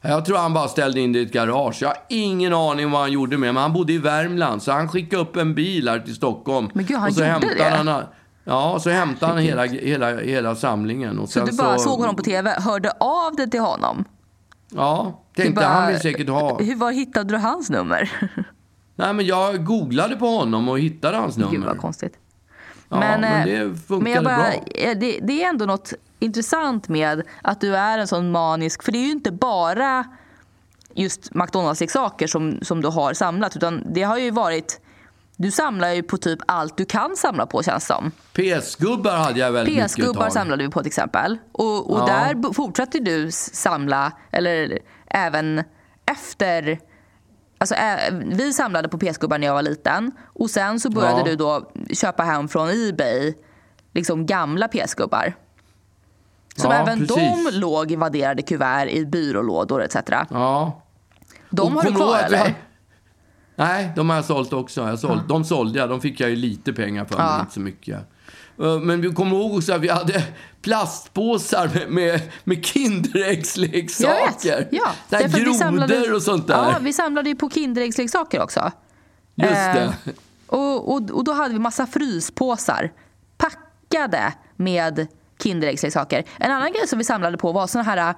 Jag 0.00 0.24
tror 0.24 0.38
han 0.38 0.54
bara 0.54 0.68
ställde 0.68 1.00
in 1.00 1.12
det 1.12 1.18
i 1.18 1.22
ett 1.22 1.32
garage. 1.32 1.82
Jag 1.82 1.88
har 1.88 1.98
ingen 2.08 2.54
aning 2.54 2.90
vad 2.90 3.00
han 3.00 3.12
gjorde 3.12 3.38
med 3.38 3.54
men 3.54 3.62
han 3.62 3.72
bodde 3.72 3.92
i 3.92 3.98
Värmland. 3.98 4.62
Så 4.62 4.72
han 4.72 4.88
skickade 4.88 5.22
upp 5.22 5.36
en 5.36 5.54
bil 5.54 5.88
här 5.88 5.98
till 5.98 6.14
Stockholm. 6.14 6.70
Men 6.74 6.86
gud, 6.86 6.96
han 6.96 7.08
och 7.08 7.14
så 7.14 7.20
gjorde 7.20 7.32
hämtade 7.32 7.54
det? 7.54 7.90
Han, 7.90 8.02
ja, 8.44 8.80
så 8.80 8.90
hämtade 8.90 9.32
han 9.32 9.42
hela, 9.42 9.64
hela, 9.64 10.20
hela 10.20 10.54
samlingen. 10.56 11.18
Och 11.18 11.28
Så 11.28 11.44
du 11.44 11.52
bara 11.56 11.78
såg 11.78 11.98
honom 12.00 12.16
på 12.16 12.22
tv, 12.22 12.56
hörde 12.60 12.90
av 13.00 13.36
dig 13.36 13.50
till 13.50 13.60
honom? 13.60 14.04
Ja, 14.74 15.20
tänkte 15.36 15.52
bara, 15.52 15.66
han 15.66 15.92
vill 15.92 16.00
säkert 16.00 16.28
ha. 16.28 16.58
Hur, 16.58 16.76
var 16.76 16.92
hittade 16.92 17.34
du 17.34 17.38
hans 17.38 17.70
nummer? 17.70 18.12
Nej, 18.96 19.12
men 19.14 19.26
jag 19.26 19.64
googlade 19.64 20.16
på 20.16 20.26
honom 20.26 20.68
och 20.68 20.78
hittade 20.78 21.16
hans 21.16 21.36
nummer. 21.36 21.52
Gud 21.52 21.64
vad 21.64 21.78
konstigt. 21.78 22.14
Ja, 22.88 22.98
men 22.98 23.24
eh, 23.24 23.44
det 23.44 23.78
funkade 23.78 24.02
men 24.02 24.12
jag 24.12 24.24
bara, 24.24 24.36
bra. 24.36 24.46
eh, 24.74 24.98
Det, 24.98 25.18
det 25.22 25.42
är 25.42 25.48
ändå 25.48 25.64
något 25.66 25.92
intressant 26.18 26.88
med 26.88 27.22
att 27.42 27.60
du 27.60 27.76
är 27.76 27.98
en 27.98 28.08
sån 28.08 28.30
manisk, 28.30 28.82
för 28.82 28.92
det 28.92 28.98
är 28.98 29.06
ju 29.06 29.10
inte 29.12 29.32
bara 29.32 30.04
just 30.94 31.34
McDonalds-leksaker 31.34 32.26
som, 32.26 32.58
som 32.62 32.80
du 32.82 32.88
har 32.88 33.14
samlat, 33.14 33.56
utan 33.56 33.82
det 33.94 34.02
har 34.02 34.18
ju 34.18 34.30
varit 34.30 34.80
du 35.36 35.50
samlar 35.50 35.90
ju 35.92 36.02
på 36.02 36.16
typ 36.16 36.38
allt 36.46 36.76
du 36.76 36.84
kan 36.84 37.16
samla 37.16 37.46
på 37.46 37.62
känns 37.62 37.86
som. 37.86 38.10
PS-gubbar 38.32 39.16
hade 39.16 39.40
jag 39.40 39.52
väldigt 39.52 39.74
mycket 39.74 39.90
PS-gubbar 39.92 40.30
samlade 40.30 40.64
vi 40.64 40.70
på 40.70 40.80
till 40.80 40.86
exempel. 40.86 41.38
Och, 41.52 41.90
och 41.92 41.98
Ja. 41.98 42.06
där 42.06 42.52
fortsatte 42.52 42.98
du 42.98 43.30
samla, 43.32 44.12
eller 44.30 44.78
även 45.06 45.62
efter 46.06 46.78
Alltså, 47.58 47.74
vi 48.26 48.52
samlade 48.52 48.88
på 48.88 48.98
PS-gubbar 48.98 49.38
när 49.38 49.46
jag 49.46 49.54
var 49.54 49.62
liten 49.62 50.12
och 50.24 50.50
sen 50.50 50.80
så 50.80 50.90
började 50.90 51.18
Ja. 51.18 51.24
du 51.24 51.36
då 51.36 51.72
köpa 51.92 52.22
hem 52.22 52.48
från 52.48 52.68
Ebay 52.88 53.34
liksom 53.92 54.26
gamla 54.26 54.68
PS-gubbar. 54.68 55.34
Som 56.56 56.70
Ja, 56.70 56.76
även 56.76 56.98
precis. 56.98 57.16
de 57.16 57.50
låg 57.52 57.92
i 57.92 57.96
vadderade 57.96 58.42
kuvert 58.42 58.86
i 58.86 59.06
byrålådor 59.06 59.82
etc. 59.82 59.96
Ja. 60.30 60.82
De 61.50 61.62
Och 61.62 61.72
har 61.72 61.82
du 61.82 61.88
du 61.90 61.94
kvar 61.96 62.18
eller? 62.18 62.54
Nej, 63.56 63.92
de 63.96 64.08
har 64.10 64.16
jag 64.16 64.24
sålt 64.24 64.52
också. 64.52 64.80
Jag 64.88 64.98
sålt, 64.98 65.28
De 65.28 65.44
sålde 65.44 65.78
jag. 65.78 65.88
De 65.88 66.00
fick 66.00 66.20
jag 66.20 66.30
ju 66.30 66.36
lite 66.36 66.72
pengar 66.72 67.04
för, 67.04 67.18
Ja. 67.18 67.30
men 67.30 67.40
inte 67.40 67.52
så 67.52 67.60
mycket. 67.60 67.98
Eh, 68.62 68.78
Men 68.80 69.00
vi 69.00 69.12
kommer 69.12 69.36
ihåg 69.36 69.54
också 69.56 69.72
att 69.74 69.80
vi 69.80 69.88
hade 69.88 70.22
plastpåsar 70.62 71.70
med, 71.74 71.90
med, 71.90 72.20
med 72.44 72.64
Kinderäggsleksaker. 72.66 74.68
Ja, 74.70 74.86
Där 75.08 75.18
därför 75.18 75.24
att 75.24 75.34
vi 75.34 75.40
grodor 75.44 75.58
samlade- 75.58 76.12
och 76.14 76.22
sånt 76.22 76.46
där. 76.46 76.54
Ja, 76.54 76.76
vi 76.80 76.92
samlade 76.92 77.28
ju 77.28 77.36
på 77.36 77.50
Kinderäggsleksaker 77.50 78.42
också. 78.42 78.70
Just 79.34 79.52
Eh, 79.52 79.74
det. 79.74 79.92
Och, 80.46 80.92
och, 80.94 81.10
och 81.10 81.24
då 81.24 81.32
hade 81.32 81.52
vi 81.54 81.58
massa 81.58 81.86
fryspåsar 81.86 82.92
packade 83.36 84.32
med 84.56 85.06
Kinderäggsleksaker. 85.42 86.24
En 86.38 86.50
annan 86.50 86.72
grej 86.72 86.88
som 86.88 86.98
vi 86.98 87.04
samlade 87.04 87.38
på 87.38 87.52
var 87.52 87.66
såna 87.66 87.84
här 87.84 88.08
äh, 88.10 88.14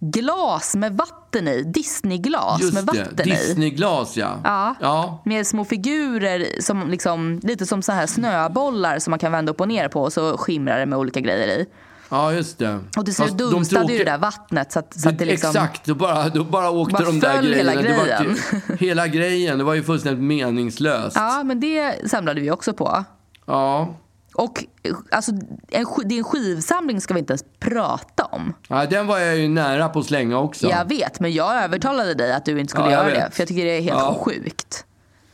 glas 0.00 0.76
med 0.76 0.96
vatten 0.96 1.16
i. 1.36 1.62
Disneyglas 1.62 2.60
Just 2.60 2.74
med 2.74 2.84
det. 2.84 2.98
vatten 2.98 3.28
i. 3.28 3.30
Disneyglas, 3.30 4.16
ja. 4.16 4.40
Ja. 4.44 4.74
ja. 4.80 5.22
Med 5.24 5.46
små 5.46 5.64
figurer, 5.64 6.46
som 6.60 6.90
liksom, 6.90 7.40
lite 7.42 7.66
som 7.66 7.82
så 7.82 7.92
här 7.92 8.06
snöbollar 8.06 8.98
som 8.98 9.10
man 9.10 9.18
kan 9.18 9.32
vända 9.32 9.52
upp 9.52 9.60
och 9.60 9.68
ner 9.68 9.88
på 9.88 10.02
och 10.02 10.12
så 10.12 10.36
skimrar 10.36 10.78
det 10.78 10.86
med 10.86 10.98
olika 10.98 11.20
grejer 11.20 11.48
i. 11.48 11.66
Ja, 12.10 12.32
just 12.32 12.58
det. 12.58 12.78
Och 12.96 13.04
till 13.04 13.14
slut 13.14 13.38
de 13.38 13.50
dunstade 13.50 13.92
ju 13.92 13.98
det 13.98 14.04
där 14.04 14.18
vattnet 14.18 14.72
så 14.72 14.78
att, 14.78 15.00
så 15.00 15.08
att 15.08 15.18
det 15.18 15.24
liksom... 15.24 15.50
Exakt, 15.50 15.84
då 15.84 15.94
bara, 15.94 16.28
då 16.28 16.44
bara 16.44 16.70
åkte 16.70 16.92
Bara 16.92 17.04
de 17.04 17.20
där 17.20 17.36
föll 17.36 17.52
hela 17.54 17.74
grejerna. 17.74 18.04
Det 18.04 18.14
var 18.14 18.24
grejen. 18.24 18.38
hela 18.78 19.06
grejen. 19.06 19.58
Det 19.58 19.64
var 19.64 19.74
ju 19.74 19.82
fullständigt 19.82 20.24
meningslöst. 20.24 21.16
Ja, 21.16 21.42
men 21.44 21.60
det 21.60 22.10
samlade 22.10 22.40
vi 22.40 22.50
också 22.50 22.72
på. 22.72 23.04
Ja. 23.46 23.94
Och 24.34 24.64
alltså, 25.10 25.32
en, 25.68 25.86
din 26.04 26.24
skivsamling 26.24 27.00
ska 27.00 27.14
vi 27.14 27.20
inte 27.20 27.32
ens 27.32 27.44
prata 27.58 28.24
om. 28.24 28.52
ja. 28.68 28.86
Den 28.86 29.06
var 29.06 29.18
jag 29.18 29.36
ju 29.38 29.48
nära 29.48 29.88
på 29.88 29.98
att 29.98 30.06
slänga 30.06 30.38
också. 30.38 30.68
Jag 30.68 30.88
vet, 30.88 31.20
men 31.20 31.32
jag 31.32 31.62
övertalade 31.64 32.14
dig 32.14 32.32
att 32.32 32.44
du 32.44 32.60
inte 32.60 32.70
skulle 32.70 32.86
Ja, 32.86 32.92
göra 32.92 33.04
det. 33.06 33.10
vet. 33.12 33.34
För 33.34 33.40
jag 33.40 33.48
tycker 33.48 33.64
det 33.64 33.70
är 33.76 33.82
helt 33.82 33.98
Ja. 33.98 34.18
sjukt. 34.24 34.84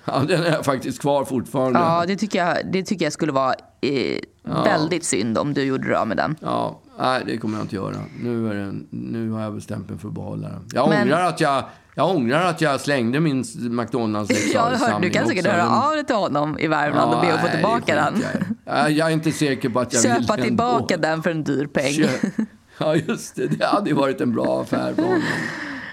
Ja, 0.05 0.19
den 0.29 0.43
är 0.45 0.63
faktiskt 0.63 1.01
kvar 1.01 1.25
fortfarande. 1.25 1.79
Ja, 1.79 2.05
det 2.07 2.17
tycker 2.17 2.39
jag, 2.47 2.57
det 2.73 2.83
tycker 2.83 3.05
jag 3.07 3.13
skulle 3.13 3.33
vara 3.33 3.55
eh, 3.81 4.19
väldigt 4.65 5.05
synd 5.05 5.39
om 5.39 5.55
du 5.55 5.63
gjorde 5.63 5.89
det 5.89 5.99
av 5.99 6.09
med 6.09 6.17
den. 6.17 6.37
Ja, 6.41 6.81
nej, 6.99 7.23
det 7.27 7.39
kommer 7.39 7.57
jag 7.59 7.65
inte 7.65 7.75
göra. 7.77 7.97
Nu, 8.23 8.51
är 8.51 8.55
det, 8.55 8.75
nu 8.91 9.31
har 9.31 9.43
jag 9.43 9.55
bestämt 9.55 9.89
mig 9.91 9.99
för 9.99 10.09
att 10.09 10.15
behålla 10.15 10.49
den. 10.49 10.69
Jag, 10.73 10.89
Men- 10.89 11.03
ångrar, 11.03 11.23
att 11.25 11.41
jag, 11.41 11.65
jag 11.99 12.11
ångrar 12.17 12.45
att 12.45 12.61
jag 12.61 12.81
slängde 12.81 13.21
min 13.21 13.45
McDonalds 13.57 14.31
Jag 14.55 14.61
har 14.61 14.71
hört, 14.71 15.03
du 15.03 15.11
kan 15.11 15.29
säkert 15.29 15.47
höra 15.47 15.71
av 15.71 15.93
dig 15.95 16.05
till 16.05 16.17
honom 16.17 16.59
i 16.59 16.67
Värmland 16.67 17.15
och 17.15 17.21
be 17.21 17.35
att 17.35 17.41
få 17.41 17.49
tillbaka 17.49 17.95
den. 17.95 18.25
Jag, 18.65 18.91
jag 18.91 19.09
är 19.09 19.13
inte 19.13 19.33
säker 19.33 19.69
på 19.69 19.81
att 19.81 19.93
jag 19.93 20.03
vill 20.03 20.11
Köpa 20.11 20.35
ändå. 20.35 20.45
tillbaka 20.45 20.97
den 20.97 21.23
för 21.23 21.31
en 21.31 21.45
dyr 21.45 21.67
peng. 21.67 21.93
Kö- 21.95 22.31
Ja, 22.79 22.95
just 22.97 23.37
det. 23.37 23.47
Det 23.47 23.67
hade 23.67 23.91
ju 23.91 23.97
varit 23.97 24.21
en 24.21 24.33
bra 24.33 24.63
affär 24.63 24.95
för 24.95 25.03
honom. 25.03 25.23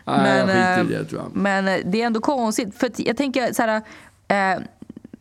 Nej, 0.05 0.45
Men, 0.45 0.49
eh, 0.79 0.85
det, 0.85 1.21
men 1.33 1.67
eh, 1.67 1.79
det 1.85 2.01
är 2.01 2.05
ändå 2.05 2.19
konstigt. 2.19 2.75
För 2.77 2.91
jag 2.97 3.17
tänker 3.17 3.53
så 3.53 3.61
här, 3.61 3.81
eh, 4.27 4.61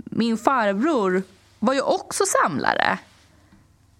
min 0.04 0.36
farbror 0.38 1.22
var 1.58 1.74
ju 1.74 1.80
också 1.80 2.24
samlare. 2.42 2.98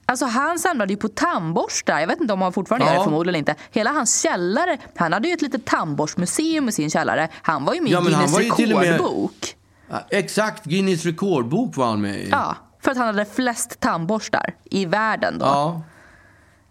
Alltså 0.07 0.27
han 0.27 0.59
samlade 0.59 0.93
ju 0.93 0.97
på 0.97 1.09
tandborstar. 1.09 2.01
Jag 2.01 2.07
vet 2.07 2.21
inte 2.21 2.33
om 2.33 2.43
han 2.43 2.53
fortfarande 2.53 2.87
Ja. 2.87 2.93
gör 2.93 2.99
det, 2.99 3.05
förmodligen 3.05 3.39
inte. 3.39 3.55
Hela 3.71 3.91
hans 3.91 4.21
källare, 4.23 4.79
han 4.97 5.13
hade 5.13 5.29
ju 5.29 5.35
ett 5.35 5.43
litet 5.43 5.65
tandborstmuseum 5.65 6.69
i 6.69 6.73
sin 6.73 6.91
källare. 6.91 7.29
Han 7.43 7.65
var 7.65 7.75
ju 7.75 7.81
med 7.81 7.91
i 7.91 7.93
Ja, 7.93 8.01
han 8.01 8.07
Guinness 8.09 8.39
med- 8.39 8.89
rekordbok. 8.89 9.57
Ja, 9.91 10.01
Exakt, 10.11 10.65
Guinness 10.65 11.05
rekordbok 11.05 11.77
var 11.77 11.87
han 11.87 12.01
med 12.01 12.17
i. 12.17 12.29
Ja, 12.31 12.57
för 12.81 12.91
att 12.91 12.97
han 12.97 13.07
hade 13.07 13.25
flest 13.25 13.81
tandborstar 13.81 14.55
i 14.65 14.87
världen 14.87 15.39
då. 15.39 15.45
Ja. 15.47 15.83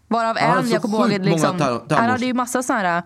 Varav 0.07 0.37
Ja, 0.39 0.59
en, 0.59 0.69
jag 0.69 0.81
kommer 0.81 0.97
ihåg, 1.13 1.25
liksom, 1.25 1.81
han 1.89 2.09
hade 2.09 2.25
ju 2.25 2.33
massa 2.33 2.63
såna 2.63 2.79
här 2.79 3.03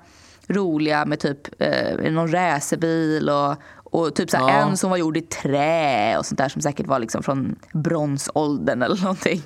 roliga 0.47 1.05
med 1.05 1.19
typ 1.19 1.61
eh, 1.61 2.11
någon 2.11 2.32
racerbil 2.32 3.30
och, 3.30 3.55
och 3.84 4.15
typ 4.15 4.30
så 4.30 4.38
här 4.38 4.43
Ja. 4.49 4.53
en 4.53 4.78
som 4.78 4.89
var 4.89 4.97
gjord 4.97 5.17
i 5.17 5.21
trä 5.21 6.17
och 6.17 6.26
sånt 6.26 6.38
där 6.38 6.49
som 6.49 6.61
säkert 6.61 6.88
var 6.88 6.99
liksom 6.99 7.23
från 7.23 7.55
bronsåldern 7.73 8.82
eller 8.82 9.01
någonting. 9.01 9.41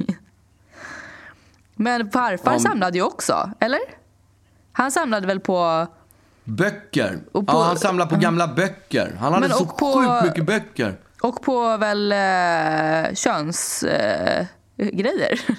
Men 1.82 2.12
farfar 2.12 2.54
Ja. 2.54 2.60
samlade 2.60 2.98
ju 2.98 3.04
också, 3.04 3.52
eller? 3.60 3.80
Han 4.72 4.92
samlade 4.92 5.28
väl 5.28 5.40
på... 5.40 5.88
Böcker. 6.44 7.20
På- 7.34 7.44
ja, 7.48 7.64
han 7.64 7.78
samlade 7.78 8.10
på 8.10 8.16
gamla 8.22 8.48
böcker. 8.48 9.16
Han 9.20 9.34
hade 9.34 9.48
Men 9.48 9.58
så 9.58 9.66
på- 9.66 9.94
sjukt 9.94 10.24
mycket 10.26 10.46
böcker. 10.46 10.96
Och 11.22 11.42
på 11.42 11.78
väl 11.78 12.12
eh, 12.12 13.14
könsgrejer. 13.16 14.48
Eh. 15.48 15.50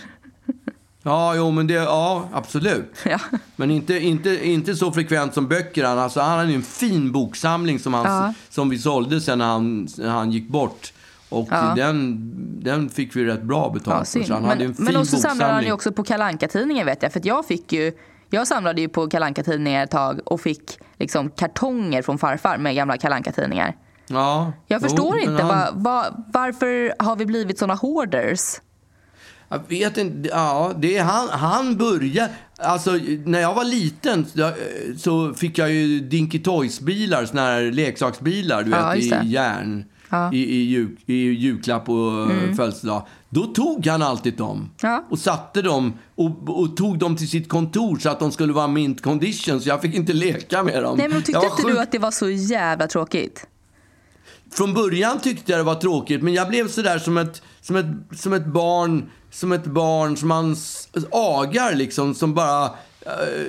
Ja, 1.02 1.34
jo, 1.34 1.50
men 1.50 1.66
det, 1.66 1.74
ja, 1.74 2.28
absolut. 2.32 2.92
ja. 3.04 3.18
Men 3.56 3.70
inte, 3.70 3.94
inte, 3.98 4.46
inte 4.48 4.74
så 4.74 4.92
frekvent 4.92 5.34
som 5.34 5.48
böcker. 5.48 5.84
Alltså, 5.84 6.20
han 6.20 6.38
hade 6.38 6.50
ju 6.50 6.56
en 6.56 6.62
fin 6.62 7.12
boksamling 7.12 7.78
som, 7.78 7.94
han, 7.94 8.04
Ja. 8.06 8.34
som 8.50 8.68
vi 8.68 8.78
sålde 8.78 9.20
sen 9.20 9.38
när 9.38 9.46
han, 9.46 9.88
när 9.98 10.08
han 10.10 10.32
gick 10.32 10.48
bort. 10.48 10.92
Och 11.30 11.48
Ja. 11.50 11.72
den, 11.76 12.16
den 12.62 12.88
fick 12.88 13.16
vi 13.16 13.24
rätt 13.24 13.42
bra 13.42 13.70
betalt 13.70 14.14
Ja, 14.14 14.24
för. 14.24 14.32
han 14.34 14.44
hade 14.44 14.60
en 14.64 14.66
men, 14.66 14.74
fin 14.76 14.84
men 14.84 14.96
också 14.96 15.16
samlade 15.16 15.30
han 15.44 15.48
boksamling. 15.50 15.66
ju 15.68 15.72
också 15.72 15.92
på 15.92 16.04
kalanka 16.04 16.48
tidningar 16.48 16.84
vet 16.84 17.02
jag. 17.02 17.12
För 17.12 17.20
jag 17.24 17.46
fick 17.46 17.72
ju, 17.72 17.92
jag 18.30 18.46
samlade 18.46 18.80
ju 18.80 18.88
på 18.88 19.08
kalanka 19.08 19.42
tidningar 19.42 19.84
ett 19.84 19.90
tag 19.90 20.20
och 20.24 20.40
fick 20.40 20.78
liksom 20.98 21.30
kartonger 21.30 22.02
från 22.02 22.18
farfar 22.18 22.58
med 22.58 22.74
gamla 22.74 22.96
kalanka 22.96 23.32
tidningar. 23.32 23.76
Ja, 24.06 24.52
Jag 24.66 24.82
jo, 24.82 24.88
förstår 24.88 25.12
men 25.14 25.30
inte, 25.30 25.42
han- 25.42 25.82
va, 25.82 26.02
va, 26.10 26.24
varför 26.32 26.94
har 27.04 27.16
vi 27.16 27.26
blivit 27.26 27.58
såna 27.58 27.74
hoarders? 27.74 28.40
Jag 29.48 29.60
vet 29.68 29.96
inte. 29.98 30.28
Ja, 30.28 30.72
det 30.78 30.96
är 30.96 31.04
han, 31.04 31.28
han 31.28 31.76
började... 31.76 32.32
Alltså, 32.58 32.90
när 33.24 33.40
jag 33.40 33.54
var 33.54 33.64
liten 33.64 34.26
så- 34.98 35.34
fick 35.34 35.58
jag 35.58 35.70
ju 35.72 36.00
Dinky 36.00 36.38
Toys-bilar, 36.38 37.24
såna 37.24 37.40
här 37.42 37.62
leksaksbilar, 37.62 38.62
du 38.62 38.70
Ja, 38.70 38.88
vet, 38.90 39.24
i 39.24 39.28
järn. 39.28 39.84
Ja. 40.10 40.32
I, 40.32 40.38
i, 40.38 40.64
jul, 40.64 40.96
I 41.06 41.14
julklapp 41.14 41.88
och 41.88 42.22
mm. 42.22 42.56
födelsedag. 42.56 43.06
Då 43.28 43.44
tog 43.46 43.86
han 43.86 44.02
alltid 44.02 44.36
dem 44.36 44.70
Ja. 44.82 45.04
och 45.10 45.18
satte 45.18 45.62
dem 45.62 45.92
och, 46.14 46.60
och 46.60 46.76
tog 46.76 46.98
dem 46.98 47.16
till 47.16 47.28
sitt 47.28 47.48
kontor 47.48 47.98
så 47.98 48.08
att 48.08 48.18
de 48.18 48.32
skulle 48.32 48.52
vara 48.52 48.66
mint 48.68 49.02
condition. 49.02 49.60
Så 49.60 49.68
jag 49.68 49.82
fick 49.82 49.94
inte 49.94 50.12
leka 50.12 50.62
med 50.62 50.82
dem. 50.82 50.98
Nej 50.98 51.08
men 51.08 51.22
tyckte 51.22 51.44
inte 51.44 51.62
sjukt- 51.62 51.74
du 51.74 51.78
att 51.78 51.92
det 51.92 51.98
var 51.98 52.10
så 52.10 52.28
jävla 52.30 52.86
tråkigt? 52.86 53.46
från 54.52 54.74
början 54.74 55.20
tyckte 55.20 55.52
jag 55.52 55.58
det 55.60 55.64
var 55.64 55.74
tråkigt, 55.74 56.22
men 56.22 56.34
jag 56.34 56.48
blev 56.48 56.68
sådär 56.68 56.98
som 56.98 57.18
ett, 57.18 57.42
som 57.60 57.76
ett, 57.76 57.86
som 58.18 58.32
ett 58.32 58.46
barn 58.46 59.10
som 59.30 59.52
ett 59.52 59.64
barn 59.64 60.16
som 60.16 60.28
man 60.28 60.56
agar 61.10 61.74
liksom, 61.74 62.14
som 62.14 62.34
bara 62.34 62.64
eh, 62.64 62.70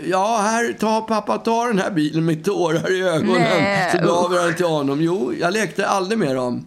Ja, 0.10 0.38
här, 0.41 0.74
ta 0.80 1.02
pappa, 1.02 1.38
ta 1.38 1.68
den 1.68 1.80
här 1.80 1.91
bilen 1.91 2.26
med 2.26 2.45
tårar 2.45 2.91
i 2.91 3.02
ögonen. 3.02 3.41
Nej, 3.41 3.91
så 3.91 3.97
gav 4.08 4.34
jag 4.34 4.45
den 4.45 4.56
till 4.56 4.66
honom. 4.66 5.02
Jo, 5.02 5.34
jag 5.39 5.54
lekte 5.54 5.88
aldrig 5.88 6.20
med 6.20 6.36
dem. 6.36 6.66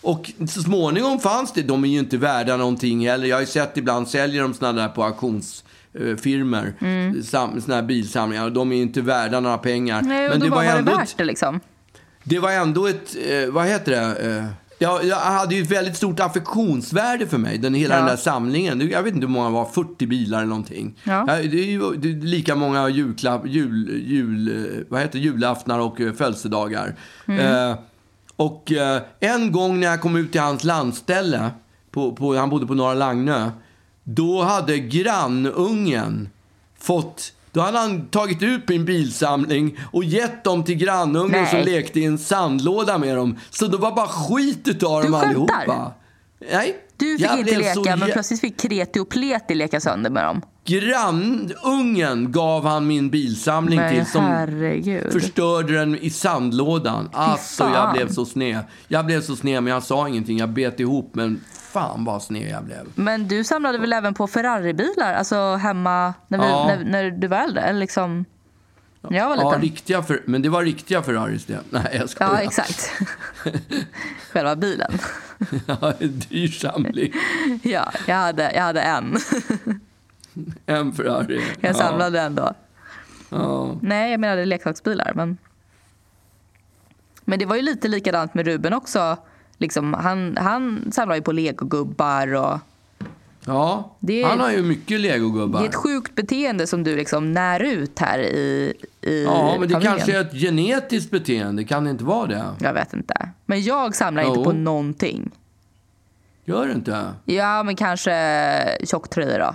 Och 0.00 0.32
så 0.48 0.62
småningom 0.62 1.20
fanns 1.20 1.52
det, 1.52 1.62
de 1.62 1.84
är 1.84 1.88
ju 1.88 1.98
inte 1.98 2.16
värda 2.16 2.56
någonting 2.56 3.08
heller. 3.08 3.26
Jag 3.26 3.36
har 3.36 3.40
ju 3.40 3.46
sett 3.46 3.76
ibland 3.76 4.08
säljer 4.08 4.42
de 4.42 4.54
sådana 4.54 4.82
där 4.82 4.88
på 4.88 5.04
auktionsfirmor. 5.04 6.74
Mm. 6.80 7.22
Sådana 7.22 7.74
här 7.74 7.82
bilsamlingar. 7.82 8.50
De 8.50 8.72
är 8.72 8.76
ju 8.76 8.82
inte 8.82 9.00
värda 9.00 9.40
några 9.40 9.58
pengar. 9.58 10.02
Nej, 10.02 10.30
och 10.30 10.38
då 10.38 10.48
var, 10.48 10.56
var 10.56 10.76
det 10.76 10.82
värt 10.82 11.16
det 11.16 11.24
liksom. 11.24 11.60
Det 12.24 12.38
var 12.38 12.50
ändå 12.50 12.86
ett, 12.86 13.16
eh, 13.28 13.50
vad 13.50 13.66
heter 13.66 13.92
det? 13.92 14.46
Eh, 14.78 14.88
jag, 15.08 15.16
hade 15.16 15.54
ju 15.54 15.62
ett 15.62 15.70
väldigt 15.70 15.96
stort 15.96 16.20
affektionsvärde 16.20 17.26
för 17.26 17.38
mig, 17.38 17.58
den, 17.58 17.74
hela 17.74 17.94
Ja. 17.94 17.98
den 17.98 18.06
där 18.08 18.16
samlingen. 18.16 18.90
Jag 18.90 19.02
vet 19.02 19.14
inte 19.14 19.26
hur 19.26 19.32
många 19.32 19.46
det 19.46 19.54
var, 19.54 19.64
40 19.64 20.06
bilar 20.06 20.38
eller 20.38 20.48
någonting. 20.48 20.98
Ja. 21.04 21.24
det 21.26 21.60
är 21.60 21.70
ju 21.70 21.96
det 21.96 22.08
är 22.10 22.14
lika 22.14 22.54
många 22.54 22.88
julklapp, 22.88 23.46
jul, 23.46 24.02
jul, 24.06 24.84
vad 24.88 25.00
heter 25.00 25.18
julaftnar 25.18 25.78
och 25.78 26.00
eh, 26.00 26.12
födelsedagar. 26.12 26.94
Mm. 27.26 27.70
Eh, 27.70 27.78
och 28.36 28.72
eh, 28.72 29.02
en 29.20 29.52
gång 29.52 29.80
när 29.80 29.86
jag 29.86 30.00
kom 30.00 30.16
ut 30.16 30.32
till 30.32 30.40
hans 30.40 30.64
landställe, 30.64 31.50
på, 31.90 32.12
på, 32.12 32.34
han 32.36 32.50
bodde 32.50 32.66
på 32.66 32.74
Norra 32.74 32.94
Lagnö, 32.94 33.50
då 34.04 34.42
hade 34.42 34.78
grannungen 34.78 36.28
fått 36.78 37.32
då 37.56 37.62
hade 37.62 37.78
han 37.78 38.06
tagit 38.06 38.42
ut 38.42 38.68
min 38.68 38.84
bilsamling 38.84 39.78
och 39.92 40.04
gett 40.04 40.44
dem 40.44 40.64
till 40.64 40.74
grannungen 40.74 41.30
Nej. 41.42 41.50
som 41.50 41.60
lekte 41.60 42.00
i 42.00 42.04
en 42.04 42.18
sandlåda 42.18 42.98
med 42.98 43.16
dem. 43.16 43.38
Så 43.50 43.66
det 43.66 43.76
var 43.76 43.92
bara 43.92 44.06
skit 44.06 44.68
utav 44.68 45.02
Du 45.02 45.08
dem 45.08 45.20
skämtar? 45.20 45.26
allihopa. 45.28 45.92
Nej. 46.52 46.76
Du 46.96 47.16
fick 47.18 47.26
jag 47.26 47.38
inte 47.38 47.54
blev 47.54 47.72
så 47.74 47.82
leka, 47.82 47.96
men 47.96 48.10
plötsligt 48.10 48.40
fick 48.40 48.60
Kreti 48.60 48.98
och 49.00 49.08
Pleti 49.08 49.54
leka 49.54 49.80
sönder 49.80 50.10
med 50.10 50.24
dem. 50.24 50.42
Grannungen 50.64 52.32
gav 52.32 52.66
han 52.66 52.86
min 52.86 53.10
bilsamling 53.10 53.78
Men 53.80 53.94
till 53.94 54.06
som 54.06 54.24
herregud. 54.24 55.12
förstörde 55.12 55.78
den 55.78 55.96
i 55.98 56.10
sandlådan. 56.10 57.10
Alltså 57.12 57.64
jag 57.74 57.92
blev 57.92 58.08
så 58.12 58.24
sned. 58.24 58.58
Jag 58.88 59.06
blev 59.06 59.20
så 59.20 59.36
sned 59.36 59.62
men 59.62 59.72
jag 59.72 59.82
sa 59.82 60.08
ingenting. 60.08 60.38
Jag 60.38 60.48
bet 60.48 60.80
ihop 60.80 61.10
men 61.14 61.40
fan 61.72 62.04
vad 62.04 62.22
sned 62.22 62.50
jag 62.50 62.64
blev. 62.64 62.86
Men 62.94 63.28
du 63.28 63.44
samlade 63.44 63.78
väl 63.78 63.92
även 63.92 64.14
på 64.14 64.26
Ferraribilar, 64.26 65.14
alltså 65.14 65.54
hemma 65.54 66.14
när, 66.28 66.38
vi, 66.38 66.44
Ja. 66.44 66.66
när, 66.66 66.84
när 66.84 67.10
du 67.10 67.28
var 67.28 67.38
äldre? 67.38 67.62
Eller 67.62 67.80
liksom, 67.80 68.24
jag 69.10 69.28
var 69.28 69.36
Ja, 69.36 69.48
liten? 69.50 69.62
riktiga 69.62 70.02
för, 70.02 70.22
men 70.24 70.42
det 70.42 70.48
var 70.48 70.62
riktiga 70.64 71.02
Ferraris 71.02 71.44
det. 71.44 71.60
Nej, 71.70 71.96
jag 72.00 72.10
skojar. 72.10 72.32
Ja, 72.32 72.40
exakt. 72.40 72.90
Själva 74.32 74.56
bilen. 74.56 74.98
Ja, 75.66 75.92
en 75.98 76.18
dyr 76.18 76.48
samling. 76.48 77.12
Ja, 77.62 77.92
jag 78.06 78.16
hade, 78.16 78.52
jag 78.52 78.62
hade 78.62 78.80
en. 78.80 79.16
En 80.66 80.92
Ferrari. 80.92 81.42
Jag 81.60 81.76
samlade 81.76 82.20
en 82.20 82.34
då. 82.34 82.54
Ja. 83.28 83.76
Nej, 83.82 84.10
jag 84.10 84.20
menade 84.20 84.44
leksaksbilar. 84.44 85.12
Men, 85.14 85.38
men 87.24 87.38
det 87.38 87.46
var 87.46 87.56
ju 87.56 87.62
lite 87.62 87.88
likadant 87.88 88.34
med 88.34 88.46
Ruben 88.46 88.72
också. 88.72 89.16
Liksom, 89.58 89.94
han, 89.94 90.36
han 90.40 90.92
samlar 90.92 91.16
ju 91.16 91.22
på 91.22 91.32
legogubbar 91.32 92.34
och 92.34 92.58
ja. 93.46 93.96
Det- 94.00 94.22
han 94.22 94.40
har 94.40 94.50
ju 94.50 94.62
mycket 94.62 95.00
legogubbar. 95.00 95.60
det 95.60 95.66
är 95.66 95.68
ett 95.68 95.74
sjukt 95.74 96.14
beteende 96.14 96.66
som 96.66 96.84
du 96.84 96.96
liksom 96.96 97.32
när 97.32 97.60
ut 97.60 97.98
här 97.98 98.18
i, 98.18 98.72
i 99.02 99.24
Ja, 99.24 99.56
men 99.60 99.68
det 99.68 99.74
familjen. 99.74 99.80
kanske 99.96 100.16
är 100.16 100.20
ett 100.20 100.32
genetiskt 100.32 101.10
beteende. 101.10 101.64
Kan 101.64 101.84
det 101.84 101.90
inte 101.90 102.04
vara 102.04 102.26
det? 102.26 102.44
Jag 102.60 102.72
vet 102.72 102.92
inte. 102.92 103.28
Men 103.46 103.62
jag 103.62 103.94
samlar 103.94 104.22
Jo. 104.22 104.28
inte 104.28 104.42
på 104.44 104.52
någonting. 104.52 105.30
Gör 106.44 106.66
det 106.66 106.72
inte? 106.72 107.04
Ja, 107.24 107.62
men 107.62 107.76
kanske 107.76 108.12
tjocktröjor 108.84 109.38
då. 109.38 109.54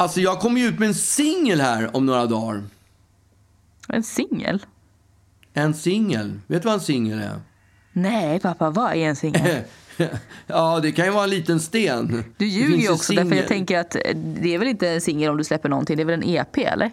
Alltså 0.00 0.20
jag 0.20 0.40
kommer 0.40 0.60
ju 0.60 0.66
ut 0.66 0.78
med 0.78 0.88
en 0.88 0.94
singel 0.94 1.60
här 1.60 1.96
om 1.96 2.06
några 2.06 2.26
dagar. 2.26 2.62
En 3.88 4.02
singel? 4.02 4.66
En 5.54 5.74
singel. 5.74 6.40
Vet 6.46 6.62
du 6.62 6.66
vad 6.66 6.74
en 6.74 6.80
singel 6.80 7.18
är? 7.18 7.40
Nej, 7.92 8.40
pappa, 8.40 8.70
vad 8.70 8.92
är 8.92 8.96
en 8.96 9.16
singel? 9.16 9.62
ja, 10.46 10.80
det 10.82 10.92
kan 10.92 11.04
ju 11.04 11.10
vara 11.10 11.24
en 11.24 11.30
liten 11.30 11.60
sten. 11.60 12.24
Du 12.36 12.46
ljuger 12.46 12.76
ju 12.76 12.92
också, 12.92 13.12
därför 13.12 13.34
jag 13.34 13.48
tänker 13.48 13.78
att 13.78 13.94
eh, 13.94 14.00
det 14.14 14.54
är 14.54 14.58
väl 14.58 14.68
inte 14.68 14.88
en 14.88 15.00
singel 15.00 15.30
om 15.30 15.36
du 15.36 15.44
släpper 15.44 15.68
någonting, 15.68 15.96
det 15.96 16.02
är 16.02 16.04
väl 16.04 16.22
en 16.22 16.28
EP 16.28 16.58
eller? 16.58 16.90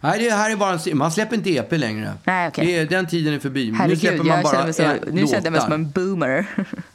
Nej, 0.00 0.24
det 0.24 0.30
här 0.30 0.50
är 0.50 0.56
bara 0.56 0.72
en 0.72 0.80
singel. 0.80 0.96
Man 0.98 1.12
släpper 1.12 1.36
inte 1.36 1.50
EP 1.50 1.72
längre. 1.72 2.12
Nej, 2.24 2.48
okej. 2.48 2.66
Det 2.66 2.84
den 2.84 3.06
tiden 3.06 3.34
är 3.34 3.38
förbi. 3.38 3.70
nu 3.70 3.76
Herregud, 3.76 3.98
släpper 3.98 4.18
man 4.18 4.26
jag 4.26 4.42
bara 4.42 4.52
känner 4.52 4.64
mig 4.64 4.74
så, 4.74 4.82
eh, 4.82 4.94
nu 5.12 5.26
kände 5.26 5.46
jag 5.46 5.52
mig 5.52 5.60
som 5.60 5.72
en 5.72 5.90
boomer. 5.90 6.46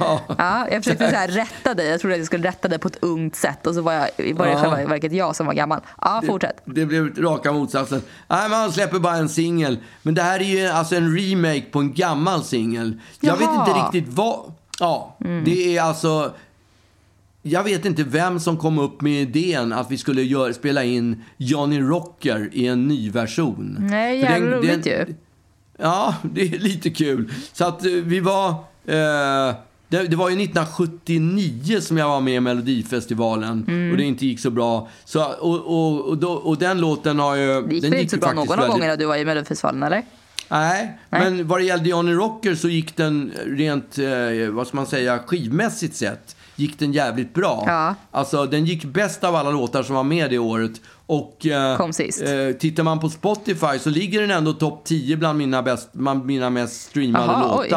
Ja. 0.00 0.20
Ja, 0.38 0.68
jag 0.70 0.84
försökte 0.84 1.10
så 1.10 1.16
här 1.16 1.28
rätta 1.28 1.74
dig. 1.74 1.88
Jag 1.88 2.00
trodde 2.00 2.14
att 2.14 2.18
jag 2.18 2.26
skulle 2.26 2.48
rätta 2.48 2.68
dig 2.68 2.78
på 2.78 2.88
ett 2.88 2.98
ungt 3.02 3.36
sätt 3.36 3.66
och 3.66 3.74
så 3.74 3.82
var, 3.82 3.92
jag, 3.92 4.34
var 4.34 4.46
det 4.46 4.52
i 4.52 4.54
Ja. 4.54 4.60
själva 4.60 4.90
verket 4.90 5.12
jag 5.12 5.36
som 5.36 5.46
var 5.46 5.54
gammal. 5.54 5.80
Ja, 6.00 6.22
fortsätt. 6.26 6.62
Det 6.64 6.86
blev 6.86 7.16
raka 7.16 7.52
motsatsen. 7.52 8.02
Nej, 8.28 8.48
man 8.50 8.72
släpper 8.72 8.98
bara 8.98 9.16
en 9.16 9.28
singel. 9.28 9.78
Men 10.02 10.14
det 10.14 10.22
här 10.22 10.40
är 10.40 10.44
ju 10.44 10.66
alltså 10.66 10.96
en 10.96 11.16
remake 11.18 11.62
på 11.70 11.78
en 11.78 11.92
gammal 11.92 12.44
singel. 12.44 13.00
Jag 13.20 13.36
vet 13.36 13.50
inte 13.50 13.70
riktigt 13.84 14.14
vad... 14.14 14.52
Ja, 14.80 15.16
det 15.44 15.76
är 15.76 15.82
alltså... 15.82 16.32
Jag 17.42 17.64
vet 17.64 17.84
inte 17.84 18.02
vem 18.02 18.40
som 18.40 18.56
kom 18.56 18.78
upp 18.78 19.00
med 19.00 19.22
idén 19.22 19.72
att 19.72 19.90
vi 19.90 19.98
skulle 19.98 20.22
gör, 20.22 20.52
spela 20.52 20.84
in 20.84 21.24
Johnny 21.36 21.80
Rocker 21.80 22.48
i 22.52 22.66
en 22.66 22.88
ny 22.88 23.10
version. 23.10 23.76
Nej, 23.80 24.18
jävla 24.20 24.56
roligt 24.56 24.86
ju. 24.86 25.14
Ja, 25.78 26.14
det 26.22 26.42
är 26.42 26.58
lite 26.58 26.90
kul. 26.90 27.32
Så 27.52 27.64
att 27.64 27.84
eh, 27.84 27.90
vi 27.92 28.20
var... 28.20 28.54
Eh, 28.86 29.54
det, 29.88 30.02
det 30.02 30.16
var 30.16 30.28
ju 30.30 30.42
1979 30.42 31.80
som 31.80 31.96
jag 31.98 32.08
var 32.08 32.20
med 32.20 32.34
i 32.34 32.40
Melodifestivalen 32.40 33.64
Mm. 33.68 33.90
och 33.90 33.96
det 33.96 34.04
inte 34.04 34.26
gick 34.26 34.40
så 34.40 34.50
bra. 34.50 34.88
Så, 35.04 35.24
och, 35.24 35.58
och, 35.66 36.08
och, 36.08 36.18
då, 36.18 36.32
och 36.32 36.58
den 36.58 36.80
låten 36.80 37.18
har 37.18 37.36
ju... 37.36 37.62
Det 37.62 37.74
gick 37.74 37.82
den 37.82 37.90
väl 37.90 38.00
inte 38.00 38.14
så 38.14 38.20
bra 38.20 38.32
någon 38.32 38.38
av 38.42 38.46
väldigt- 38.56 38.70
gångerna 38.72 38.96
du 38.96 39.04
var 39.06 39.16
i 39.16 39.24
Melodifestivalen, 39.24 39.82
eller? 39.82 40.02
Nej, 40.48 40.98
Nej. 41.10 41.20
men 41.30 41.48
vad 41.48 41.60
det 41.60 41.64
gällde 41.64 41.88
Johnny 41.88 42.12
Rocker 42.12 42.54
så 42.54 42.68
gick 42.68 42.96
den 42.96 43.32
rent, 43.46 43.98
eh, 43.98 44.48
vad 44.50 44.66
ska 44.66 44.76
man 44.76 44.86
säga, 44.86 45.18
skivmässigt 45.26 45.96
sett 45.96 46.36
gick 46.56 46.78
den 46.78 46.92
jävligt 46.92 47.34
bra. 47.34 47.64
Ja. 47.66 47.94
Alltså 48.10 48.46
den 48.46 48.64
gick 48.64 48.84
bäst 48.84 49.24
av 49.24 49.36
alla 49.36 49.50
låtar 49.50 49.82
som 49.82 49.94
var 49.94 50.02
med 50.04 50.30
det 50.30 50.38
året. 50.38 50.72
Och 51.06 51.46
eh, 51.46 51.76
Kom 51.76 51.92
sist. 51.92 52.22
Eh, 52.22 52.56
tittar 52.58 52.82
man 52.82 53.00
på 53.00 53.08
Spotify 53.08 53.78
så 53.80 53.90
ligger 53.90 54.20
den 54.20 54.30
ändå 54.30 54.52
topp 54.52 54.82
10 54.84 55.16
bland 55.16 55.38
mina, 55.38 55.62
bäst, 55.62 55.88
mina 56.24 56.50
mest 56.50 56.80
streamade 56.90 57.24
Aha, 57.24 57.60
oj. 57.60 57.68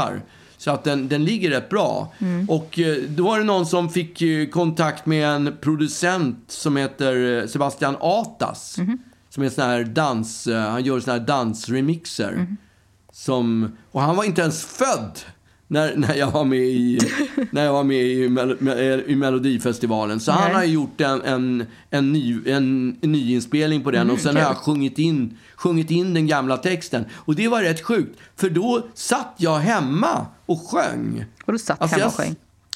Så 0.64 0.72
att 0.72 0.84
den, 0.84 1.07
den 1.07 1.26
ligger 1.26 1.49
rätt 1.49 1.70
bra. 1.70 2.14
Och 2.47 2.80
eh, 2.80 2.97
då 3.09 3.24
var 3.24 3.38
det 3.38 3.43
någon 3.43 3.66
som 3.66 3.89
fick 3.89 4.22
eh, 4.22 4.49
kontakt 4.49 5.05
med 5.05 5.28
en 5.28 5.57
producent 5.61 6.45
som 6.47 6.78
heter 6.78 7.41
eh, 7.41 7.47
Sebastian 7.47 7.97
Atas. 7.99 8.80
Som 9.30 9.43
är 9.43 9.49
sån 9.49 9.64
här 9.64 9.84
dans, 9.84 10.47
han 10.47 10.84
gör 10.84 10.99
såna 10.99 11.18
här 11.18 11.26
dansremixer. 11.26 12.47
Som, 13.11 13.72
och 13.91 14.01
han 14.01 14.16
var 14.16 14.24
inte 14.24 14.41
ens 14.41 14.66
född 14.66 15.20
när, 15.74 15.95
när 15.95 16.15
jag 16.15 16.32
var 16.32 16.45
med 16.45 16.59
i, 16.59 16.99
när 17.51 17.65
jag 17.65 17.74
var 17.74 17.84
med 17.84 17.97
i, 17.97 18.30
Mel, 18.30 18.57
med, 18.59 19.03
i 19.07 19.15
Melodifestivalen. 19.15 20.19
Så 20.19 20.32
han 20.32 20.43
Nej. 20.43 20.53
har 20.53 20.63
gjort 20.63 21.01
en, 21.01 21.21
en, 21.21 21.65
en, 21.89 22.13
ny, 22.13 22.49
en, 22.49 22.97
en 23.01 23.11
nyinspelning 23.11 23.84
på 23.84 23.91
den 23.91 24.11
och 24.11 24.19
sen 24.19 24.36
har 24.36 24.43
jag 24.43 24.57
sjungit 24.57 24.99
in, 24.99 25.38
sjungit 25.55 25.91
in 25.91 26.13
den 26.13 26.28
gamla 26.28 26.57
texten. 26.57 27.05
Och 27.13 27.36
det 27.36 27.47
var 27.47 27.61
rätt 27.61 27.82
sjukt, 27.82 28.19
för 28.36 28.49
då 28.49 28.88
satt 28.93 29.34
jag 29.38 29.57
hemma 29.57 30.26
och 30.45 30.61
sjöng. 30.69 31.26
Och 31.45 31.53
du 31.53 31.59
satt 31.59 31.82
Alltså, 31.82 31.97
hemma 31.97 32.07
och 32.07 32.13
sjöng? 32.13 32.36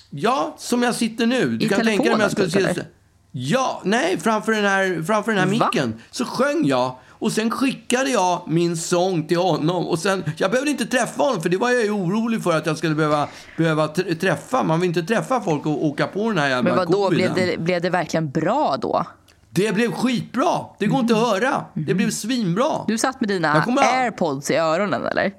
Ja, 0.09 0.55
som 0.57 0.83
jag 0.83 0.95
sitter 0.95 1.25
nu. 1.25 1.57
Du 1.57 1.65
I 1.65 1.69
kan 1.69 1.81
tänka 1.81 2.03
dig 2.03 2.13
om 2.13 2.19
jag 2.19 2.31
skulle 2.31 2.73
typ, 2.73 2.85
Ja, 3.31 3.81
nej, 3.85 4.17
framför 4.19 4.51
den 4.51 4.65
här, 4.65 5.03
framför 5.03 5.31
den 5.31 5.39
här 5.49 5.59
Va? 5.59 5.69
micken. 5.73 5.93
Så 6.11 6.25
sjöng 6.25 6.65
jag. 6.65 6.95
Och 7.19 7.31
sen 7.31 7.51
skickade 7.51 8.09
jag 8.09 8.41
min 8.47 8.77
sång 8.77 9.27
till 9.27 9.37
honom. 9.37 9.87
Och 9.87 9.99
sen, 9.99 10.23
jag 10.37 10.51
behövde 10.51 10.71
inte 10.71 10.85
träffa 10.85 11.23
honom, 11.23 11.41
för 11.41 11.49
det 11.49 11.57
var 11.57 11.69
jag 11.69 11.83
ju 11.83 11.91
orolig 11.91 12.43
för 12.43 12.57
att 12.57 12.65
jag 12.65 12.77
skulle 12.77 12.95
behöva, 12.95 13.27
behöva 13.57 13.87
tr- 13.87 14.15
träffa. 14.15 14.63
Man 14.63 14.79
vill 14.79 14.87
inte 14.87 15.03
träffa 15.03 15.41
folk 15.41 15.65
och 15.65 15.85
åka 15.85 16.07
på 16.07 16.29
den 16.29 16.37
här 16.37 16.49
jävla 16.49 16.69
Men 16.69 16.77
vad 16.77 16.91
då 16.91 17.09
blev 17.09 17.33
det, 17.33 17.59
blev 17.59 17.81
det 17.81 17.89
verkligen 17.89 18.29
bra 18.29 18.77
då? 18.81 19.05
Det 19.49 19.75
blev 19.75 19.91
skitbra. 19.91 20.49
Det 20.79 20.87
går 20.87 20.99
inte 20.99 21.13
att 21.13 21.27
höra. 21.27 21.65
Det 21.73 21.93
blev 21.93 22.09
svinbra. 22.11 22.71
Du 22.87 22.97
satt 22.97 23.21
med 23.21 23.29
dina 23.29 23.65
airpods 23.77 24.51
i 24.51 24.55
öronen 24.55 25.05
eller? 25.05 25.33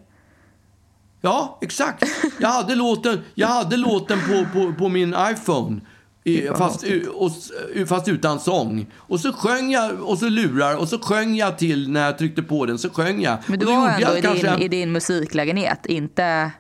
Ja, 1.21 1.59
exakt. 1.61 2.05
Jag 2.41 2.49
hade 2.49 2.75
låten, 2.75 3.25
jag 3.35 3.49
hade 3.49 3.77
låten 3.77 4.19
på, 4.29 4.47
på, 4.53 4.73
på 4.79 4.89
min 4.89 5.17
iPhone. 5.33 5.81
Fast, 6.59 6.85
och, 7.15 7.31
fast 7.89 8.09
utan 8.09 8.41
sång. 8.41 8.87
Och 8.97 9.21
så 9.21 9.33
sjöng 9.33 9.71
jag, 9.71 10.01
och 10.01 10.19
så 10.19 10.29
lurar, 10.29 10.77
och 10.77 10.89
så 10.89 10.99
sjöng 10.99 11.35
jag 11.37 11.59
till 11.59 11.91
när 11.91 12.05
jag 12.07 12.19
tryckte 12.19 12.43
på 12.43 12.67
den. 12.67 12.79
Så 12.79 12.91
sjöng 12.91 13.23
jag. 13.23 13.39
Men 13.47 13.59
du 13.59 13.67
var 13.67 13.89
ändå 13.89 14.11
i 14.11 14.21
din, 14.21 14.23
kanske- 14.23 14.65
i 14.65 14.69
din 14.69 14.93
musiklägenhet, 14.93 15.87
inte 15.87 16.51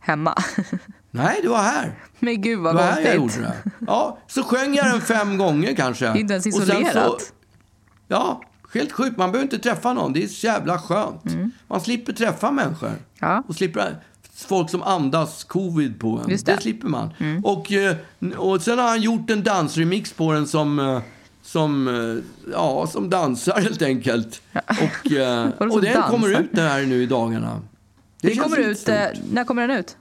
hemma. 0.00 0.34
Nej, 1.10 1.38
det 1.42 1.48
var 1.48 1.62
här. 1.62 1.98
Men 2.18 2.42
gud 2.42 2.58
Det 2.58 2.62
vad 2.62 2.76
här 2.76 3.00
jag 3.00 3.16
konstigt. 3.16 3.42
gjorde 3.42 3.54
det. 3.64 3.84
Ja, 3.86 4.18
så 4.26 4.42
sjöng 4.42 4.74
jag 4.74 4.86
den 4.86 5.00
fem 5.00 5.38
gånger 5.38 5.74
kanske. 5.74 6.04
Det 6.04 6.10
är 6.10 6.16
inte 6.20 6.32
ens 6.34 6.46
Och 6.46 6.52
sen 6.52 6.66
så- 6.66 6.72
isolerat. 6.72 7.32
ja, 8.08 8.42
helt 8.74 8.92
sjukt. 8.92 9.16
Man 9.16 9.32
behöver 9.32 9.52
inte 9.54 9.58
träffa 9.68 9.92
någon. 9.92 10.12
Det 10.12 10.22
är 10.24 10.26
så 10.26 10.46
jävla 10.46 10.78
skönt. 10.78 11.22
Man 11.68 11.80
slipper 11.80 12.12
träffa 12.12 12.50
människor. 12.50 12.86
Mm. 12.88 13.00
Ja. 13.20 13.42
Och 13.48 13.54
slipper 13.54 13.96
folk 14.46 14.70
som 14.70 14.82
andas 14.82 15.44
covid 15.44 16.00
på 16.00 16.08
en. 16.18 16.28
Det. 16.28 16.44
det. 16.46 16.52
Mm. 16.52 16.60
slipper 16.62 16.88
man. 16.88 17.10
Och, 17.44 17.72
eh, 17.72 17.96
och 18.36 18.62
sen 18.62 18.78
har 18.78 18.88
han 18.88 19.00
gjort 19.02 19.30
en 19.30 19.42
dansremix 19.42 20.12
på 20.12 20.32
den 20.32 20.46
som, 20.46 20.78
eh, 20.78 21.00
som, 21.42 21.88
eh, 21.88 22.52
ja, 22.52 22.86
som 22.86 23.10
dansar 23.10 23.60
helt 23.60 23.82
enkelt. 23.82 24.42
Och, 24.54 25.12
eh, 25.12 25.48
Vadå 25.58 25.66
och 25.66 25.72
som 25.72 25.80
den 25.82 26.02
kommer 26.02 26.28
dansar? 26.28 26.42
ut 26.42 26.50
den 26.52 26.68
här 26.68 26.82
nu 26.82 27.02
i 27.02 27.06
dagarna. 27.06 27.60
Det 28.20 28.28
Det 28.28 28.36
kommer 28.36 28.58
ut, 28.58 28.78
stort. 28.78 28.96
när 29.32 29.44
kommer 29.44 29.68
den 29.68 29.78
ut? 29.78 29.96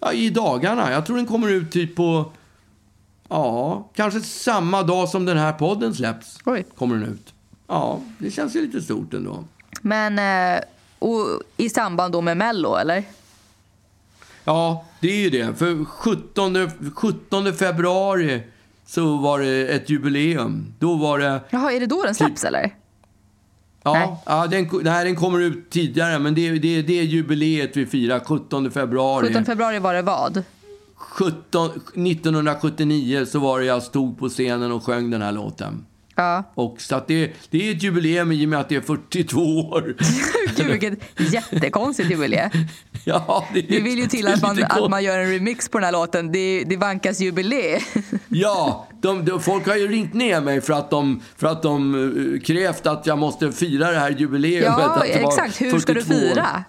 Ja, 0.00 0.12
i 0.12 0.30
dagarna. 0.30 0.90
Jag 0.92 1.06
tror 1.06 1.16
den 1.16 1.26
kommer 1.26 1.48
ut 1.48 1.70
typ 1.72 1.96
på... 1.96 2.32
Ja, 3.28 3.88
kanske 3.94 4.20
samma 4.20 4.82
dag 4.82 5.08
som 5.08 5.24
den 5.24 5.38
här 5.38 5.52
podden 5.52 5.94
släpps. 5.94 6.38
Oj. 6.44 6.64
Kommer 6.78 6.96
den 6.96 7.04
ut. 7.08 7.34
Ja, 7.66 8.00
det 8.18 8.30
känns 8.30 8.56
ju 8.56 8.62
lite 8.62 8.82
stort 8.82 9.14
ändå. 9.14 9.44
Men 9.82 10.18
eh, 10.18 10.60
och 11.00 11.42
i 11.56 11.68
samband 11.68 12.12
då 12.12 12.20
med 12.20 12.36
Mello 12.36 12.76
eller? 12.76 13.04
Ja, 14.44 14.84
det 15.00 15.08
är 15.08 15.16
ju 15.16 15.30
det. 15.30 15.58
För 15.58 15.84
17, 15.84 16.70
17 16.94 17.54
februari 17.54 18.42
så 18.86 19.16
var 19.16 19.40
det 19.40 19.68
ett 19.68 19.90
jubileum. 19.90 20.74
Då 20.78 20.96
var 20.96 21.18
det... 21.18 21.40
Jaha, 21.50 21.72
är 21.72 21.80
det 21.80 21.86
då 21.86 22.02
den 22.02 22.14
släpps 22.14 22.44
eller? 22.44 22.60
Nej. 22.62 22.72
Ja, 23.84 24.22
ja 24.26 24.46
den, 24.46 24.68
nej, 24.82 25.04
den 25.04 25.16
kommer 25.16 25.40
ut 25.40 25.70
tidigare, 25.70 26.18
men 26.18 26.34
det 26.34 26.48
är 26.48 26.52
det, 26.52 26.82
det 26.82 26.98
är 26.98 27.02
jubileet 27.02 27.76
vi 27.76 27.86
firar. 27.86 28.20
17 28.20 28.70
februari. 28.70 29.28
17 29.28 29.44
februari 29.44 29.78
var 29.78 29.94
det 29.94 30.02
vad? 30.02 30.42
17, 30.94 31.70
1979 31.70 33.26
så 33.26 33.38
var 33.38 33.60
det 33.60 33.66
jag 33.66 33.82
stod 33.82 34.18
på 34.18 34.28
scenen 34.28 34.72
och 34.72 34.84
sjöng 34.84 35.10
den 35.10 35.22
här 35.22 35.32
låten. 35.32 35.86
Ja. 36.20 36.44
Och 36.54 36.80
så 36.80 37.02
det, 37.06 37.32
det 37.50 37.68
är 37.68 37.74
ett 37.74 37.82
jubileum 37.82 38.32
i 38.32 38.44
och 38.44 38.48
med 38.48 38.60
att 38.60 38.68
det 38.68 38.76
är 38.76 38.80
42 38.80 39.40
år. 39.40 39.96
Gud 40.56 40.66
vilket 40.66 40.98
jättekonstigt 41.32 42.10
jubileum. 42.10 42.50
Ja, 43.04 43.48
det, 43.54 43.60
Det 43.60 43.80
vill 43.80 43.98
ju 43.98 44.06
till 44.06 44.28
att 44.28 44.42
man, 44.42 44.64
att 44.64 44.90
man 44.90 45.04
gör 45.04 45.18
en 45.18 45.30
remix 45.30 45.68
på 45.68 45.78
den 45.78 45.84
här 45.84 45.92
låten. 45.92 46.32
Det, 46.32 46.64
det 46.66 46.76
vankas 46.76 47.20
jubileum. 47.20 47.80
Ja, 48.28 48.88
de, 49.00 49.24
de, 49.24 49.40
folk 49.40 49.66
har 49.66 49.76
ju 49.76 49.88
ringt 49.88 50.14
ner 50.14 50.40
mig 50.40 50.60
för 50.60 50.72
att 50.72 50.90
de, 50.90 51.22
för 51.36 51.46
att 51.46 51.62
de 51.62 51.94
eh, 52.34 52.40
krävt 52.40 52.86
att 52.86 53.06
jag 53.06 53.18
måste 53.18 53.52
fira 53.52 53.90
det 53.90 53.98
här 53.98 54.10
jubileumet. 54.10 54.78
Ja, 54.78 55.04
exakt. 55.04 55.60
Hur 55.60 55.78
ska 55.78 55.94
du 55.94 56.02
42 56.02 56.14
år. 56.14 56.28
fira? 56.28 56.64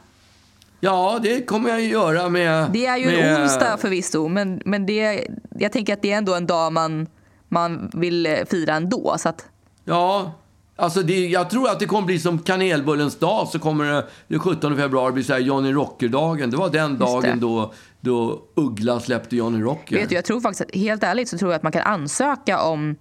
Ja, 0.80 1.20
det 1.24 1.46
kommer 1.46 1.70
jag 1.70 1.82
ju 1.82 1.88
göra 1.88 2.30
med... 2.30 2.72
Det 2.72 2.86
är 2.86 2.98
ju 2.98 3.06
med, 3.06 3.36
en 3.36 3.44
onsdag 3.44 3.78
förvisso, 3.78 4.28
men, 4.28 4.62
men 4.66 4.86
det, 4.86 5.28
jag 5.60 5.72
tänker 5.72 5.94
att 5.94 6.02
det 6.02 6.12
är 6.12 6.18
ändå 6.18 6.36
en 6.36 6.48
dag 6.48 6.74
man, 6.74 7.08
man 7.52 7.90
vill 7.94 8.26
eh, 8.26 8.34
fira 8.50 8.74
ändå. 8.74 9.16
Så 9.20 9.30
att, 9.30 9.46
Ja, 9.86 10.32
alltså 10.76 11.04
det, 11.04 11.28
jag 11.28 11.50
tror 11.50 11.70
att 11.70 11.80
det 11.80 11.86
kommer 11.86 12.06
bli 12.06 12.20
som 12.20 12.40
kanelbullens 12.40 13.20
dag. 13.20 13.48
Så 13.48 13.60
kommer 13.60 13.86
det 13.86 14.08
den 14.28 14.40
17 14.40 14.78
februari 14.78 15.12
bli 15.12 15.24
så 15.24 15.34
här 15.34 15.40
Johnny 15.40 15.72
Rocker-dagen. 15.74 16.50
Det 16.50 16.58
var 16.58 16.70
den 16.70 16.98
dagen 16.98 17.40
då, 17.40 17.74
då 18.02 18.42
Uggla 18.56 19.00
släppte 19.00 19.36
Johnny 19.36 19.62
Rocker. 19.62 19.96
vet 19.96 20.10
du, 20.10 20.16
jag 20.16 20.26
tror 20.26 20.42
faktiskt 20.42 20.62
att, 20.62 20.76
helt 20.76 21.04
ärligt 21.04 21.30
så 21.30 21.38
tror 21.38 21.52
jag 21.52 21.56
att 21.56 21.64
man 21.64 21.72
kan 21.72 21.82
ansöka 21.82 22.62
om 22.62 22.96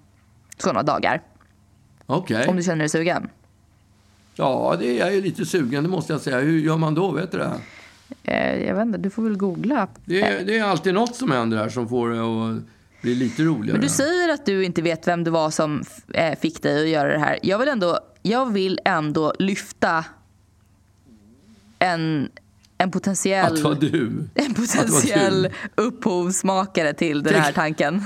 sådana 0.59 0.83
dagar. 0.83 1.23
Okej. 2.07 2.49
Om 2.49 2.57
du 2.57 2.63
känner 2.63 2.79
dig 2.79 2.89
sugen. 2.89 3.29
Ja, 4.35 4.77
det 4.79 4.87
är 4.87 4.99
jag 4.99 5.15
ju 5.15 5.23
lite 5.23 5.47
sugen, 5.47 5.83
det 5.83 5.89
måste 5.91 6.13
jag 6.13 6.21
säga. 6.23 6.41
Hur 6.41 6.59
gör 6.61 6.77
man 6.77 6.95
då? 6.95 7.11
Vet 7.11 7.33
du 7.33 7.39
det? 7.39 7.61
Eh, 8.25 8.67
jag 8.67 8.75
vet 8.75 8.83
inte, 8.87 8.99
du 8.99 9.11
får 9.11 9.23
väl 9.23 9.37
googla. 9.37 9.89
Det 10.05 10.23
är, 10.23 10.45
det 10.45 10.59
är 10.59 10.65
alltid 10.65 10.95
något 10.95 11.17
som 11.17 11.31
händer 11.31 11.59
här 11.59 11.69
som 11.69 11.89
får 11.89 12.09
det 12.09 12.21
att 12.21 12.63
det 13.03 13.11
är 13.11 13.15
lite 13.15 13.43
roligare. 13.43 13.73
Men 13.73 13.81
du 13.81 13.89
säger 13.89 14.29
att 14.29 14.47
du 14.47 14.65
inte 14.65 14.83
vet 14.83 15.09
vem 15.09 15.25
det 15.25 15.31
var 15.31 15.51
som 15.51 15.85
eh, 16.15 16.39
fick 16.39 16.63
dig 16.63 16.83
att 16.83 16.89
göra 16.89 17.13
det 17.13 17.19
här. 17.19 17.39
Jag 17.43 17.59
vill 17.59 17.69
ändå, 17.69 17.99
jag 18.23 18.53
vill 18.53 18.81
ändå 18.85 19.35
lyfta 19.39 20.05
en, 21.79 22.29
en 22.79 22.91
potentiell, 22.91 23.67
att 23.67 23.81
du. 23.81 24.29
En 24.35 24.55
potentiell 24.55 25.47
att 25.47 25.53
du. 25.77 25.83
upphovsmakare 25.83 26.93
till 26.93 27.23
den 27.23 27.33
Tänk, 27.33 27.45
här 27.45 27.53
tanken. 27.53 28.05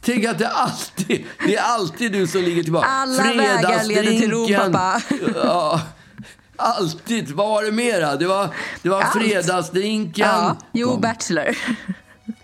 Tänk 0.00 0.24
att 0.24 0.38
det 0.38 0.48
alltid 0.48 1.24
det 1.46 1.56
är 1.56 1.62
alltid 1.62 2.12
du 2.12 2.26
som 2.26 2.42
ligger 2.42 2.62
tillbaka. 2.62 2.88
Alla 2.88 3.22
vägar 3.22 3.84
leder 3.84 4.20
till 4.20 4.30
Rom, 4.30 4.54
pappa. 4.56 5.02
Ja. 5.34 5.80
Alltid. 6.56 7.30
Vad 7.30 7.48
var 7.48 7.62
det 7.62 7.72
mera? 7.72 8.16
Det 8.16 8.26
var, 8.26 8.48
det 8.82 8.88
var 8.88 9.02
fredagsdrinken. 9.02 10.26
Ja. 10.28 10.56
Jo, 10.72 10.96
Bachelor. 10.96 11.56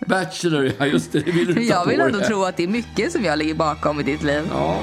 Bachelor, 0.09 0.73
ja 0.79 0.87
just 0.87 1.13
det. 1.13 1.19
Vill 1.19 1.55
du 1.55 1.63
Jag 1.63 1.87
vill 1.87 2.01
ändå 2.01 2.21
tro 2.21 2.45
att 2.45 2.57
det 2.57 2.63
är 2.63 2.69
mycket 2.69 3.13
som 3.13 3.25
jag 3.25 3.39
ligger 3.39 3.55
bakom 3.55 4.01
i 4.01 4.03
ditt 4.03 4.23
liv. 4.23 4.43
Ja. 4.51 4.83